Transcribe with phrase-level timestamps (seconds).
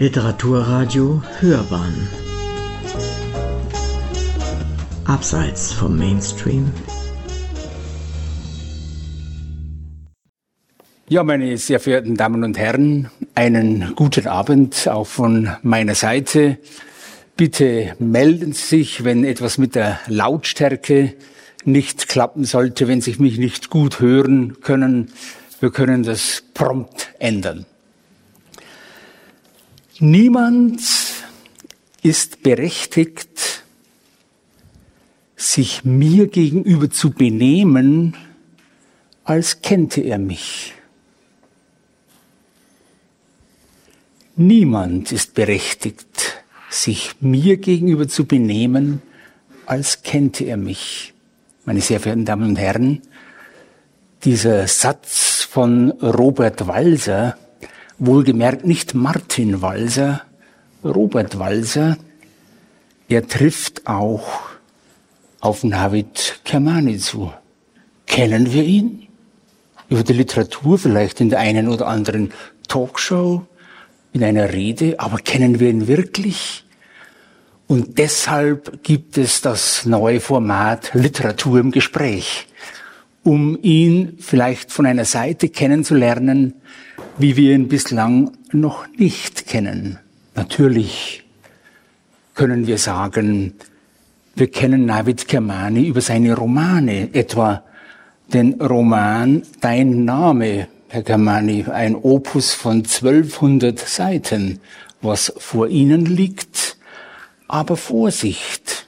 [0.00, 2.08] Literaturradio Hörbahn
[5.04, 6.72] Abseits vom Mainstream
[11.06, 16.56] Ja, meine sehr verehrten Damen und Herren, einen guten Abend auch von meiner Seite.
[17.36, 21.12] Bitte melden Sie sich, wenn etwas mit der Lautstärke
[21.66, 25.12] nicht klappen sollte, wenn Sie mich nicht gut hören können.
[25.60, 27.66] Wir können das prompt ändern.
[30.02, 30.80] Niemand
[32.02, 33.64] ist berechtigt,
[35.36, 38.16] sich mir gegenüber zu benehmen,
[39.24, 40.72] als kennte er mich.
[44.36, 49.02] Niemand ist berechtigt, sich mir gegenüber zu benehmen,
[49.66, 51.12] als kennte er mich.
[51.66, 53.02] Meine sehr verehrten Damen und Herren,
[54.24, 57.36] dieser Satz von Robert Walser,
[58.00, 60.22] wohlgemerkt nicht Martin Walser,
[60.82, 61.98] Robert Walser,
[63.08, 64.40] er trifft auch
[65.40, 67.32] auf Navid Kermani zu.
[68.06, 69.06] Kennen wir ihn?
[69.88, 72.32] Über die Literatur vielleicht in der einen oder anderen
[72.68, 73.46] Talkshow,
[74.12, 76.64] in einer Rede, aber kennen wir ihn wirklich?
[77.66, 82.46] Und deshalb gibt es das neue Format Literatur im Gespräch,
[83.22, 86.54] um ihn vielleicht von einer Seite kennenzulernen,
[87.20, 89.98] wie wir ihn bislang noch nicht kennen.
[90.34, 91.24] Natürlich
[92.34, 93.54] können wir sagen,
[94.34, 97.62] wir kennen Navid Kermani über seine Romane, etwa
[98.32, 104.60] den Roman Dein Name Herr Kamani, ein Opus von 1200 Seiten,
[105.02, 106.78] was vor Ihnen liegt.
[107.46, 108.86] Aber Vorsicht!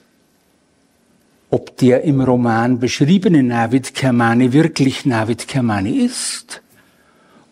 [1.49, 6.62] Ob der im Roman beschriebene Navid Kermani wirklich Navid Kermani ist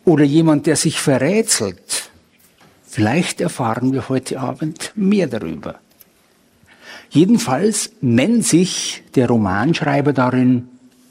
[0.04, 2.10] oder jemand, der sich verrätselt,
[2.84, 5.76] vielleicht erfahren wir heute Abend mehr darüber.
[7.10, 10.68] Jedenfalls nennt sich der Romanschreiber darin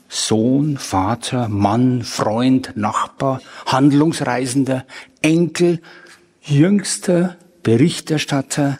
[0.09, 4.85] Sohn, Vater, Mann, Freund, Nachbar, Handlungsreisender,
[5.21, 5.79] Enkel,
[6.41, 8.79] jüngster Berichterstatter,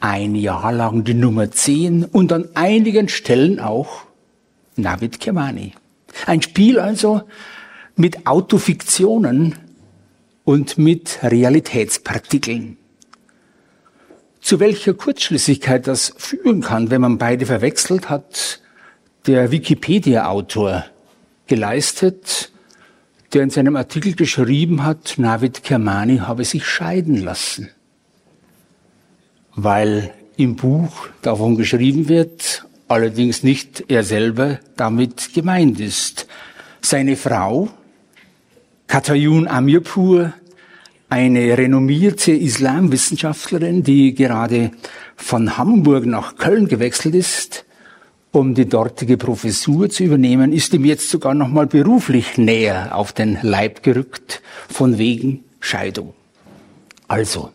[0.00, 4.02] ein Jahr lang die Nummer 10 und an einigen Stellen auch
[4.76, 5.72] Navid Kermani.
[6.26, 7.22] Ein Spiel also
[8.02, 9.54] mit Autofiktionen
[10.42, 12.76] und mit Realitätspartikeln.
[14.40, 18.60] Zu welcher Kurzschlüssigkeit das führen kann, wenn man beide verwechselt, hat
[19.28, 20.84] der Wikipedia-Autor
[21.46, 22.50] geleistet,
[23.34, 27.70] der in seinem Artikel geschrieben hat, Navid Kermani habe sich scheiden lassen.
[29.54, 36.26] Weil im Buch davon geschrieben wird, allerdings nicht er selber damit gemeint ist.
[36.80, 37.68] Seine Frau,
[38.92, 40.34] Katayun Amirpur,
[41.08, 44.70] eine renommierte Islamwissenschaftlerin, die gerade
[45.16, 47.64] von Hamburg nach Köln gewechselt ist,
[48.32, 53.14] um die dortige Professur zu übernehmen, ist ihm jetzt sogar noch mal beruflich näher auf
[53.14, 56.12] den Leib gerückt, von wegen Scheidung.
[57.08, 57.50] Also,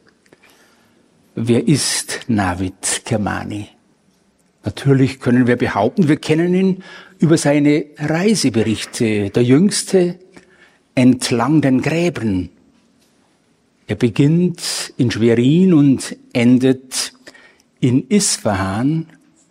[1.36, 3.68] wer ist Navid Kermani?
[4.66, 6.84] Natürlich können wir behaupten, wir kennen ihn
[7.20, 9.30] über seine Reiseberichte.
[9.30, 10.18] Der jüngste
[10.98, 12.50] entlang den Gräben.
[13.86, 17.14] Er beginnt in Schwerin und endet
[17.80, 19.06] in Isfahan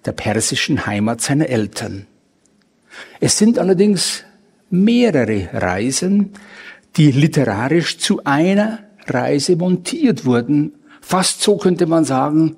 [0.05, 2.07] der persischen Heimat seiner Eltern.
[3.21, 4.25] Es sind allerdings
[4.71, 6.31] mehrere Reisen,
[6.97, 10.73] die literarisch zu einer Reise montiert wurden.
[11.01, 12.57] Fast so könnte man sagen,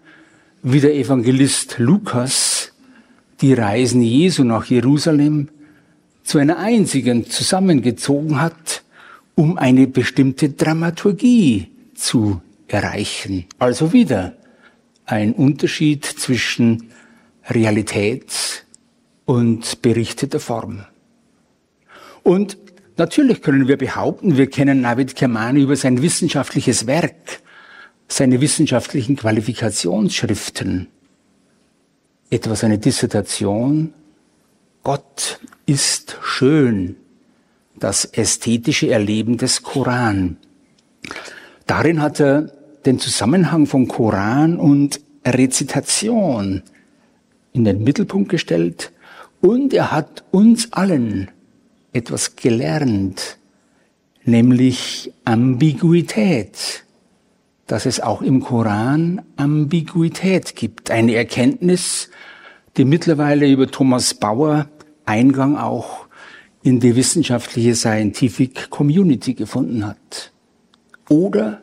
[0.62, 2.72] wie der Evangelist Lukas
[3.42, 5.50] die Reisen Jesu nach Jerusalem
[6.28, 8.82] zu einer einzigen zusammengezogen hat,
[9.34, 13.46] um eine bestimmte Dramaturgie zu erreichen.
[13.58, 14.36] Also wieder
[15.06, 16.90] ein Unterschied zwischen
[17.48, 18.66] Realität
[19.24, 20.84] und berichteter Form.
[22.22, 22.58] Und
[22.98, 27.40] natürlich können wir behaupten, wir kennen Navid Kermani über sein wissenschaftliches Werk,
[28.06, 30.88] seine wissenschaftlichen Qualifikationsschriften,
[32.28, 33.94] etwa seine Dissertation
[34.82, 36.96] Gott ist schön,
[37.78, 40.38] das ästhetische Erleben des Koran.
[41.66, 42.50] Darin hat er
[42.86, 46.62] den Zusammenhang von Koran und Rezitation
[47.52, 48.92] in den Mittelpunkt gestellt
[49.42, 51.30] und er hat uns allen
[51.92, 53.36] etwas gelernt,
[54.24, 56.84] nämlich Ambiguität,
[57.66, 62.08] dass es auch im Koran Ambiguität gibt, eine Erkenntnis,
[62.78, 64.66] die mittlerweile über Thomas Bauer
[65.08, 66.06] Eingang auch
[66.62, 70.32] in die wissenschaftliche Scientific Community gefunden hat.
[71.08, 71.62] Oder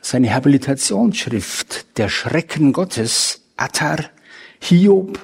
[0.00, 4.04] seine Habilitationsschrift Der Schrecken Gottes, Attar,
[4.60, 5.18] Hiob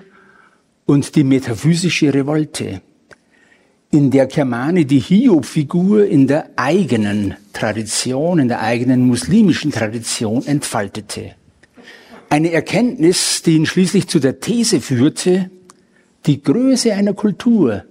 [0.87, 2.82] und die metaphysische Revolte,
[3.93, 11.35] in der Kermani die Hiob-Figur in der eigenen Tradition, in der eigenen muslimischen Tradition entfaltete.
[12.29, 15.50] Eine Erkenntnis, die ihn schließlich zu der These führte,
[16.26, 17.84] die Größe einer Kultur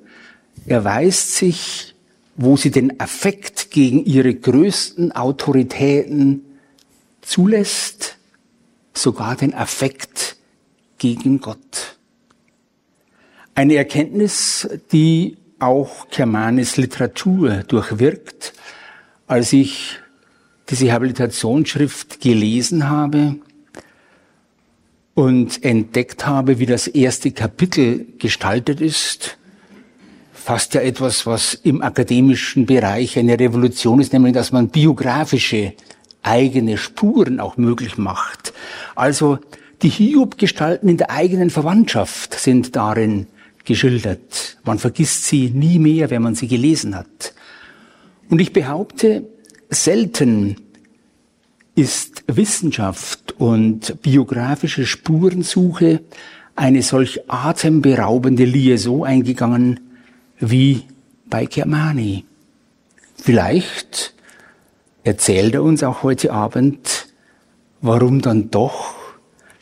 [0.65, 1.95] erweist sich,
[2.35, 6.45] wo sie den Affekt gegen ihre größten Autoritäten
[7.21, 8.17] zulässt,
[8.93, 10.37] sogar den Affekt
[10.97, 11.97] gegen Gott.
[13.55, 18.53] Eine Erkenntnis, die auch Kermanes Literatur durchwirkt.
[19.27, 19.99] Als ich
[20.69, 23.35] diese Habilitationsschrift gelesen habe,
[25.19, 29.37] und entdeckt habe, wie das erste Kapitel gestaltet ist,
[30.31, 35.73] fast ja etwas, was im akademischen Bereich eine Revolution ist, nämlich dass man biografische
[36.23, 38.53] eigene Spuren auch möglich macht.
[38.95, 39.39] Also
[39.81, 43.27] die Hiob-Gestalten in der eigenen Verwandtschaft sind darin
[43.65, 44.57] geschildert.
[44.63, 47.33] Man vergisst sie nie mehr, wenn man sie gelesen hat.
[48.29, 49.27] Und ich behaupte,
[49.69, 50.55] selten
[51.79, 56.01] ist Wissenschaft und biografische Spurensuche
[56.57, 59.79] eine solch atemberaubende Liaison eingegangen
[60.39, 60.83] wie
[61.29, 62.25] bei Germani.
[63.15, 64.13] Vielleicht
[65.05, 67.07] erzählt er uns auch heute Abend,
[67.79, 68.95] warum dann doch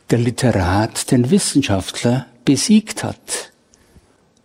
[0.10, 3.52] der Literat den Wissenschaftler besiegt hat.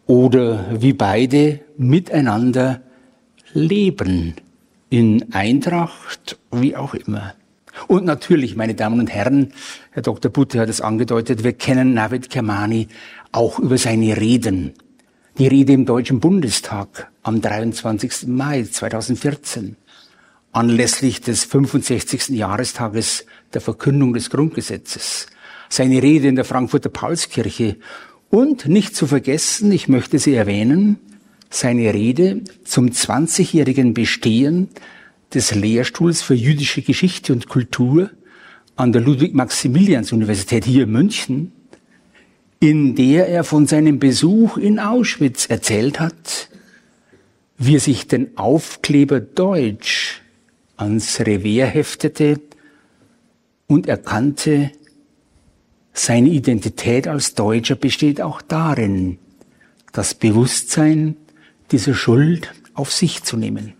[0.06, 2.82] Oder wie beide miteinander
[3.54, 4.34] leben,
[4.90, 7.32] in Eintracht, wie auch immer.
[7.86, 9.52] Und natürlich, meine Damen und Herren,
[9.90, 10.30] Herr Dr.
[10.30, 12.88] Butte hat es angedeutet, wir kennen Navid Kermani
[13.32, 14.74] auch über seine Reden.
[15.38, 18.26] Die Rede im Deutschen Bundestag am 23.
[18.26, 19.76] Mai 2014
[20.52, 22.28] anlässlich des 65.
[22.28, 23.24] Jahrestages
[23.54, 25.26] der Verkündung des Grundgesetzes.
[25.68, 27.76] Seine Rede in der Frankfurter Paulskirche
[28.28, 30.98] und nicht zu vergessen, ich möchte sie erwähnen,
[31.48, 34.68] seine Rede zum 20-jährigen Bestehen
[35.34, 38.10] des Lehrstuhls für jüdische Geschichte und Kultur
[38.76, 41.52] an der Ludwig-Maximilians-Universität hier in München,
[42.60, 46.48] in der er von seinem Besuch in Auschwitz erzählt hat,
[47.58, 50.22] wie er sich den Aufkleber Deutsch
[50.76, 52.40] ans Revers heftete
[53.66, 54.72] und erkannte,
[55.92, 59.18] seine Identität als Deutscher besteht auch darin,
[59.92, 61.16] das Bewusstsein
[61.70, 63.74] dieser Schuld auf sich zu nehmen.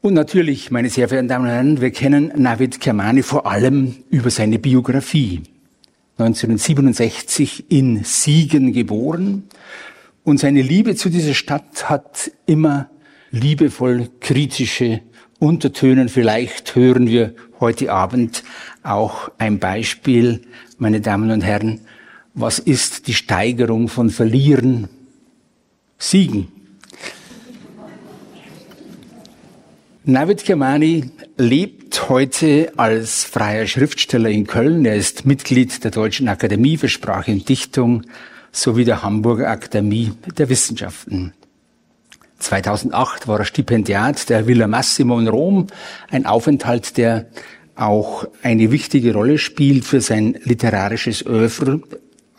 [0.00, 4.30] Und natürlich, meine sehr verehrten Damen und Herren, wir kennen Navid Kermani vor allem über
[4.30, 5.42] seine Biografie.
[6.18, 9.44] 1967 in Siegen geboren.
[10.22, 12.90] Und seine Liebe zu dieser Stadt hat immer
[13.32, 15.00] liebevoll kritische
[15.40, 16.08] Untertönen.
[16.08, 18.44] Vielleicht hören wir heute Abend
[18.84, 20.42] auch ein Beispiel,
[20.76, 21.80] meine Damen und Herren.
[22.34, 24.88] Was ist die Steigerung von Verlieren?
[25.98, 26.57] Siegen.
[30.10, 34.86] Navid Kermani lebt heute als freier Schriftsteller in Köln.
[34.86, 38.04] Er ist Mitglied der Deutschen Akademie für Sprache und Dichtung
[38.50, 41.34] sowie der Hamburger Akademie der Wissenschaften.
[42.38, 45.66] 2008 war er Stipendiat der Villa Massimo in Rom,
[46.10, 47.26] ein Aufenthalt, der
[47.74, 51.82] auch eine wichtige Rolle spielt für sein literarisches Oeuvre,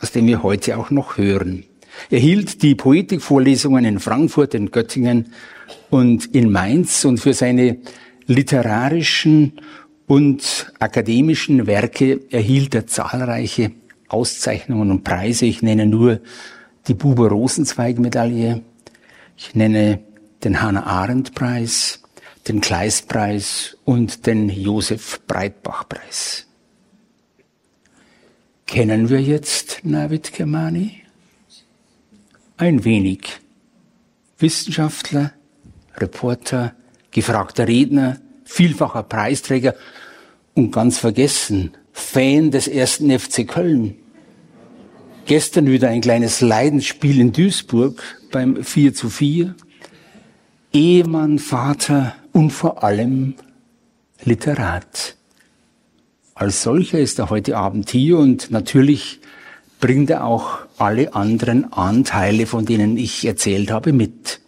[0.01, 1.65] aus dem wir heute auch noch hören.
[2.09, 5.33] Er hielt die Poetikvorlesungen in Frankfurt, in Göttingen
[5.89, 7.77] und in Mainz und für seine
[8.25, 9.53] literarischen
[10.07, 13.71] und akademischen Werke erhielt er zahlreiche
[14.07, 15.45] Auszeichnungen und Preise.
[15.45, 16.19] Ich nenne nur
[16.87, 18.63] die Buber Rosenzweig Medaille,
[19.37, 19.99] ich nenne
[20.43, 22.01] den Hannah Arendt Preis,
[22.47, 26.47] den Kleist-Preis und den Josef Breitbach Preis.
[28.65, 31.01] Kennen wir jetzt Navid Kermani?
[32.57, 33.39] Ein wenig.
[34.37, 35.33] Wissenschaftler,
[36.01, 36.73] Reporter,
[37.11, 39.75] gefragter Redner, vielfacher Preisträger
[40.53, 43.95] und ganz vergessen, Fan des ersten FC Köln.
[45.25, 48.01] Gestern wieder ein kleines Leidensspiel in Duisburg
[48.31, 49.55] beim 4 zu 4.
[50.73, 53.35] Ehemann, Vater und vor allem
[54.23, 55.15] Literat.
[56.35, 59.19] Als solcher ist er heute Abend hier und natürlich
[59.79, 64.41] bringt er auch alle anderen Anteile, von denen ich erzählt habe, mit.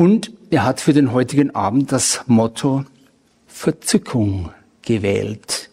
[0.00, 2.86] Und er hat für den heutigen Abend das Motto
[3.46, 4.48] Verzückung
[4.80, 5.68] gewählt.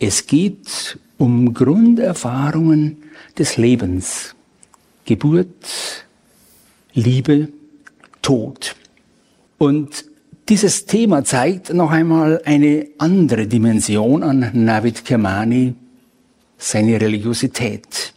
[0.00, 2.96] Es geht um Grunderfahrungen
[3.38, 4.34] des Lebens.
[5.04, 6.04] Geburt,
[6.94, 7.46] Liebe,
[8.22, 8.74] Tod.
[9.56, 10.04] Und
[10.48, 15.74] Dieses Thema zeigt noch einmal eine andere Dimension an Navid Kermani,
[16.58, 18.14] seine Religiosität.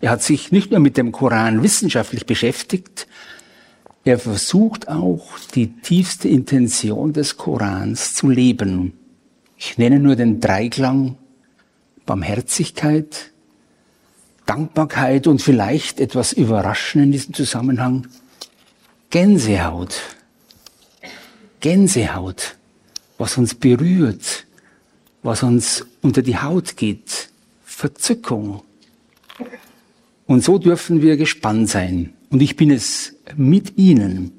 [0.00, 3.06] Er hat sich nicht nur mit dem Koran wissenschaftlich beschäftigt,
[4.06, 8.92] er versucht auch die tiefste Intention des Korans zu leben.
[9.58, 11.16] Ich nenne nur den Dreiklang
[12.06, 13.32] Barmherzigkeit,
[14.46, 18.06] Dankbarkeit und vielleicht etwas überraschend in diesem Zusammenhang
[19.10, 20.00] Gänsehaut.
[21.58, 22.56] Gänsehaut,
[23.18, 24.46] was uns berührt,
[25.24, 27.30] was uns unter die Haut geht,
[27.64, 28.62] Verzückung.
[30.28, 32.12] Und so dürfen wir gespannt sein.
[32.30, 34.32] Und ich bin es mit Ihnen,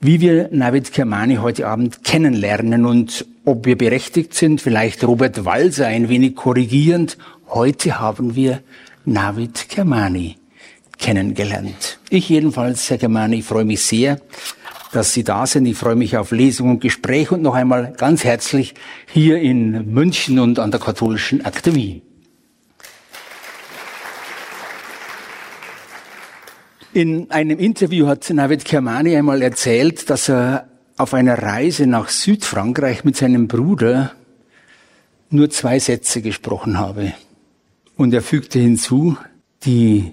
[0.00, 5.86] wie wir Navid Kermani heute Abend kennenlernen und ob wir berechtigt sind, vielleicht Robert Walser
[5.86, 7.18] ein wenig korrigierend.
[7.48, 8.60] Heute haben wir
[9.04, 10.36] Navid Kermani
[10.98, 11.98] kennengelernt.
[12.10, 14.20] Ich jedenfalls, Herr Kermani, freue mich sehr,
[14.92, 15.66] dass Sie da sind.
[15.66, 18.74] Ich freue mich auf Lesung und Gespräch und noch einmal ganz herzlich
[19.06, 22.02] hier in München und an der Katholischen Akademie.
[26.92, 30.66] In einem Interview hat Navid Kermani einmal erzählt, dass er
[30.96, 34.10] auf einer Reise nach Südfrankreich mit seinem Bruder
[35.30, 37.12] nur zwei Sätze gesprochen habe.
[37.96, 39.16] Und er fügte hinzu,
[39.64, 40.12] die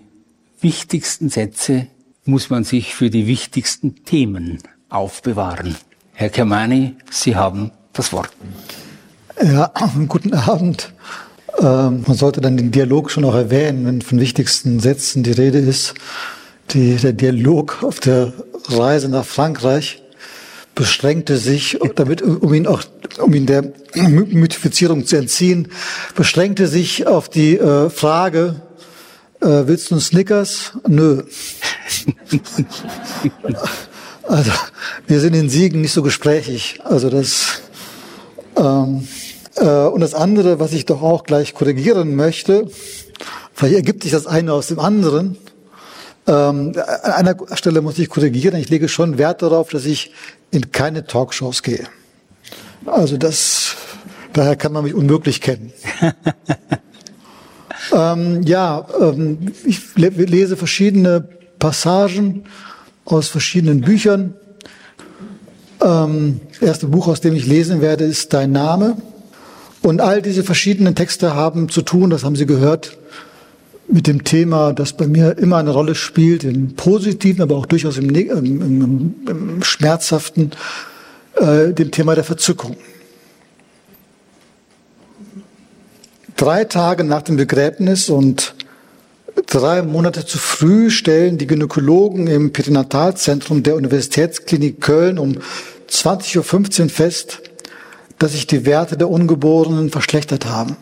[0.62, 1.88] wichtigsten Sätze
[2.26, 5.76] muss man sich für die wichtigsten Themen aufbewahren.
[6.14, 8.30] Herr Kermani, Sie haben das Wort.
[9.44, 9.72] Ja,
[10.08, 10.94] guten Abend.
[11.58, 15.58] Ähm, man sollte dann den Dialog schon auch erwähnen, wenn von wichtigsten Sätzen die Rede
[15.58, 15.96] ist.
[16.72, 18.34] Die, der Dialog auf der
[18.70, 20.02] Reise nach Frankreich
[20.76, 22.84] beschränkte sich, damit, um ihn auch,
[23.20, 25.70] um ihn der Mythifizierung zu entziehen,
[26.16, 28.62] beschränkte sich auf die äh, Frage,
[29.42, 30.74] äh, willst du einen Snickers?
[30.88, 31.24] Nö.
[34.24, 34.52] also,
[35.08, 36.80] wir sind in Siegen nicht so gesprächig.
[36.84, 37.62] Also das,
[38.56, 39.08] ähm,
[39.56, 42.70] äh, und das andere, was ich doch auch gleich korrigieren möchte,
[43.54, 45.38] vielleicht ergibt sich das eine aus dem anderen,
[46.28, 48.60] ähm, an einer Stelle muss ich korrigieren.
[48.60, 50.12] Ich lege schon Wert darauf, dass ich
[50.52, 51.88] in keine Talkshows gehe.
[52.86, 53.76] Also das,
[54.34, 55.72] daher kann man mich unmöglich kennen.
[57.94, 61.28] ähm, ja, ähm, ich lese verschiedene
[61.60, 62.44] Passagen
[63.06, 64.34] aus verschiedenen Büchern.
[65.84, 68.98] Ähm, das erste Buch, aus dem ich lesen werde, ist Dein Name.
[69.82, 72.98] Und all diese verschiedenen Texte haben zu tun, das haben Sie gehört,
[73.88, 77.98] mit dem Thema, das bei mir immer eine Rolle spielt, im positiven, aber auch durchaus
[77.98, 80.52] im, im, im, im schmerzhaften,
[81.36, 82.76] äh, dem Thema der Verzückung.
[86.36, 88.54] Drei Tage nach dem Begräbnis und
[89.48, 95.38] drei Monate zu früh stellen die Gynäkologen im Perinatalzentrum der Universitätsklinik Köln um
[95.90, 97.42] 20.15 Uhr fest,
[98.20, 100.76] dass sich die Werte der Ungeborenen verschlechtert haben.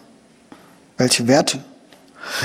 [0.98, 1.60] Welche Werte?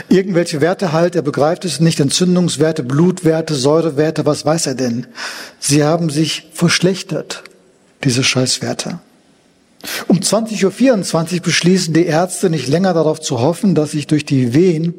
[0.08, 5.06] Irgendwelche Werte halt, er begreift es nicht, Entzündungswerte, Blutwerte, Säurewerte, was weiß er denn?
[5.58, 7.42] Sie haben sich verschlechtert,
[8.04, 9.00] diese Scheißwerte.
[10.08, 14.52] Um 20.24 Uhr beschließen die Ärzte nicht länger darauf zu hoffen, dass sich durch die
[14.52, 14.94] Wehen,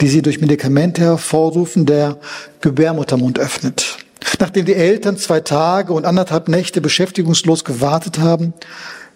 [0.00, 2.18] die sie durch Medikamente hervorrufen, der
[2.60, 3.98] Gebärmuttermund öffnet.
[4.38, 8.54] Nachdem die Eltern zwei Tage und anderthalb Nächte beschäftigungslos gewartet haben,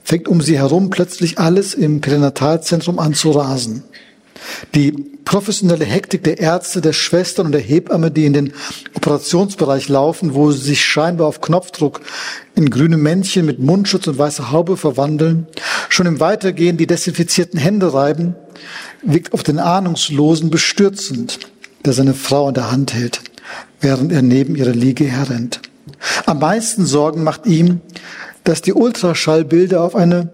[0.02, 3.84] fängt um sie herum plötzlich alles im Pränatalzentrum an zu rasen.
[4.74, 4.92] Die
[5.24, 8.52] professionelle Hektik der Ärzte, der Schwestern und der Hebamme, die in den
[8.94, 12.00] Operationsbereich laufen, wo sie sich scheinbar auf Knopfdruck
[12.54, 15.46] in grüne Männchen mit Mundschutz und weißer Haube verwandeln,
[15.88, 18.34] schon im Weitergehen die desinfizierten Hände reiben,
[19.02, 21.38] wirkt auf den Ahnungslosen bestürzend,
[21.84, 23.20] der seine Frau in der Hand hält,
[23.80, 25.60] während er neben ihrer Liege herrennt.
[26.26, 27.80] Am meisten Sorgen macht ihm,
[28.44, 30.30] dass die Ultraschallbilder auf eine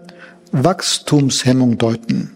[0.51, 2.31] Wachstumshemmung deuten.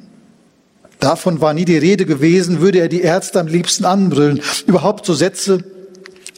[1.00, 4.42] Davon war nie die Rede gewesen, würde er die Ärzte am liebsten anbrüllen.
[4.68, 5.64] Überhaupt so Sätze,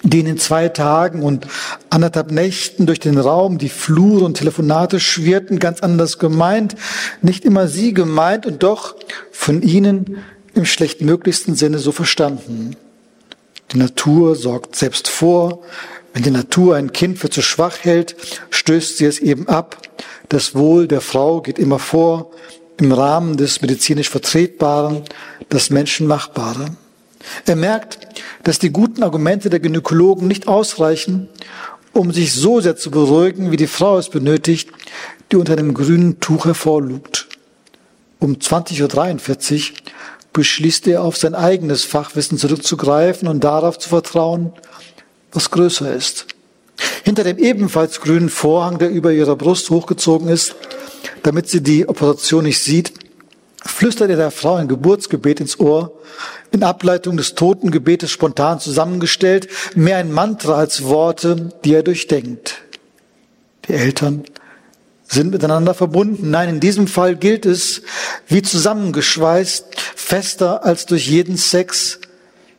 [0.03, 1.47] die in zwei Tagen und
[1.89, 6.75] anderthalb Nächten durch den Raum, die Flure und Telefonate schwirrten, ganz anders gemeint,
[7.21, 8.95] nicht immer sie gemeint und doch
[9.31, 10.17] von ihnen
[10.53, 12.75] im schlechtmöglichsten Sinne so verstanden.
[13.71, 15.63] Die Natur sorgt selbst vor.
[16.13, 18.15] Wenn die Natur ein Kind für zu schwach hält,
[18.49, 19.77] stößt sie es eben ab.
[20.29, 22.31] Das Wohl der Frau geht immer vor
[22.81, 25.03] im Rahmen des medizinisch Vertretbaren,
[25.49, 26.65] das Menschenmachbare.
[27.45, 27.99] Er merkt,
[28.43, 31.29] dass die guten Argumente der Gynäkologen nicht ausreichen,
[31.93, 34.69] um sich so sehr zu beruhigen, wie die Frau es benötigt,
[35.31, 37.27] die unter einem grünen Tuch hervorlugt.
[38.19, 39.77] Um 20.43 Uhr
[40.33, 44.53] beschließt er, auf sein eigenes Fachwissen zurückzugreifen und darauf zu vertrauen,
[45.31, 46.27] was größer ist.
[47.03, 50.55] Hinter dem ebenfalls grünen Vorhang, der über ihrer Brust hochgezogen ist,
[51.23, 52.93] damit sie die Operation nicht sieht,
[53.63, 55.93] flüstert er der Frau ein Geburtsgebet ins Ohr,
[56.51, 62.61] in Ableitung des Totengebetes spontan zusammengestellt, mehr ein Mantra als Worte, die er durchdenkt.
[63.67, 64.25] Die Eltern
[65.07, 66.29] sind miteinander verbunden.
[66.29, 67.81] Nein, in diesem Fall gilt es,
[68.27, 71.99] wie zusammengeschweißt, fester als durch jeden Sex,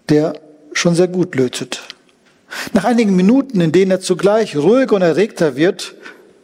[0.08, 0.34] der
[0.72, 1.82] schon sehr gut lötet.
[2.72, 5.94] Nach einigen Minuten, in denen er zugleich ruhiger und erregter wird,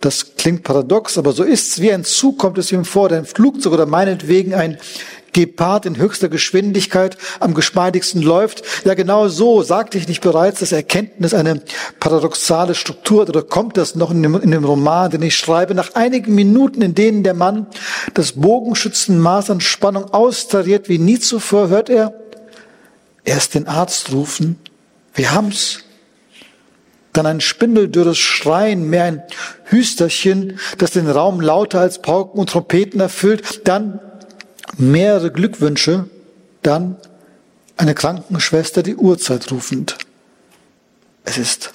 [0.01, 1.81] das klingt paradox, aber so ist's.
[1.81, 4.79] Wie ein Zug kommt es ihm vor, der ein Flugzeug oder meinetwegen ein
[5.33, 8.63] Gepard in höchster Geschwindigkeit am geschmeidigsten läuft.
[8.85, 11.63] Ja, genau so sagte ich nicht bereits, dass Erkenntnis eine
[12.01, 15.75] paradoxale Struktur hat, oder kommt das noch in dem, in dem Roman, den ich schreibe.
[15.75, 17.67] Nach einigen Minuten, in denen der Mann
[18.15, 22.15] das Bogenschützenmaß an Spannung austariert wie nie zuvor, hört er
[23.25, 24.59] erst den Arzt rufen.
[25.15, 25.81] Wir haben's
[27.13, 29.23] dann ein spindeldürres Schreien, mehr ein
[29.65, 34.01] Hüsterchen, das den Raum lauter als Pauken und Trompeten erfüllt, dann
[34.77, 36.09] mehrere Glückwünsche,
[36.63, 36.97] dann
[37.77, 39.97] eine Krankenschwester die Uhrzeit rufend.
[41.25, 41.73] Es ist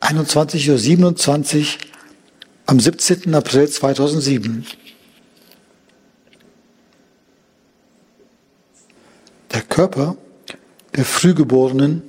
[0.00, 1.66] 21.27 Uhr
[2.66, 3.34] am 17.
[3.34, 4.66] April 2007.
[9.52, 10.16] Der Körper
[10.96, 12.02] der Frühgeborenen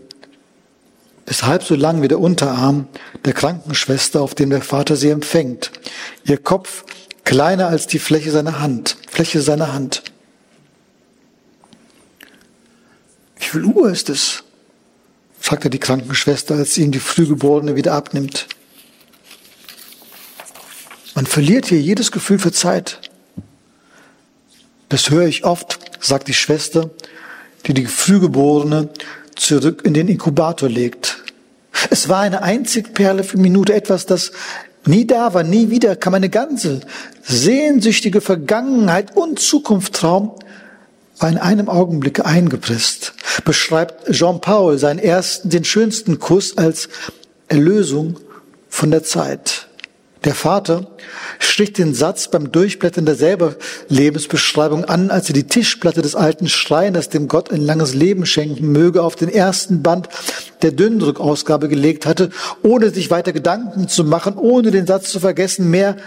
[1.25, 2.87] ist halb so lang wie der Unterarm
[3.25, 5.71] der Krankenschwester, auf dem der Vater sie empfängt.
[6.25, 6.83] Ihr Kopf
[7.23, 10.03] kleiner als die Fläche seiner Hand, Fläche seiner Hand.
[13.37, 14.43] Wie viel Uhr ist es?
[15.39, 18.47] fragt er die Krankenschwester, als sie ihm die Frühgeborene wieder abnimmt.
[21.15, 23.11] Man verliert hier jedes Gefühl für Zeit.
[24.89, 26.89] Das höre ich oft, sagt die Schwester,
[27.65, 28.89] die die Frühgeborene
[29.35, 31.23] zurück in den Inkubator legt.
[31.89, 34.31] Es war eine Einzigperle für Minute, etwas, das
[34.85, 36.81] nie da war, nie wieder kam eine ganze
[37.23, 40.31] sehnsüchtige Vergangenheit und Zukunftstraum
[41.19, 43.13] war in einem Augenblick eingepresst.
[43.45, 46.89] Beschreibt Jean-Paul seinen ersten, den schönsten Kuss als
[47.47, 48.19] Erlösung
[48.69, 49.67] von der Zeit.
[50.23, 50.87] Der Vater
[51.37, 53.55] strich den Satz beim Durchblättern der selber
[53.89, 58.71] Lebensbeschreibung an, als er die Tischplatte des alten Schreiners, dem Gott ein langes Leben schenken
[58.71, 60.07] möge, auf den ersten Band
[60.61, 62.29] der Dünndrückausgabe gelegt hatte,
[62.61, 65.97] ohne sich weiter Gedanken zu machen, ohne den Satz zu vergessen, mehr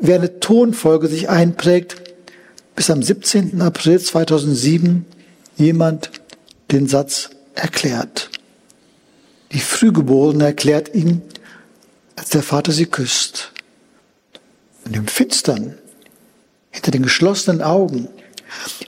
[0.00, 1.96] wie eine Tonfolge sich einprägt,
[2.74, 3.60] bis am 17.
[3.60, 5.04] April 2007
[5.56, 6.10] jemand
[6.70, 8.30] den Satz erklärt.
[9.52, 11.22] Die Frühgeborene erklärt ihn,
[12.16, 13.52] als der Vater sie küsst.
[14.88, 15.76] Und im Finstern,
[16.70, 18.08] hinter den geschlossenen Augen,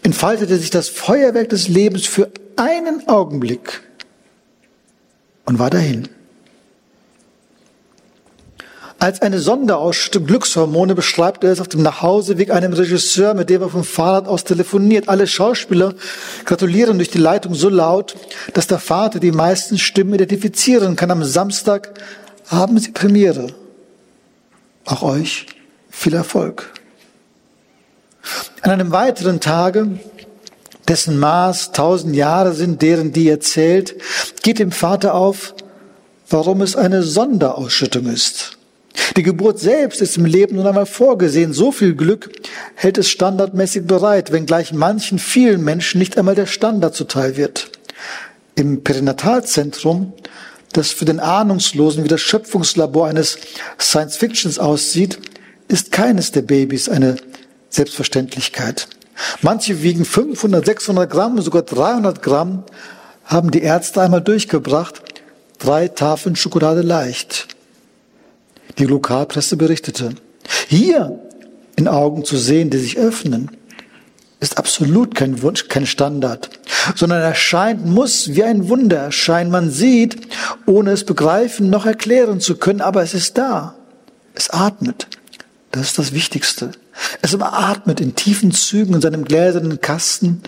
[0.03, 3.83] entfaltete sich das Feuerwerk des Lebens für einen Augenblick
[5.45, 6.09] und war dahin.
[8.99, 13.69] Als eine Sonderausschüttung Glückshormone beschreibt er es auf dem Nachhauseweg einem Regisseur, mit dem er
[13.69, 15.09] vom Fahrrad aus telefoniert.
[15.09, 15.95] Alle Schauspieler
[16.47, 18.17] gratulieren durch die Leitung so laut,
[18.55, 21.11] dass der Vater die meisten Stimmen identifizieren kann.
[21.11, 21.93] Am Samstag
[22.47, 23.49] haben Sie Premiere.
[24.85, 25.47] Auch euch
[25.91, 26.73] viel Erfolg.
[28.63, 29.89] An einem weiteren Tage,
[30.89, 33.95] dessen Maß tausend Jahre sind, deren die erzählt,
[34.43, 35.55] geht dem Vater auf,
[36.29, 38.57] warum es eine Sonderausschüttung ist.
[39.17, 41.53] Die Geburt selbst ist im Leben nun einmal vorgesehen.
[41.53, 42.31] So viel Glück
[42.75, 47.71] hält es standardmäßig bereit, wenngleich manchen vielen Menschen nicht einmal der Standard zuteil wird.
[48.55, 50.13] Im Perinatalzentrum,
[50.73, 53.39] das für den Ahnungslosen wie das Schöpfungslabor eines
[53.79, 55.19] Science-Fictions aussieht,
[55.71, 57.17] ist keines der Babys eine
[57.69, 58.89] Selbstverständlichkeit.
[59.41, 62.65] Manche wiegen 500, 600 Gramm, sogar 300 Gramm,
[63.25, 65.03] haben die Ärzte einmal durchgebracht.
[65.59, 67.47] Drei Tafeln Schokolade leicht.
[68.79, 70.15] Die Lokalpresse berichtete.
[70.69, 71.21] Hier
[71.77, 73.51] in Augen zu sehen, die sich öffnen,
[74.41, 76.51] ist absolut kein Wunsch, kein Standard,
[76.97, 79.51] sondern erscheint, muss wie ein Wunder erscheinen.
[79.51, 80.17] Man sieht,
[80.67, 83.77] ohne es begreifen noch erklären zu können, aber es ist da.
[84.35, 85.07] Es atmet.
[85.71, 86.73] Das ist das Wichtigste.
[87.23, 90.43] Es atmet in tiefen Zügen in seinem gläsernen Kasten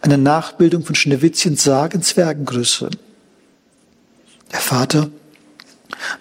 [0.00, 2.90] eine Nachbildung von Schneewittchens Sarg in Zwergengröße.
[4.52, 5.10] Der Vater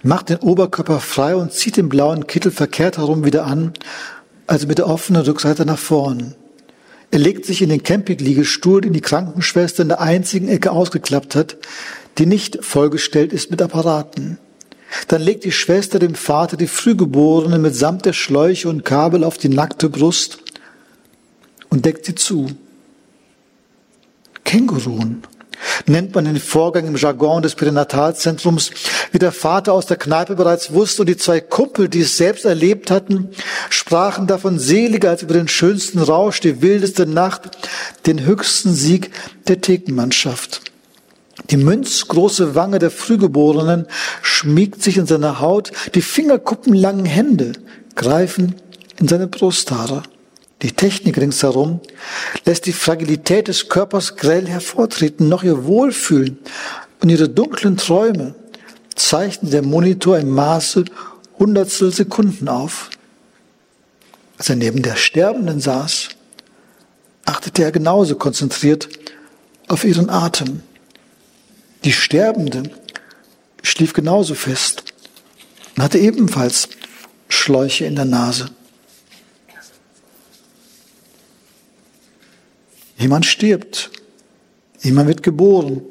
[0.01, 3.73] macht den Oberkörper frei und zieht den blauen Kittel verkehrt herum wieder an,
[4.47, 6.35] also mit der offenen Rückseite nach vorn.
[7.11, 11.57] Er legt sich in den Campingliegestuhl, den die Krankenschwester in der einzigen Ecke ausgeklappt hat,
[12.17, 14.39] die nicht vollgestellt ist mit Apparaten.
[15.07, 19.49] Dann legt die Schwester dem Vater die Frühgeborene mitsamt der Schläuche und Kabel auf die
[19.49, 20.39] nackte Brust
[21.69, 22.47] und deckt sie zu.
[24.43, 25.23] Känguruen
[25.85, 28.71] nennt man den Vorgang im Jargon des Perinatalzentrums,
[29.11, 32.45] wie der Vater aus der Kneipe bereits wusste und die zwei Kumpel, die es selbst
[32.45, 33.29] erlebt hatten,
[33.69, 37.49] sprachen davon seliger als über den schönsten Rausch, die wildeste Nacht,
[38.05, 39.11] den höchsten Sieg
[39.47, 40.66] der Thekenmannschaft.
[41.45, 43.87] Die münzgroße Wange der Frühgeborenen
[44.21, 47.53] schmiegt sich in seine Haut, die fingerkuppenlangen Hände
[47.95, 48.55] greifen
[48.99, 50.03] in seine Brusthaare.
[50.63, 51.79] Die Technik ringsherum
[52.45, 56.39] lässt die Fragilität des Körpers grell hervortreten, noch ihr Wohlfühlen
[57.01, 58.33] und ihre dunklen Träume
[58.95, 60.85] zeichnet der Monitor im Maße
[61.37, 62.89] Hundertstel Sekunden auf.
[64.39, 66.09] Als er neben der Sterbenden saß,
[67.25, 68.89] achtete er genauso konzentriert
[69.67, 70.63] auf ihren Atem.
[71.87, 72.63] Die Sterbende
[73.63, 74.83] schlief genauso fest
[75.77, 76.67] und hatte ebenfalls
[77.29, 78.49] Schläuche in der Nase.
[82.97, 83.89] Jemand stirbt.
[84.81, 85.81] Jemand wird geboren.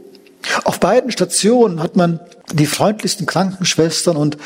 [0.65, 2.21] Auf beiden Stationen hat man
[2.53, 4.37] die freundlichsten Krankenschwestern und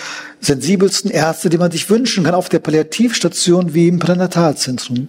[0.41, 5.09] sensibelsten Ärzte, die man sich wünschen kann, auf der Palliativstation wie im Pränatalzentrum.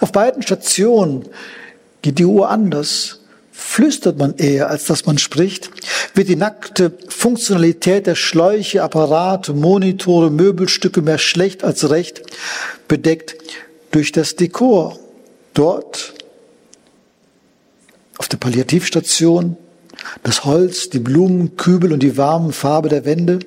[0.00, 1.28] Auf beiden Stationen
[2.00, 3.18] geht die Uhr anders.
[3.54, 5.70] Flüstert man eher, als dass man spricht,
[6.14, 12.22] wird die nackte Funktionalität der Schläuche, Apparate, Monitore, Möbelstücke mehr schlecht als recht
[12.88, 13.36] bedeckt
[13.90, 14.98] durch das Dekor.
[15.52, 16.14] Dort
[18.16, 19.58] auf der Palliativstation,
[20.22, 23.40] das Holz, die Blumen, Kübel und die warme Farbe der Wände.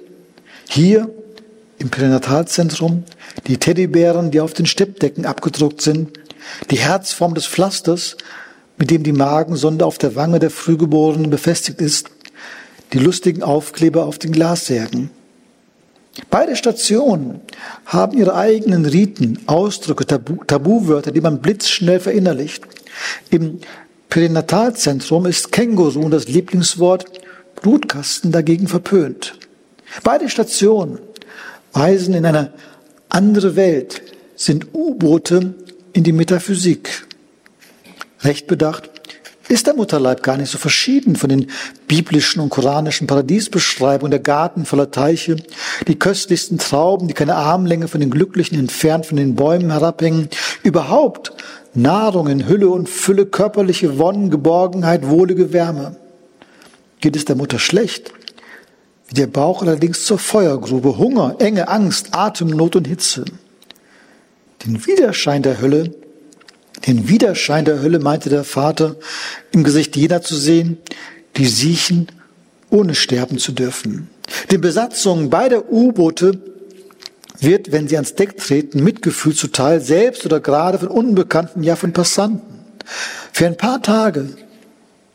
[0.69, 1.09] Hier
[1.79, 3.05] im Pränatalzentrum
[3.47, 6.19] die Teddybären, die auf den Steppdecken abgedruckt sind,
[6.69, 8.17] die Herzform des Pflasters,
[8.77, 12.09] mit dem die Magensonde auf der Wange der Frühgeborenen befestigt ist,
[12.93, 15.09] die lustigen Aufkleber auf den Glassärgen.
[16.29, 17.41] Beide Stationen
[17.85, 22.63] haben ihre eigenen Riten, Ausdrücke, Tabu, Tabuwörter, die man blitzschnell verinnerlicht.
[23.29, 23.59] Im
[24.09, 27.05] Pränatalzentrum ist Känguru das Lieblingswort,
[27.61, 29.37] Blutkasten dagegen verpönt.
[30.03, 30.99] Beide Stationen
[31.73, 32.53] weisen in eine
[33.09, 34.01] andere Welt,
[34.35, 35.53] sind U-Boote
[35.93, 37.07] in die Metaphysik.
[38.21, 38.89] Recht bedacht
[39.47, 41.51] ist der Mutterleib gar nicht so verschieden von den
[41.87, 45.35] biblischen und koranischen Paradiesbeschreibungen, der Garten voller Teiche,
[45.87, 50.29] die köstlichsten Trauben, die keine Armlänge von den Glücklichen entfernt von den Bäumen herabhängen.
[50.63, 51.31] Überhaupt
[51.75, 55.95] Nahrung in Hülle und Fülle, körperliche Wonnen, Geborgenheit, wohlige Wärme.
[56.99, 58.11] Geht es der Mutter schlecht,
[59.07, 63.25] wird der Bauch allerdings zur Feuergrube, Hunger, Enge, Angst, Atemnot und Hitze.
[64.65, 65.93] Den Widerschein der Hölle,
[66.87, 68.95] den Widerschein der Hölle meinte der Vater
[69.51, 70.77] im Gesicht jener zu sehen,
[71.37, 72.07] die siechen,
[72.69, 74.09] ohne sterben zu dürfen.
[74.51, 76.39] Den Besatzungen beider U-Boote
[77.39, 81.93] wird, wenn sie ans Deck treten, Mitgefühl zuteil, selbst oder gerade von Unbekannten, ja von
[81.93, 82.59] Passanten.
[83.31, 84.29] Für ein paar Tage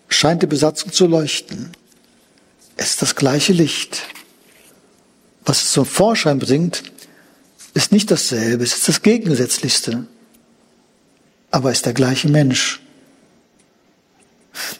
[0.09, 1.71] scheint die Besatzung zu leuchten.
[2.77, 4.03] Es ist das gleiche Licht.
[5.45, 6.83] Was es zum Vorschein bringt,
[7.75, 10.07] ist nicht dasselbe, es ist das Gegensätzlichste.
[11.51, 12.81] Aber ist der gleiche Mensch.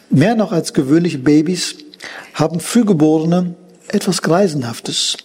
[0.09, 1.75] Mehr noch als gewöhnliche Babys
[2.33, 3.55] haben Frühgeborene
[3.87, 5.17] etwas Greisenhaftes.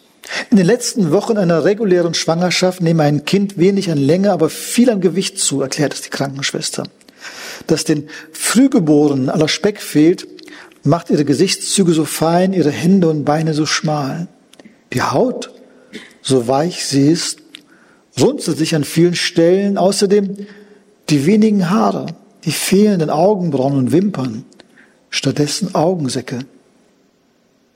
[0.51, 4.91] In den letzten Wochen einer regulären Schwangerschaft nehme ein Kind wenig an Länge, aber viel
[4.91, 6.85] an Gewicht zu, erklärt es die Krankenschwester.
[7.67, 10.27] Dass den Frühgeborenen aller Speck fehlt,
[10.83, 14.29] macht ihre Gesichtszüge so fein, ihre Hände und Beine so schmal.
[14.93, 15.51] Die Haut,
[16.23, 17.39] so weich sie ist,
[18.21, 19.79] runzelt sich an vielen Stellen.
[19.79, 20.47] Außerdem
[21.09, 22.07] die wenigen Haare,
[22.45, 24.45] die fehlenden Augenbrauen und Wimpern,
[25.11, 26.41] stattdessen Augensäcke.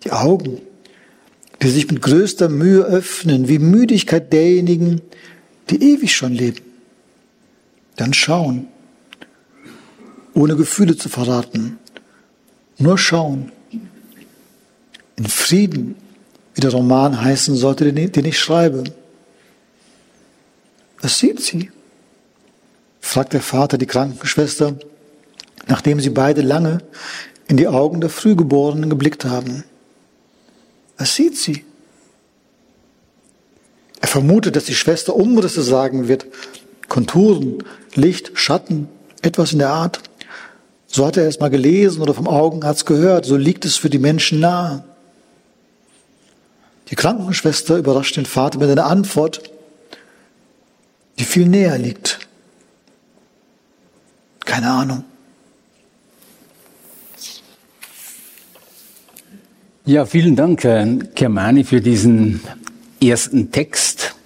[0.05, 0.61] Die Augen,
[1.63, 5.03] die sich mit größter Mühe öffnen, wie Müdigkeit derjenigen,
[5.69, 6.65] die ewig schon leben.
[7.97, 8.69] Dann schauen,
[10.35, 11.79] ohne Gefühle zu verraten,
[12.79, 13.53] nur schauen.
[15.17, 15.97] In Frieden,
[16.55, 18.85] wie der Roman heißen sollte, den ich schreibe.
[21.03, 21.71] Was sieht sie?
[23.01, 24.77] Fragt der Vater die Krankenschwester,
[25.67, 26.79] nachdem sie beide lange
[27.49, 29.65] in die Augen der Frühgeborenen geblickt haben.
[30.97, 31.65] Was sieht sie?
[34.01, 36.27] Er vermutet, dass die Schwester Umrisse sagen wird.
[36.89, 38.89] Konturen, Licht, Schatten,
[39.23, 40.01] etwas in der Art.
[40.87, 43.25] So hat er es mal gelesen oder vom Augenarzt gehört.
[43.25, 44.85] So liegt es für die Menschen nahe.
[46.91, 49.43] Die Krankenschwester überrascht den Vater mit einer Antwort,
[51.19, 52.19] die viel näher liegt.
[54.51, 55.05] Keine Ahnung.
[59.85, 60.63] Ja, vielen Dank,
[61.15, 62.41] Kermani, für diesen
[63.01, 64.17] ersten Text,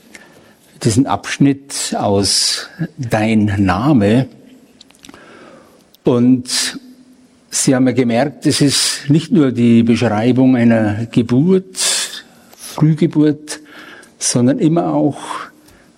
[0.82, 4.28] diesen Abschnitt aus Dein Name.
[6.04, 6.78] Und
[7.50, 11.76] Sie haben ja gemerkt, es ist nicht nur die Beschreibung einer Geburt,
[12.56, 13.60] Frühgeburt,
[14.18, 15.20] sondern immer auch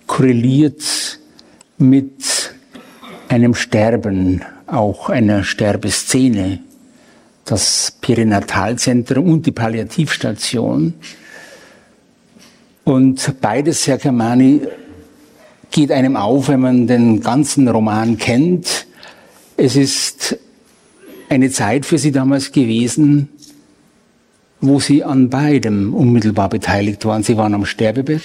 [0.05, 0.83] korreliert
[1.77, 2.36] mit
[3.29, 6.59] einem Sterben, auch einer Sterbeszene.
[7.45, 10.95] Das Perinatalzentrum und die Palliativstation.
[12.83, 14.61] Und beides, Herr Kamani,
[15.71, 18.85] geht einem auf, wenn man den ganzen Roman kennt.
[19.55, 20.37] Es ist
[21.29, 23.29] eine Zeit für Sie damals gewesen,
[24.59, 27.23] wo Sie an beidem unmittelbar beteiligt waren.
[27.23, 28.21] Sie waren am Sterbebett,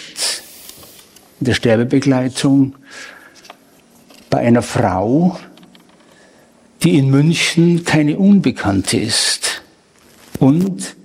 [1.41, 2.75] in der Sterbebegleitung,
[4.33, 5.39] bei einer Frau,
[6.83, 9.63] die in München keine Unbekannte ist.
[10.39, 10.97] Und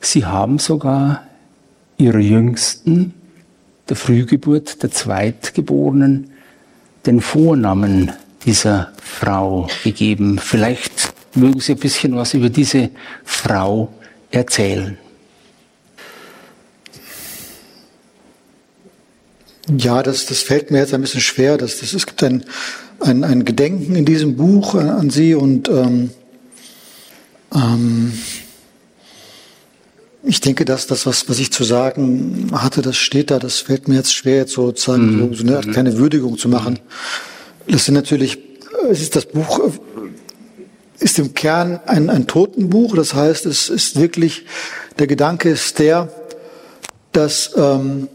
[0.00, 1.22] Sie haben sogar
[1.96, 3.14] Ihrer Jüngsten,
[3.88, 6.32] der Frühgeburt, der Zweitgeborenen,
[7.06, 8.10] den Vornamen
[8.44, 10.40] dieser Frau gegeben.
[10.42, 12.90] Vielleicht mögen Sie ein bisschen was über diese
[13.22, 13.92] Frau
[14.32, 14.98] erzählen.
[19.78, 21.56] Ja, das, das fällt mir jetzt ein bisschen schwer.
[21.56, 22.44] Das, das, es gibt ein,
[23.00, 26.10] ein, ein Gedenken in diesem Buch an, an sie und ähm,
[27.54, 28.12] ähm,
[30.24, 33.38] ich denke, dass das, was, was ich zu sagen hatte, das steht da.
[33.38, 35.34] Das fällt mir jetzt schwer, jetzt sozusagen mhm.
[35.34, 36.78] so, so eine kleine Würdigung zu machen.
[37.68, 38.38] Das sind natürlich,
[38.88, 39.60] es ist das Buch,
[41.00, 42.94] ist im Kern ein, ein Totenbuch.
[42.94, 44.46] Das heißt, es ist wirklich,
[44.98, 46.08] der Gedanke ist der,
[47.10, 48.08] dass, ähm,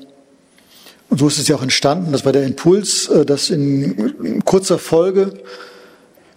[1.09, 4.77] und so ist es ja auch entstanden, das war der Impuls, äh, dass in, kurzer
[4.77, 5.33] Folge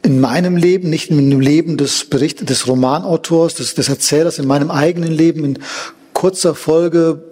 [0.02, 4.46] in meinem Leben, nicht in dem Leben des Bericht, des Romanautors, des, des Erzählers, in
[4.46, 5.58] meinem eigenen Leben in
[6.14, 7.22] kurzer Folge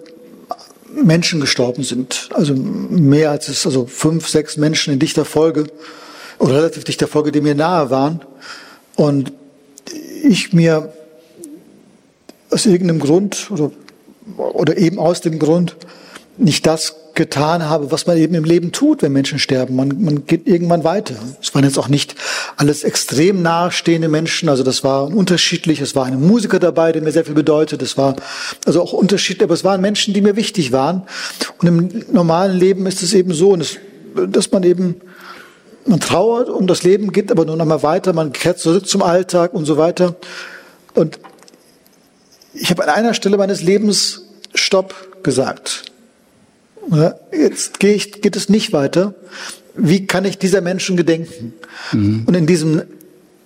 [0.93, 2.29] Menschen gestorben sind.
[2.33, 5.65] Also mehr als es, also fünf, sechs Menschen in dichter Folge
[6.37, 8.21] oder relativ dichter Folge, die mir nahe waren.
[8.95, 9.31] Und
[10.23, 10.93] ich mir
[12.51, 13.71] aus irgendeinem Grund oder,
[14.37, 15.75] oder eben aus dem Grund
[16.37, 19.75] nicht das getan habe, was man eben im Leben tut, wenn Menschen sterben.
[19.75, 21.15] Man, man geht irgendwann weiter.
[21.41, 22.15] Es waren jetzt auch nicht
[22.55, 25.81] alles extrem nahestehende Menschen, also das war unterschiedlich.
[25.81, 27.81] Es war ein Musiker dabei, der mir sehr viel bedeutet.
[27.81, 28.15] Es war
[28.65, 31.03] also auch unterschiedlich, aber es waren Menschen, die mir wichtig waren.
[31.57, 33.53] Und im normalen Leben ist es eben so,
[34.15, 35.01] dass man eben
[35.85, 39.01] man trauert um das Leben, geht aber nur noch mal weiter, man kehrt zurück zum
[39.01, 40.15] Alltag und so weiter.
[40.93, 41.19] Und
[42.53, 44.21] ich habe an einer Stelle meines Lebens
[44.53, 45.88] Stopp gesagt.
[47.31, 49.15] Jetzt geht, geht es nicht weiter.
[49.75, 51.53] Wie kann ich dieser Menschen gedenken?
[51.91, 52.23] Mhm.
[52.25, 52.81] Und in, diesem,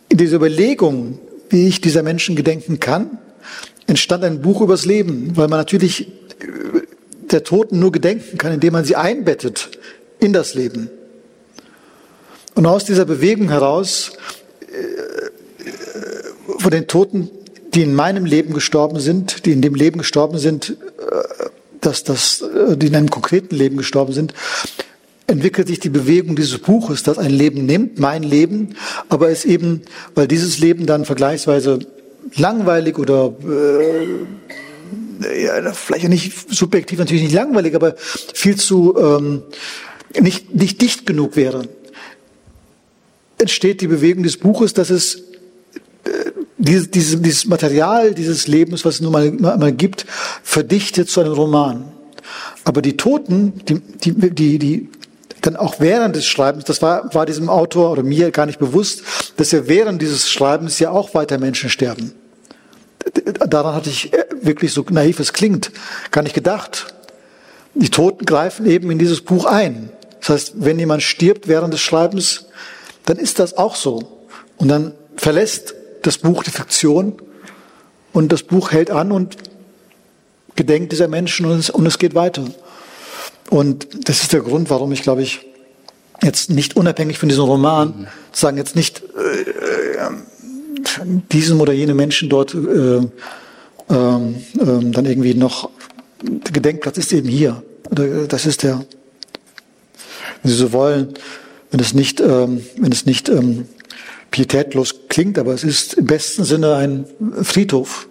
[0.09, 3.17] in dieser Überlegung, wie ich dieser Menschen gedenken kann,
[3.87, 6.11] entstand ein Buch übers Leben, weil man natürlich
[7.31, 9.71] der Toten nur gedenken kann, indem man sie einbettet
[10.19, 10.89] in das Leben.
[12.55, 14.11] Und aus dieser Bewegung heraus,
[14.61, 15.23] äh,
[16.59, 17.29] von den Toten,
[17.73, 20.92] die in meinem Leben gestorben sind, die in dem Leben gestorben sind, äh,
[21.85, 24.33] dass das, äh, die in einem konkreten Leben gestorben sind,
[25.27, 28.75] entwickelt sich die Bewegung dieses Buches, das ein Leben nimmt, mein Leben,
[29.09, 29.81] aber es eben,
[30.15, 31.79] weil dieses Leben dann vergleichsweise
[32.35, 34.07] langweilig oder äh,
[35.43, 39.43] ja, vielleicht nicht subjektiv natürlich nicht langweilig, aber viel zu ähm,
[40.19, 41.63] nicht, nicht dicht genug wäre,
[43.37, 45.23] entsteht die Bewegung des Buches, dass es
[46.63, 50.05] dieses, dieses, dieses Material dieses Lebens, was es nun mal, mal gibt,
[50.43, 51.91] verdichtet zu einem Roman.
[52.63, 54.89] Aber die Toten, die, die, die, die
[55.41, 59.03] dann auch während des Schreibens, das war, war diesem Autor oder mir gar nicht bewusst,
[59.35, 62.13] dass ja während dieses Schreibens ja auch weiter Menschen sterben.
[63.49, 65.71] Daran hatte ich äh, wirklich so naiv es klingt,
[66.11, 66.93] gar nicht gedacht.
[67.73, 69.89] Die Toten greifen eben in dieses Buch ein.
[70.21, 72.45] Das heißt, wenn jemand stirbt während des Schreibens,
[73.05, 74.27] dann ist das auch so.
[74.55, 77.15] Und dann verlässt das Buch die Fiktion
[78.13, 79.37] und das Buch hält an und
[80.55, 82.45] gedenkt dieser Menschen und es, und es geht weiter.
[83.49, 85.45] Und das ist der Grund, warum ich, glaube ich,
[86.21, 90.09] jetzt nicht unabhängig von diesem Roman, sagen jetzt nicht äh, äh,
[91.31, 93.07] diesem oder jene Menschen dort äh, äh,
[93.87, 95.69] dann irgendwie noch,
[96.21, 97.63] der Gedenkplatz ist eben hier.
[98.27, 98.85] Das ist der,
[100.41, 101.13] wenn Sie so wollen,
[101.71, 103.65] wenn es nicht, ähm, wenn es nicht ähm,
[104.33, 107.05] pietätlos klingt, aber es ist im besten Sinne ein
[107.43, 108.07] Friedhof.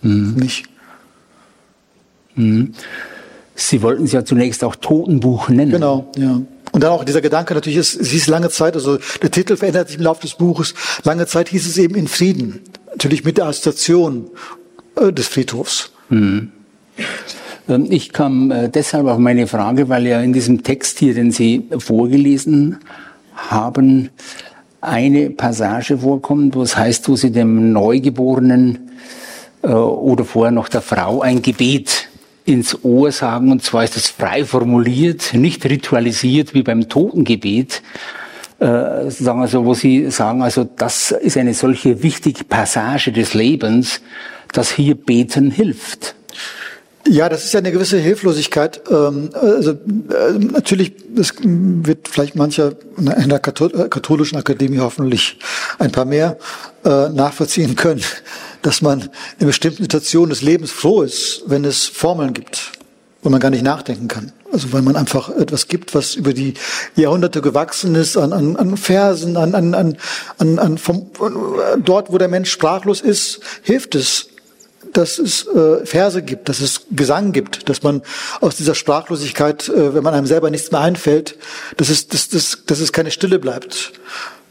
[0.00, 0.34] Mhm.
[0.36, 0.64] Nicht?
[2.34, 2.72] Mhm.
[3.54, 5.72] Sie wollten es ja zunächst auch Totenbuch nennen.
[5.72, 6.40] Genau, ja.
[6.72, 9.88] Und dann auch dieser Gedanke natürlich, es, es hieß lange Zeit, also der Titel verändert
[9.88, 12.60] sich im Laufe des Buches, lange Zeit hieß es eben in Frieden.
[12.88, 14.30] Natürlich mit der Assoziation
[14.96, 15.90] äh, des Friedhofs.
[16.08, 16.50] Mhm.
[17.68, 21.30] Ähm, ich kam äh, deshalb auf meine Frage, weil ja in diesem Text hier, den
[21.30, 22.78] Sie vorgelesen
[23.34, 24.08] haben,
[24.86, 28.90] eine Passage vorkommt, wo es heißt, wo sie dem Neugeborenen
[29.62, 32.08] äh, oder vorher noch der Frau ein Gebet
[32.44, 33.50] ins Ohr sagen.
[33.50, 37.82] Und zwar ist es frei formuliert, nicht ritualisiert wie beim Totengebet.
[38.58, 44.00] Äh, sagen also, wo sie sagen, also das ist eine solche wichtige Passage des Lebens,
[44.52, 46.14] dass hier Beten hilft.
[47.08, 48.80] Ja, das ist ja eine gewisse Hilflosigkeit.
[48.90, 55.38] Ähm, also äh, natürlich, das wird vielleicht mancher in der äh, katholischen Akademie hoffentlich
[55.78, 56.36] ein paar mehr
[56.84, 58.02] äh, nachvollziehen können,
[58.62, 62.72] dass man in bestimmten Situationen des Lebens froh ist, wenn es Formeln gibt,
[63.22, 64.32] wo man gar nicht nachdenken kann.
[64.52, 66.54] Also weil man einfach etwas gibt, was über die
[66.94, 69.96] Jahrhunderte gewachsen ist, an, an, an Versen, an, an, an,
[70.38, 71.10] an, an vom,
[71.84, 74.28] dort, wo der Mensch sprachlos ist, hilft es,
[74.92, 78.02] dass es äh, Verse gibt, dass es Gesang gibt, dass man
[78.40, 81.36] aus dieser Sprachlosigkeit, äh, wenn man einem selber nichts mehr einfällt,
[81.76, 83.92] dass es, dass, dass, dass es keine Stille bleibt.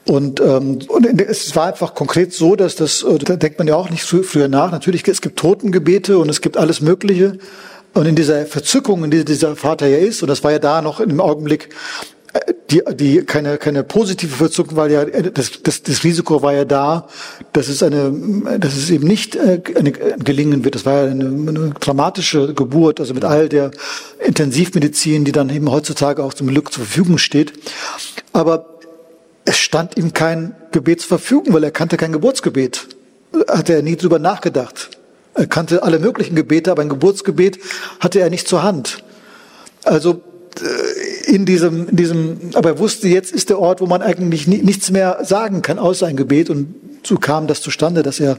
[0.05, 3.75] Und, ähm, und es war einfach konkret so, dass das, äh, da denkt man ja
[3.75, 7.39] auch nicht früher nach, natürlich, es gibt Totengebete und es gibt alles Mögliche.
[7.93, 10.81] Und in dieser Verzückung, in der dieser Vater ja ist, und das war ja da
[10.81, 11.69] noch im Augenblick,
[12.69, 17.07] die, die keine, keine positive Verzug, weil ja das, das, das Risiko war ja da,
[17.53, 20.75] dass es eine, dass es eben nicht äh, eine, gelingen wird.
[20.75, 23.71] Das war ja eine, eine dramatische Geburt, also mit all der
[24.25, 27.53] Intensivmedizin, die dann eben heutzutage auch zum Glück zur Verfügung steht.
[28.33, 28.79] Aber
[29.45, 32.87] es stand ihm kein Gebet zur Verfügung, weil er kannte kein Geburtsgebet.
[33.47, 34.89] Hatte er nie drüber nachgedacht.
[35.35, 37.59] Er kannte alle möglichen Gebete, aber ein Geburtsgebet
[37.99, 39.03] hatte er nicht zur Hand.
[39.83, 40.21] Also
[41.27, 44.91] in diesem, in diesem, aber er wusste, jetzt ist der Ort, wo man eigentlich nichts
[44.91, 46.49] mehr sagen kann, außer ein Gebet.
[46.49, 48.37] Und so kam das zustande, dass er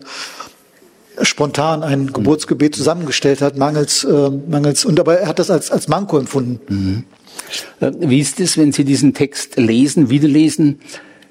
[1.22, 5.88] spontan ein Geburtsgebet zusammengestellt hat, mangels, äh, mangels, und aber er hat das als, als
[5.88, 6.61] Manko empfunden.
[6.68, 7.05] Mhm.
[7.81, 10.81] Äh, wie ist es, wenn Sie diesen Text lesen, wiederlesen?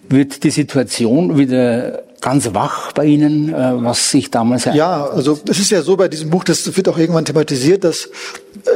[0.07, 4.65] Wird die Situation wieder ganz wach bei Ihnen, äh, was sich damals...
[4.65, 8.05] Ja, also es ist ja so bei diesem Buch, das wird auch irgendwann thematisiert, dass
[8.05, 8.09] äh,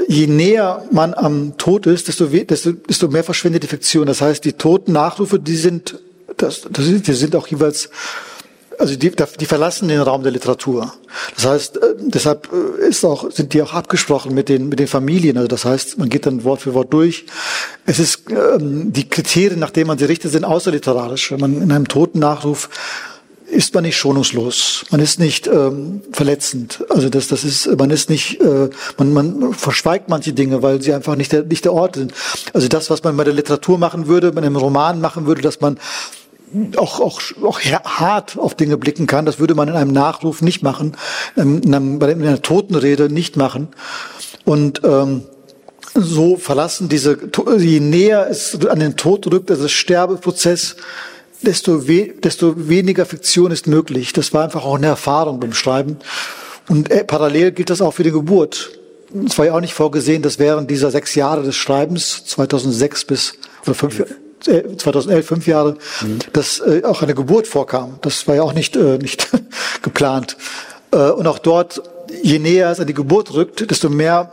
[0.08, 4.06] je näher man am Tod ist, desto, desto, desto mehr verschwindet die Fiktion.
[4.06, 6.00] Das heißt, die toten Nachrufe, die sind,
[6.38, 7.90] das, das, die sind auch jeweils
[8.78, 10.94] also die, die verlassen den Raum der Literatur.
[11.36, 12.50] Das heißt, äh, deshalb
[12.88, 15.36] ist auch, sind die auch abgesprochen mit den, mit den Familien.
[15.38, 17.26] Also das heißt, man geht dann Wort für Wort durch.
[17.86, 21.32] Es ist, ähm, die Kriterien, nach denen man sie richtet, sind außerliterarisch.
[21.32, 22.70] Wenn man in einem Totennachruf
[23.50, 26.84] ist man nicht schonungslos, man ist nicht ähm, verletzend.
[26.90, 30.94] Also das, das ist, man ist nicht, äh, man, man verschweigt manche Dinge, weil sie
[30.94, 32.14] einfach nicht der, nicht der Ort sind.
[32.54, 35.62] Also das, was man bei der Literatur machen würde, bei einem Roman machen würde, dass
[35.62, 35.80] man
[36.78, 40.64] auch, auch, auch hart auf Dinge blicken kann, das würde man in einem Nachruf nicht
[40.64, 40.96] machen,
[41.36, 43.70] in, einem, in einer Totenrede nicht machen.
[44.46, 45.24] Und ähm,
[45.94, 47.18] so verlassen diese,
[47.58, 50.76] je näher es an den Tod rückt, also Sterbeprozess,
[51.42, 54.14] desto, we desto weniger Fiktion ist möglich.
[54.14, 55.98] Das war einfach auch eine Erfahrung beim Schreiben.
[56.68, 58.72] Und äh, parallel gilt das auch für die Geburt.
[59.26, 63.34] Es war ja auch nicht vorgesehen, dass während dieser sechs Jahre des Schreibens, 2006 bis,
[63.66, 64.00] oder fünf,
[64.48, 66.20] äh, 2011, fünf Jahre, mhm.
[66.34, 67.98] dass äh, auch eine Geburt vorkam.
[68.02, 69.30] Das war ja auch nicht, äh, nicht
[69.82, 70.38] geplant.
[70.92, 71.82] Äh, und auch dort,
[72.22, 74.32] je näher es an die Geburt rückt, desto mehr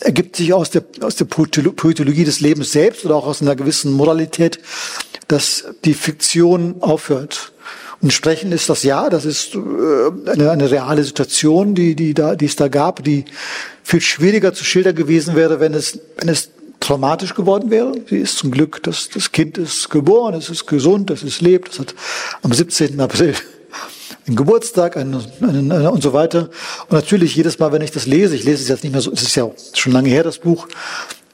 [0.00, 3.56] äh, ergibt sich aus der, aus der Poetologie des Lebens selbst oder auch aus einer
[3.56, 4.58] gewissen Moralität
[5.28, 7.52] dass die Fiktion aufhört.
[8.00, 9.58] Und entsprechend ist das ja, das ist äh,
[10.30, 13.24] eine, eine reale Situation, die, die, da, die es da gab, die
[13.82, 17.92] viel schwieriger zu schildern gewesen wäre, wenn es, wenn es traumatisch geworden wäre.
[18.08, 21.72] Sie ist zum Glück, das, das Kind ist geboren, es ist gesund, es ist lebt,
[21.72, 21.94] es hat
[22.42, 23.00] am 17.
[23.00, 23.34] April
[24.26, 26.50] einen Geburtstag einen, einen, einen, und so weiter.
[26.88, 29.12] Und natürlich jedes Mal, wenn ich das lese, ich lese es jetzt nicht mehr so,
[29.12, 30.68] es ist ja schon lange her, das Buch,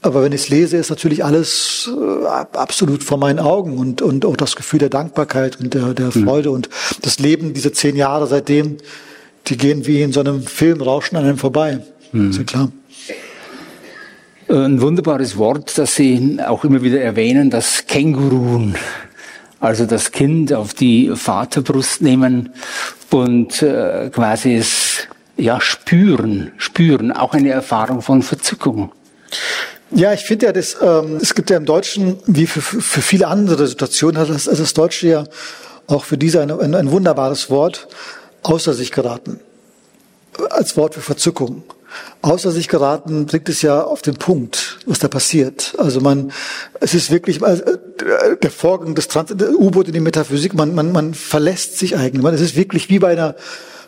[0.02, 4.24] aber wenn ich es lese, ist natürlich alles äh, absolut vor meinen Augen und, und
[4.24, 6.24] auch das Gefühl der Dankbarkeit und der, der mhm.
[6.24, 6.70] Freude und
[7.02, 8.78] das Leben, diese zehn Jahre seitdem,
[9.46, 11.80] die gehen wie in so einem Film, rauschen an einem vorbei.
[12.12, 12.30] Mhm.
[12.30, 12.72] Ist ja klar.
[14.48, 18.74] Ein wunderbares Wort, das Sie auch immer wieder erwähnen, das Kängurun.
[19.60, 22.48] Also das Kind auf die Vaterbrust nehmen
[23.11, 28.92] und äh, quasi es ja spüren, spüren, auch eine Erfahrung von Verzückung.
[29.93, 33.26] Ja, ich finde ja, das, ähm, es gibt ja im Deutschen, wie für, für viele
[33.26, 35.24] andere Situationen, hat das, das Deutsche ja
[35.88, 37.88] auch für diese ein, ein, ein wunderbares Wort,
[38.43, 39.41] außer sich geraten.
[40.51, 41.64] Als Wort für Verzückung.
[42.22, 45.74] Außer sich geraten bringt es ja auf den Punkt, was da passiert.
[45.78, 46.30] Also man,
[46.78, 47.64] es ist wirklich also
[48.41, 49.09] der Vorgang des
[49.59, 50.55] U-Boot in die Metaphysik.
[50.55, 52.22] Man, man, man verlässt sich eigentlich.
[52.22, 53.34] Man, es ist wirklich wie bei einer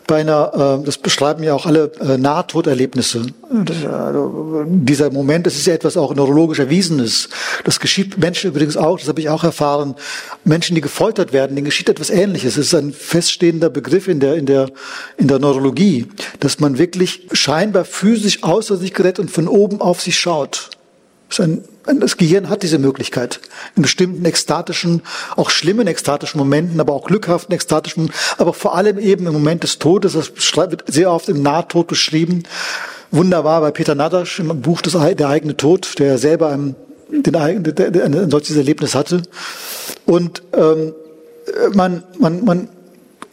[0.07, 3.25] bei einer, äh, das beschreiben ja auch alle äh, Nahtoderlebnisse.
[3.49, 7.29] Also, dieser Moment, das ist ja etwas auch neurologisch Erwiesenes.
[7.63, 9.95] Das geschieht Menschen übrigens auch, das habe ich auch erfahren.
[10.43, 12.57] Menschen, die gefoltert werden, denen geschieht etwas Ähnliches.
[12.57, 14.69] Es ist ein feststehender Begriff in der, in der,
[15.17, 16.07] in der Neurologie,
[16.39, 20.69] dass man wirklich scheinbar physisch außer sich gerät und von oben auf sich schaut.
[21.29, 21.39] Das
[22.17, 23.39] Gehirn hat diese Möglichkeit.
[23.75, 25.01] In bestimmten ekstatischen,
[25.35, 29.79] auch schlimmen ekstatischen Momenten, aber auch glückhaften ekstatischen, aber vor allem eben im Moment des
[29.79, 32.43] Todes, das wird sehr oft im Nahtod beschrieben.
[33.11, 36.75] Wunderbar bei Peter Nadasch im Buch des, Der eigene Tod, der selber ein,
[37.09, 39.21] den, ein solches Erlebnis hatte.
[40.05, 40.93] Und ähm,
[41.73, 42.69] man, man, man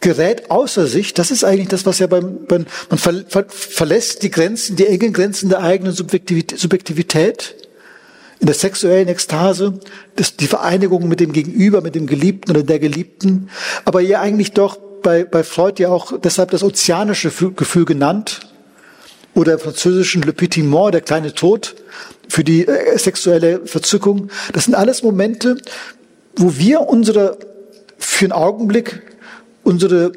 [0.01, 1.13] gerät außer sich.
[1.13, 4.87] Das ist eigentlich das, was ja beim, beim man ver, ver, verlässt die Grenzen, die
[4.87, 7.55] engen Grenzen der eigenen Subjektivität, Subjektivität
[8.41, 9.79] in der sexuellen Ekstase,
[10.15, 13.49] das, die Vereinigung mit dem Gegenüber, mit dem Geliebten oder der Geliebten,
[13.85, 18.39] aber ja eigentlich doch bei, bei Freud ja auch deshalb das ozeanische Gefühl genannt
[19.35, 21.75] oder im französischen Le Petit Mort, der kleine Tod,
[22.27, 24.29] für die äh, sexuelle Verzückung.
[24.53, 25.57] Das sind alles Momente,
[26.35, 27.37] wo wir unsere,
[27.97, 29.01] für einen Augenblick,
[29.63, 30.13] unsere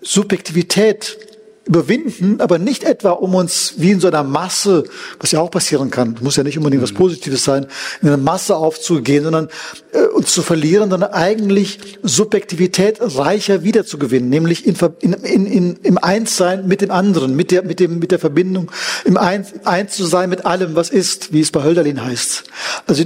[0.00, 1.18] Subjektivität
[1.66, 4.84] überwinden, aber nicht etwa, um uns wie in so einer Masse,
[5.20, 6.96] was ja auch passieren kann, muss ja nicht unbedingt was mhm.
[6.96, 7.66] Positives sein,
[8.00, 9.48] in einer Masse aufzugehen, sondern
[9.92, 15.98] äh, uns zu verlieren, sondern eigentlich Subjektivität reicher wiederzugewinnen, nämlich in, in, in, in, im
[15.98, 18.70] Einssein mit dem anderen, mit der, mit dem, mit der Verbindung,
[19.04, 22.44] im Eins, Eins zu sein mit allem, was ist, wie es bei Hölderlin heißt.
[22.86, 23.04] Also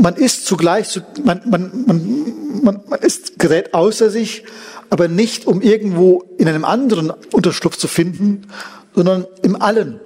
[0.00, 2.24] man ist zugleich, man, man, man,
[2.62, 4.44] man, man ist gerät außer sich,
[4.92, 8.48] aber nicht um irgendwo in einem anderen Unterschlupf zu finden,
[8.94, 10.00] sondern im Allen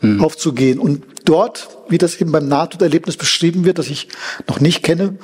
[0.00, 0.22] hm.
[0.22, 0.78] aufzugehen.
[0.78, 4.08] Und dort, wie das eben beim Nahtoderlebnis beschrieben wird, das ich
[4.46, 5.16] noch nicht kenne,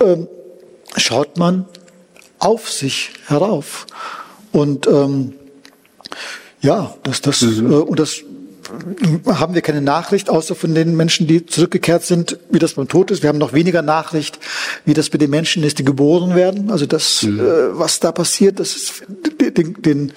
[0.00, 0.28] ähm,
[0.96, 1.66] schaut man
[2.38, 3.86] auf sich herauf.
[4.50, 5.34] Und ähm,
[6.62, 7.70] ja, das, das, mhm.
[7.70, 8.22] äh, und das
[9.26, 13.10] haben wir keine Nachricht, außer von den Menschen, die zurückgekehrt sind, wie das beim Tod
[13.10, 13.22] ist.
[13.22, 14.38] Wir haben noch weniger Nachricht,
[14.84, 16.70] wie das bei den Menschen ist, die geboren werden.
[16.70, 17.40] Also das, mhm.
[17.40, 19.02] äh, was da passiert, das ist,
[19.56, 20.12] den, den,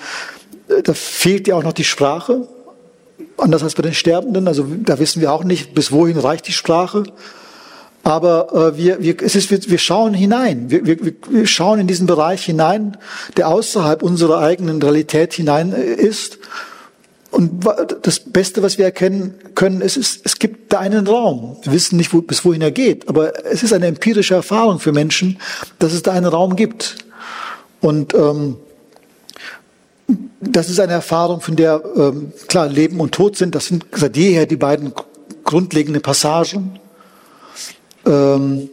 [0.67, 2.47] äh, da fehlt ja auch noch die Sprache,
[3.37, 4.47] anders als bei den Sterbenden.
[4.47, 7.03] Also da wissen wir auch nicht, bis wohin reicht die Sprache.
[8.03, 10.69] Aber äh, wir, wir, es ist, wir, wir schauen hinein.
[10.69, 10.97] Wir, wir,
[11.29, 12.97] wir schauen in diesen Bereich hinein,
[13.37, 16.39] der außerhalb unserer eigenen Realität hinein äh, ist.
[17.31, 17.65] Und
[18.01, 21.57] das Beste, was wir erkennen können, ist, es, es gibt da einen Raum.
[21.61, 24.91] Wir wissen nicht, wo, bis wohin er geht, aber es ist eine empirische Erfahrung für
[24.91, 25.37] Menschen,
[25.77, 26.95] dass es da einen Raum gibt.
[27.81, 28.57] Und ähm,
[30.41, 33.53] das ist eine Erfahrung, von der ähm, klar Leben und Tod sind.
[33.53, 34.93] Das sind seit jeher die beiden
[35.43, 36.79] grundlegenden Passagen,
[38.05, 38.69] ähm,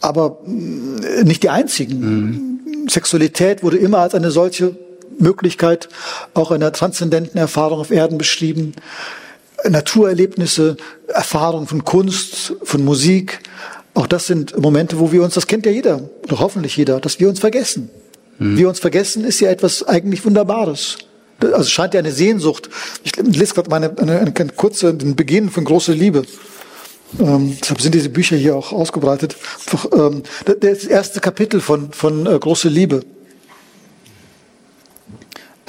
[0.00, 2.00] aber äh, nicht die einzigen.
[2.00, 2.88] Mhm.
[2.88, 4.76] Sexualität wurde immer als eine solche
[5.20, 5.88] Möglichkeit
[6.34, 8.74] auch einer transzendenten Erfahrung auf Erden beschrieben.
[9.68, 10.76] Naturerlebnisse,
[11.08, 13.40] Erfahrungen von Kunst, von Musik.
[13.94, 17.20] Auch das sind Momente, wo wir uns, das kennt ja jeder, oder hoffentlich jeder, dass
[17.20, 17.90] wir uns vergessen.
[18.38, 18.56] Mhm.
[18.56, 20.98] Wir uns vergessen ist ja etwas eigentlich Wunderbares.
[21.40, 22.68] Also es scheint ja eine Sehnsucht.
[23.02, 26.24] Ich lese gerade meine, eine, eine, eine kurze, den Beginn von große Liebe.
[27.18, 29.36] Ähm, deshalb sind diese Bücher hier auch ausgebreitet.
[29.66, 30.22] Einfach, ähm,
[30.60, 33.00] das erste Kapitel von, von äh, Große Liebe.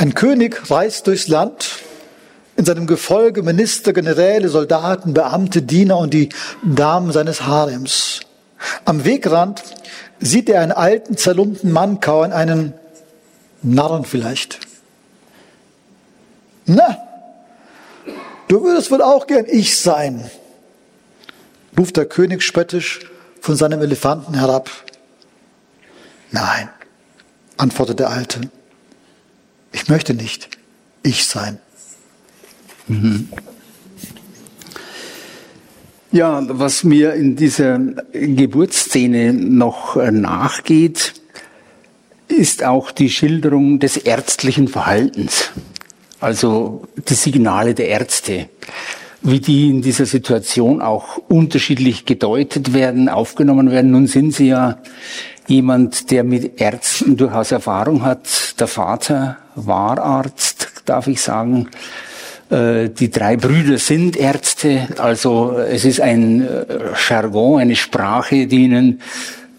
[0.01, 1.75] Ein König reist durchs Land,
[2.55, 6.29] in seinem Gefolge Minister, Generäle, Soldaten, Beamte, Diener und die
[6.63, 8.21] Damen seines Harems.
[8.83, 9.61] Am Wegrand
[10.19, 12.73] sieht er einen alten, zerlumpten Mann kauern, einen
[13.61, 14.57] Narren vielleicht.
[16.65, 16.97] Na,
[18.47, 20.31] du würdest wohl auch gern ich sein,
[21.77, 23.01] ruft der König spöttisch
[23.39, 24.71] von seinem Elefanten herab.
[26.31, 26.69] Nein,
[27.57, 28.49] antwortet der Alte.
[29.71, 30.49] Ich möchte nicht
[31.03, 31.59] ich sein.
[32.87, 33.29] Mhm.
[36.11, 37.79] Ja, was mir in dieser
[38.11, 41.13] Geburtsszene noch äh, nachgeht,
[42.27, 45.51] ist auch die Schilderung des ärztlichen Verhaltens.
[46.19, 48.49] Also die Signale der Ärzte,
[49.21, 53.91] wie die in dieser Situation auch unterschiedlich gedeutet werden, aufgenommen werden.
[53.91, 54.79] Nun sind sie ja
[55.47, 58.27] jemand, der mit Ärzten durchaus Erfahrung hat.
[58.59, 61.69] Der Vater war Arzt, darf ich sagen.
[62.49, 66.65] Äh, die drei Brüder sind Ärzte, also es ist ein äh,
[67.09, 69.01] Jargon, eine Sprache, die ihnen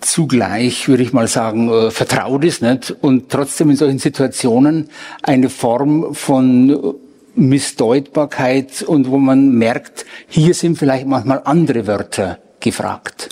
[0.00, 2.94] zugleich, würde ich mal sagen, äh, vertraut ist, nicht?
[3.00, 4.90] und trotzdem in solchen Situationen
[5.22, 6.96] eine Form von
[7.34, 13.30] Missdeutbarkeit und wo man merkt, hier sind vielleicht manchmal andere Wörter gefragt.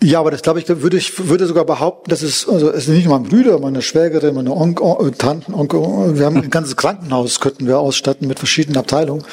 [0.00, 2.94] Ja, aber das glaube ich, würde ich würde sogar behaupten, dass es also es sind
[2.94, 6.76] nicht nur meine Brüder, meine Schwägerin, meine Onkel, On Tanten, Onkel, wir haben ein ganzes
[6.76, 9.24] Krankenhaus könnten wir ausstatten mit verschiedenen Abteilungen.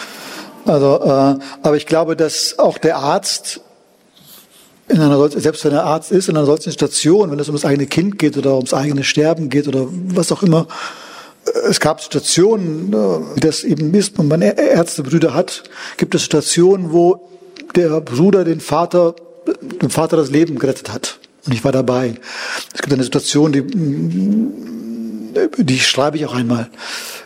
[0.66, 3.62] Also, äh, aber ich glaube, dass auch der Arzt
[4.88, 7.66] in einer selbst wenn er Arzt ist in einer solchen Situation, wenn es um das
[7.66, 10.68] eigene Kind geht oder ums eigene Sterben geht oder was auch immer,
[11.46, 15.64] äh, es gab Situationen, äh, wie das eben ist, wenn man Ärztebrüder hat,
[15.98, 17.30] gibt es Situationen, wo
[17.76, 19.16] der Bruder den Vater
[19.82, 21.20] dem Vater das Leben gerettet hat.
[21.46, 22.16] Und ich war dabei.
[22.74, 23.64] Es gibt eine Situation, die,
[25.58, 26.70] die schreibe ich auch einmal.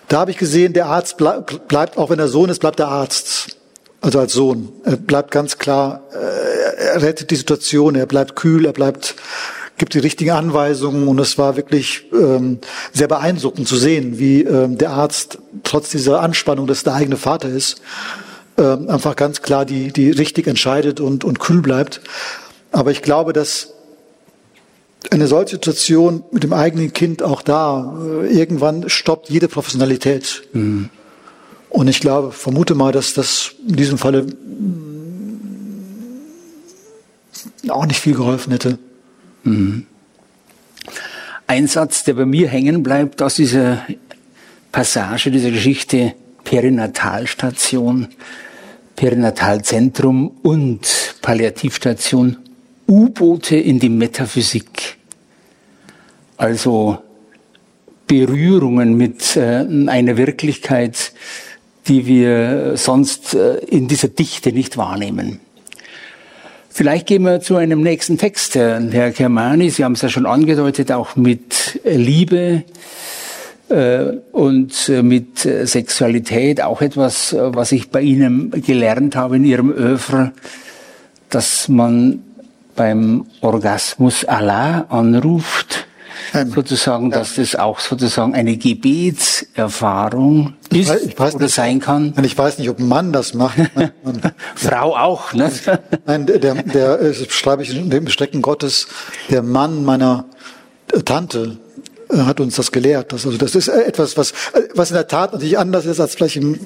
[0.07, 3.55] Da habe ich gesehen, der Arzt bleibt, auch wenn er Sohn ist, bleibt der Arzt.
[4.01, 4.70] Also als Sohn.
[4.86, 9.15] Er bleibt ganz klar, äh, er rettet die Situation, er bleibt kühl, er bleibt,
[9.78, 12.59] gibt die richtigen Anweisungen und es war wirklich ähm,
[12.93, 17.49] sehr beeindruckend zu sehen, wie ähm, der Arzt trotz dieser Anspannung, dass der eigene Vater
[17.49, 17.82] ist,
[18.60, 22.01] äh, einfach ganz klar die, die richtig entscheidet und, und kühl bleibt.
[22.72, 23.74] Aber ich glaube, dass
[25.12, 30.43] eine solche Situation mit dem eigenen Kind auch da, äh, irgendwann stoppt jede Professionalität.
[30.53, 30.89] Mhm.
[31.70, 34.26] Und ich glaube, vermute mal, dass das in diesem Falle
[37.70, 38.78] auch nicht viel geholfen hätte.
[39.43, 39.86] Mhm.
[41.47, 43.86] Ein Satz, der bei mir hängen bleibt aus dieser
[44.72, 48.07] Passage, dieser Geschichte Perinatalstation,
[49.00, 52.36] Perinatalzentrum und Palliativstation
[52.86, 54.97] U-Boote in die Metaphysik.
[56.36, 56.97] Also
[58.08, 61.14] Berührungen mit äh, einer Wirklichkeit,
[61.88, 65.39] die wir sonst äh, in dieser Dichte nicht wahrnehmen.
[66.70, 69.70] Vielleicht gehen wir zu einem nächsten Text, Herr Germani.
[69.70, 72.64] Sie haben es ja schon angedeutet, auch mit Liebe äh,
[74.32, 79.72] und äh, mit äh, Sexualität auch etwas, was ich bei Ihnen gelernt habe in Ihrem
[79.72, 80.32] Övre,
[81.30, 82.24] dass man
[82.76, 85.86] beim Orgasmus Allah anruft,
[86.34, 92.13] ähm, sozusagen, dass das auch sozusagen eine Gebetserfahrung ist ich weiß, oder nicht, sein kann.
[92.24, 93.57] Ich weiß nicht, ob ein Mann das macht.
[94.55, 95.51] Frau auch, ne?
[96.05, 98.88] Nein, der, der, das schreibe ich in dem Strecken Gottes,
[99.30, 100.26] der Mann meiner
[101.05, 103.14] Tante, äh, hat uns das gelehrt.
[103.14, 105.99] Das, also das ist äh, etwas, was, äh, was in der Tat natürlich anders ist
[105.99, 106.60] als vielleicht im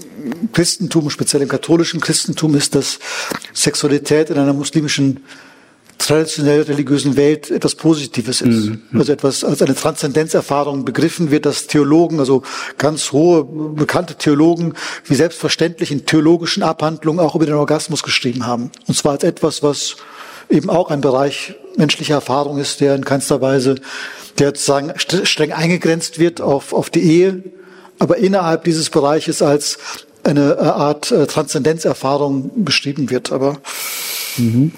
[0.54, 3.00] Christentum, speziell im katholischen Christentum, ist, dass
[3.54, 5.20] Sexualität in einer muslimischen
[5.98, 8.70] traditionell religiösen Welt etwas Positives ist.
[8.70, 8.82] Mhm.
[8.94, 12.44] Also etwas als eine Transzendenzerfahrung begriffen wird, dass Theologen, also
[12.78, 14.74] ganz hohe, bekannte Theologen,
[15.06, 18.72] wie selbstverständlich in theologischen Abhandlungen auch über den Orgasmus geschrieben haben.
[18.88, 19.96] Und zwar als etwas, was
[20.50, 23.76] eben auch ein Bereich menschlicher Erfahrung ist, der in keinster Weise
[24.40, 27.44] der sozusagen streng eingegrenzt wird auf, auf die Ehe,
[28.00, 29.78] aber innerhalb dieses Bereiches als
[30.24, 33.32] eine Art äh, Transzendenzerfahrung beschrieben wird.
[33.32, 33.58] Aber
[34.38, 34.72] mhm.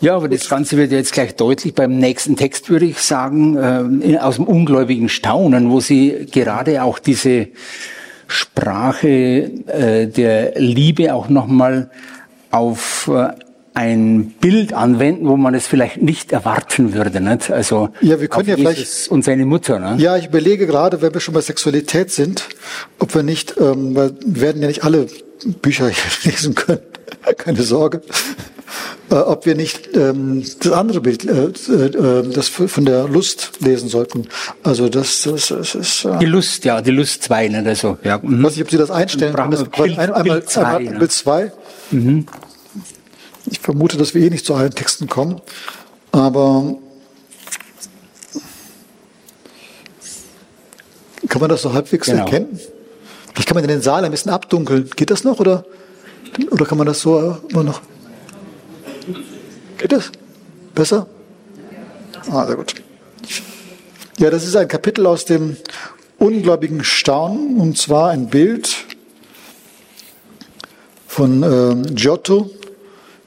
[0.00, 4.18] Ja, aber das Ganze wird jetzt gleich deutlich beim nächsten Text, würde ich sagen, äh,
[4.18, 7.48] aus dem ungläubigen Staunen, wo Sie gerade auch diese
[8.28, 9.08] Sprache
[9.66, 11.90] äh, der Liebe auch nochmal
[12.50, 13.30] auf äh,
[13.78, 17.20] ein Bild anwenden, wo man es vielleicht nicht erwarten würde.
[17.20, 17.52] Nicht?
[17.52, 19.78] Also ja, wir können ja vielleicht und seine Mutter.
[19.78, 20.02] Ne?
[20.02, 22.48] Ja, ich überlege gerade, wenn wir schon bei Sexualität sind,
[22.98, 25.06] ob wir nicht, ähm, weil wir werden ja nicht alle
[25.62, 25.92] Bücher
[26.24, 26.80] lesen können,
[27.36, 28.02] keine Sorge,
[29.10, 33.88] äh, ob wir nicht ähm, das andere Bild, äh, äh, das von der Lust lesen
[33.88, 34.26] sollten.
[34.64, 37.62] Also das, das, das ist äh, die Lust, ja, die Lust 2, ne?
[37.64, 38.18] Also, ja.
[38.20, 38.38] Mhm.
[38.38, 40.78] Ich weiß nicht, ob Sie das einstellen Bild, ein, einmal, Bild 2.
[40.80, 40.98] Ne?
[40.98, 41.52] Bild 2.
[41.92, 42.26] Mhm.
[43.50, 45.40] Ich vermute, dass wir eh nicht zu allen Texten kommen,
[46.12, 46.76] aber
[51.28, 52.24] kann man das so halbwegs genau.
[52.24, 52.58] erkennen?
[53.32, 54.90] Vielleicht kann man den Saal ein bisschen abdunkeln.
[54.96, 55.64] Geht das noch oder,
[56.50, 57.80] oder kann man das so immer noch?
[59.78, 60.10] Geht das?
[60.74, 61.06] Besser?
[62.30, 62.74] Ah, sehr gut.
[64.18, 65.56] Ja, das ist ein Kapitel aus dem
[66.18, 68.74] ungläubigen Staunen und zwar ein Bild
[71.06, 72.50] von äh, Giotto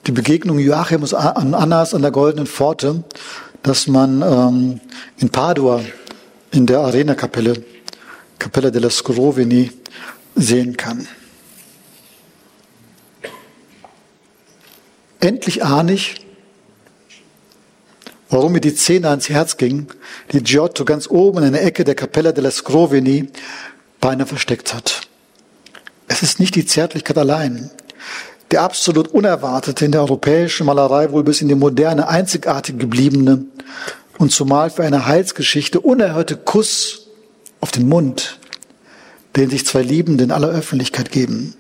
[0.07, 3.03] die Begegnung Joachims und Annas an der Goldenen Pforte,
[3.63, 4.79] dass man ähm,
[5.17, 5.81] in Padua
[6.51, 7.63] in der Arena-Kapelle,
[8.39, 9.71] Capella della Scrovini,
[10.35, 11.07] sehen kann.
[15.19, 16.25] Endlich ahne ich,
[18.29, 19.87] warum mir die Zähne ans Herz gingen,
[20.31, 23.29] die Giotto ganz oben in der Ecke der Capella della Scrovini
[23.99, 25.01] beinahe versteckt hat.
[26.07, 27.69] Es ist nicht die Zärtlichkeit allein,
[28.51, 33.45] der absolut unerwartete in der europäischen Malerei wohl bis in die moderne einzigartig gebliebene
[34.17, 37.07] und zumal für eine Heilsgeschichte unerhörte Kuss
[37.61, 38.39] auf den Mund,
[39.35, 41.55] den sich zwei Liebende in aller Öffentlichkeit geben.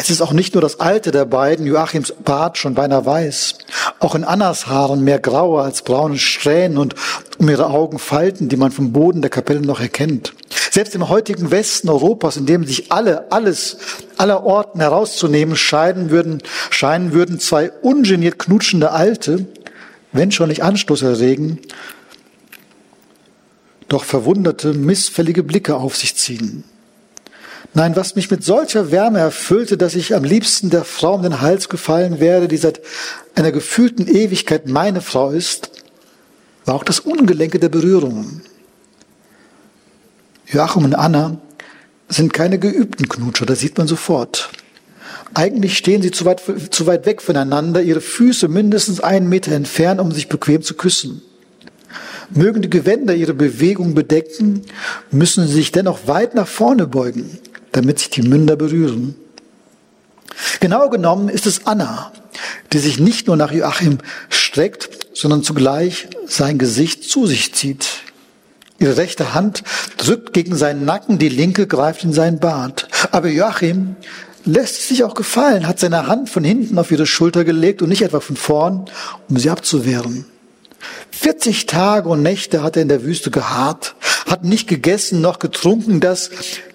[0.00, 3.58] Es ist auch nicht nur das Alte der beiden, Joachims Bart schon beinahe weiß,
[3.98, 6.94] auch in Annas Haaren mehr graue als braune Strähnen und
[7.38, 10.34] um ihre Augen Falten, die man vom Boden der Kapelle noch erkennt.
[10.70, 13.78] Selbst im heutigen Westen Europas, in dem sich alle, alles,
[14.16, 19.46] aller Orten herauszunehmen scheiden würden, scheinen würden zwei ungeniert knutschende Alte,
[20.12, 21.60] wenn schon nicht Anstoß erregen,
[23.88, 26.64] doch verwunderte, missfällige Blicke auf sich ziehen.
[27.74, 31.40] Nein, was mich mit solcher Wärme erfüllte, dass ich am liebsten der Frau um den
[31.40, 32.80] Hals gefallen wäre, die seit
[33.34, 35.70] einer gefühlten Ewigkeit meine Frau ist,
[36.64, 38.42] war auch das Ungelenke der Berührungen.
[40.50, 41.38] Joachim und Anna
[42.08, 44.50] sind keine geübten Knutscher, das sieht man sofort.
[45.34, 50.00] Eigentlich stehen sie zu weit, zu weit weg voneinander, ihre Füße mindestens einen Meter entfernt,
[50.00, 51.20] um sich bequem zu küssen.
[52.30, 54.62] Mögen die Gewänder ihre Bewegung bedecken,
[55.10, 57.38] müssen sie sich dennoch weit nach vorne beugen,
[57.72, 59.14] damit sich die Münder berühren.
[60.60, 62.12] Genau genommen ist es Anna,
[62.72, 63.98] die sich nicht nur nach Joachim
[64.30, 67.86] streckt, sondern zugleich sein Gesicht zu sich zieht.
[68.78, 69.64] Ihre rechte Hand
[69.96, 72.88] drückt gegen seinen Nacken, die linke greift in seinen Bart.
[73.10, 73.96] Aber Joachim
[74.44, 77.88] lässt es sich auch gefallen, hat seine Hand von hinten auf ihre Schulter gelegt und
[77.88, 78.86] nicht etwa von vorn,
[79.28, 80.26] um sie abzuwehren.
[81.10, 86.00] 40 Tage und Nächte hat er in der Wüste geharrt, hat nicht gegessen noch getrunken.
[86.00, 86.30] Das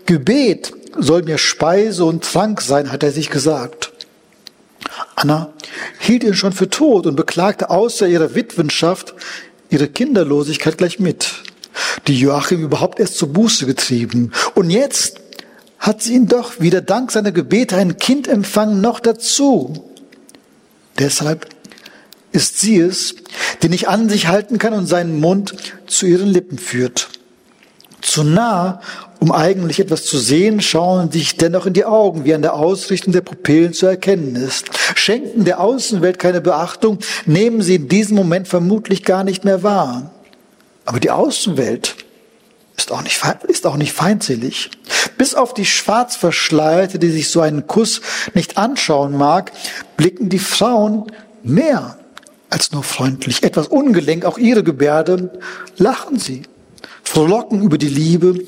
[0.06, 3.91] Gebet soll mir Speise und Trank sein, hat er sich gesagt.
[5.16, 5.54] Anna
[5.99, 9.16] hielt ihn schon für tot und beklagte außer ihrer Witwenschaft
[9.70, 11.34] ihre Kinderlosigkeit gleich mit,
[12.07, 14.32] die Joachim überhaupt erst zur Buße getrieben.
[14.55, 15.19] Und jetzt
[15.80, 19.84] hat sie ihn doch wieder dank seiner Gebete ein Kind empfangen, noch dazu.
[20.99, 21.47] Deshalb
[22.32, 23.15] ist sie es,
[23.61, 25.55] die nicht an sich halten kann und seinen Mund
[25.88, 27.09] zu ihren Lippen führt.
[28.01, 28.82] Zu nah,
[29.19, 33.13] um eigentlich etwas zu sehen, schauen sich dennoch in die Augen, wie an der Ausrichtung
[33.13, 34.65] der Pupillen zu erkennen ist.
[34.95, 40.11] Schenken der Außenwelt keine Beachtung, nehmen sie in diesem Moment vermutlich gar nicht mehr wahr.
[40.86, 41.96] Aber die Außenwelt
[42.78, 44.72] ist auch nicht, ist auch nicht feindselig.
[45.18, 48.02] Bis auf die Schwarzverschleierte, die sich so einen Kuss
[48.34, 49.52] nicht anschauen mag,
[49.96, 51.12] blicken die Frauen
[51.44, 51.98] mehr
[52.50, 55.40] als nur freundlich, etwas ungelenk, auch ihre Gebärde,
[55.78, 56.44] lachen sie,
[57.04, 58.46] frohlocken über die Liebe,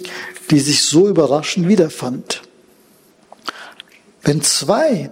[0.51, 2.43] die sich so überraschend wiederfand.
[4.21, 5.09] Wenn zwei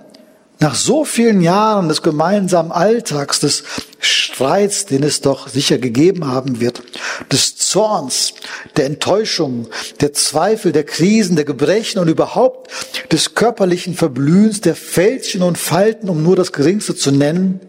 [0.63, 3.65] nach so vielen Jahren des gemeinsamen Alltags, des
[3.99, 6.81] Streits, den es doch sicher gegeben haben wird,
[7.29, 8.33] des Zorns,
[8.77, 9.67] der Enttäuschung,
[9.99, 12.71] der Zweifel, der Krisen, der Gebrechen und überhaupt
[13.11, 17.59] des körperlichen Verblühens, der Fältchen und Falten, um nur das Geringste zu nennen,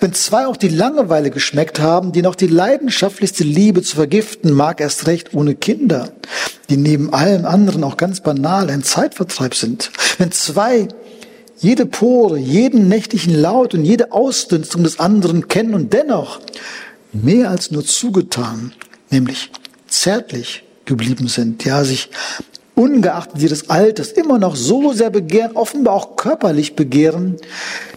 [0.00, 4.80] wenn zwei auch die Langeweile geschmeckt haben, die noch die leidenschaftlichste Liebe zu vergiften mag,
[4.80, 6.12] erst recht ohne Kinder,
[6.70, 9.90] die neben allem anderen auch ganz banal ein Zeitvertreib sind.
[10.18, 10.86] Wenn zwei
[11.58, 16.40] jede Pore, jeden nächtlichen Laut und jede Ausdünstung des anderen kennen und dennoch
[17.12, 18.72] mehr als nur zugetan,
[19.10, 19.50] nämlich
[19.88, 22.10] zärtlich geblieben sind, ja, sich
[22.74, 27.36] ungeachtet ihres Alters immer noch so sehr begehren, offenbar auch körperlich begehren,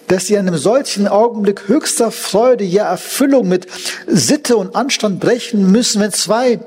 [0.08, 3.68] dass sie in einem solchen Augenblick höchster Freude, ja Erfüllung mit
[4.08, 6.60] Sitte und Anstand brechen müssen, wenn zwei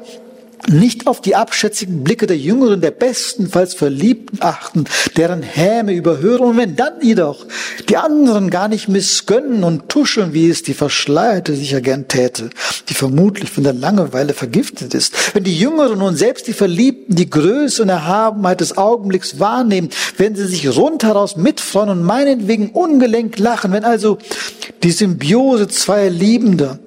[0.69, 4.85] nicht auf die abschätzigen Blicke der Jüngeren, der bestenfalls Verliebten achten,
[5.17, 6.41] deren Häme überhören.
[6.41, 7.47] Und wenn dann jedoch
[7.89, 12.51] die anderen gar nicht missgönnen und tuscheln, wie es die Verschleierte sicher gern täte,
[12.89, 15.35] die vermutlich von der Langeweile vergiftet ist.
[15.35, 20.37] Wenn die Jüngeren und selbst die Verliebten die Größe und Erhabenheit des Augenblicks wahrnehmen, wenn
[20.37, 24.19] sie sich rundheraus mitfreuen und meinetwegen ungelenk lachen, wenn also
[24.83, 26.79] die Symbiose zweier Liebender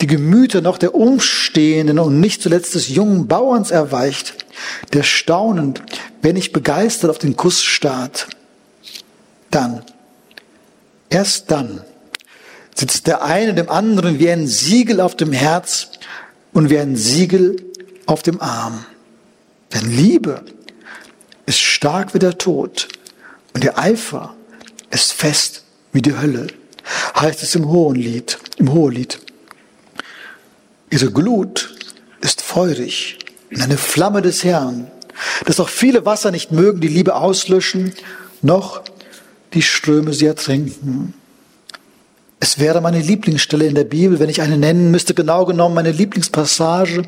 [0.00, 4.34] die Gemüter noch der Umstehenden und nicht zuletzt des jungen Bauerns erweicht,
[4.92, 5.82] der staunend,
[6.22, 8.28] wenn nicht begeistert auf den Kuss starrt.
[9.50, 9.82] Dann,
[11.08, 11.80] erst dann,
[12.74, 15.88] sitzt der eine dem anderen wie ein Siegel auf dem Herz
[16.52, 17.56] und wie ein Siegel
[18.04, 18.84] auf dem Arm.
[19.72, 20.44] Denn Liebe
[21.46, 22.88] ist stark wie der Tod
[23.54, 24.34] und der Eifer
[24.90, 26.48] ist fest wie die Hölle,
[27.18, 29.18] heißt es im Hohenlied, im Hohelied.
[30.90, 31.74] Ihre Glut
[32.20, 33.18] ist feurig
[33.50, 34.90] in eine Flamme des Herrn,
[35.44, 37.92] dass auch viele Wasser nicht mögen die Liebe auslöschen,
[38.42, 38.82] noch
[39.52, 41.14] die Ströme sie ertränken.
[42.38, 45.90] Es wäre meine Lieblingsstelle in der Bibel, wenn ich eine nennen müsste, genau genommen meine
[45.90, 47.02] Lieblingspassage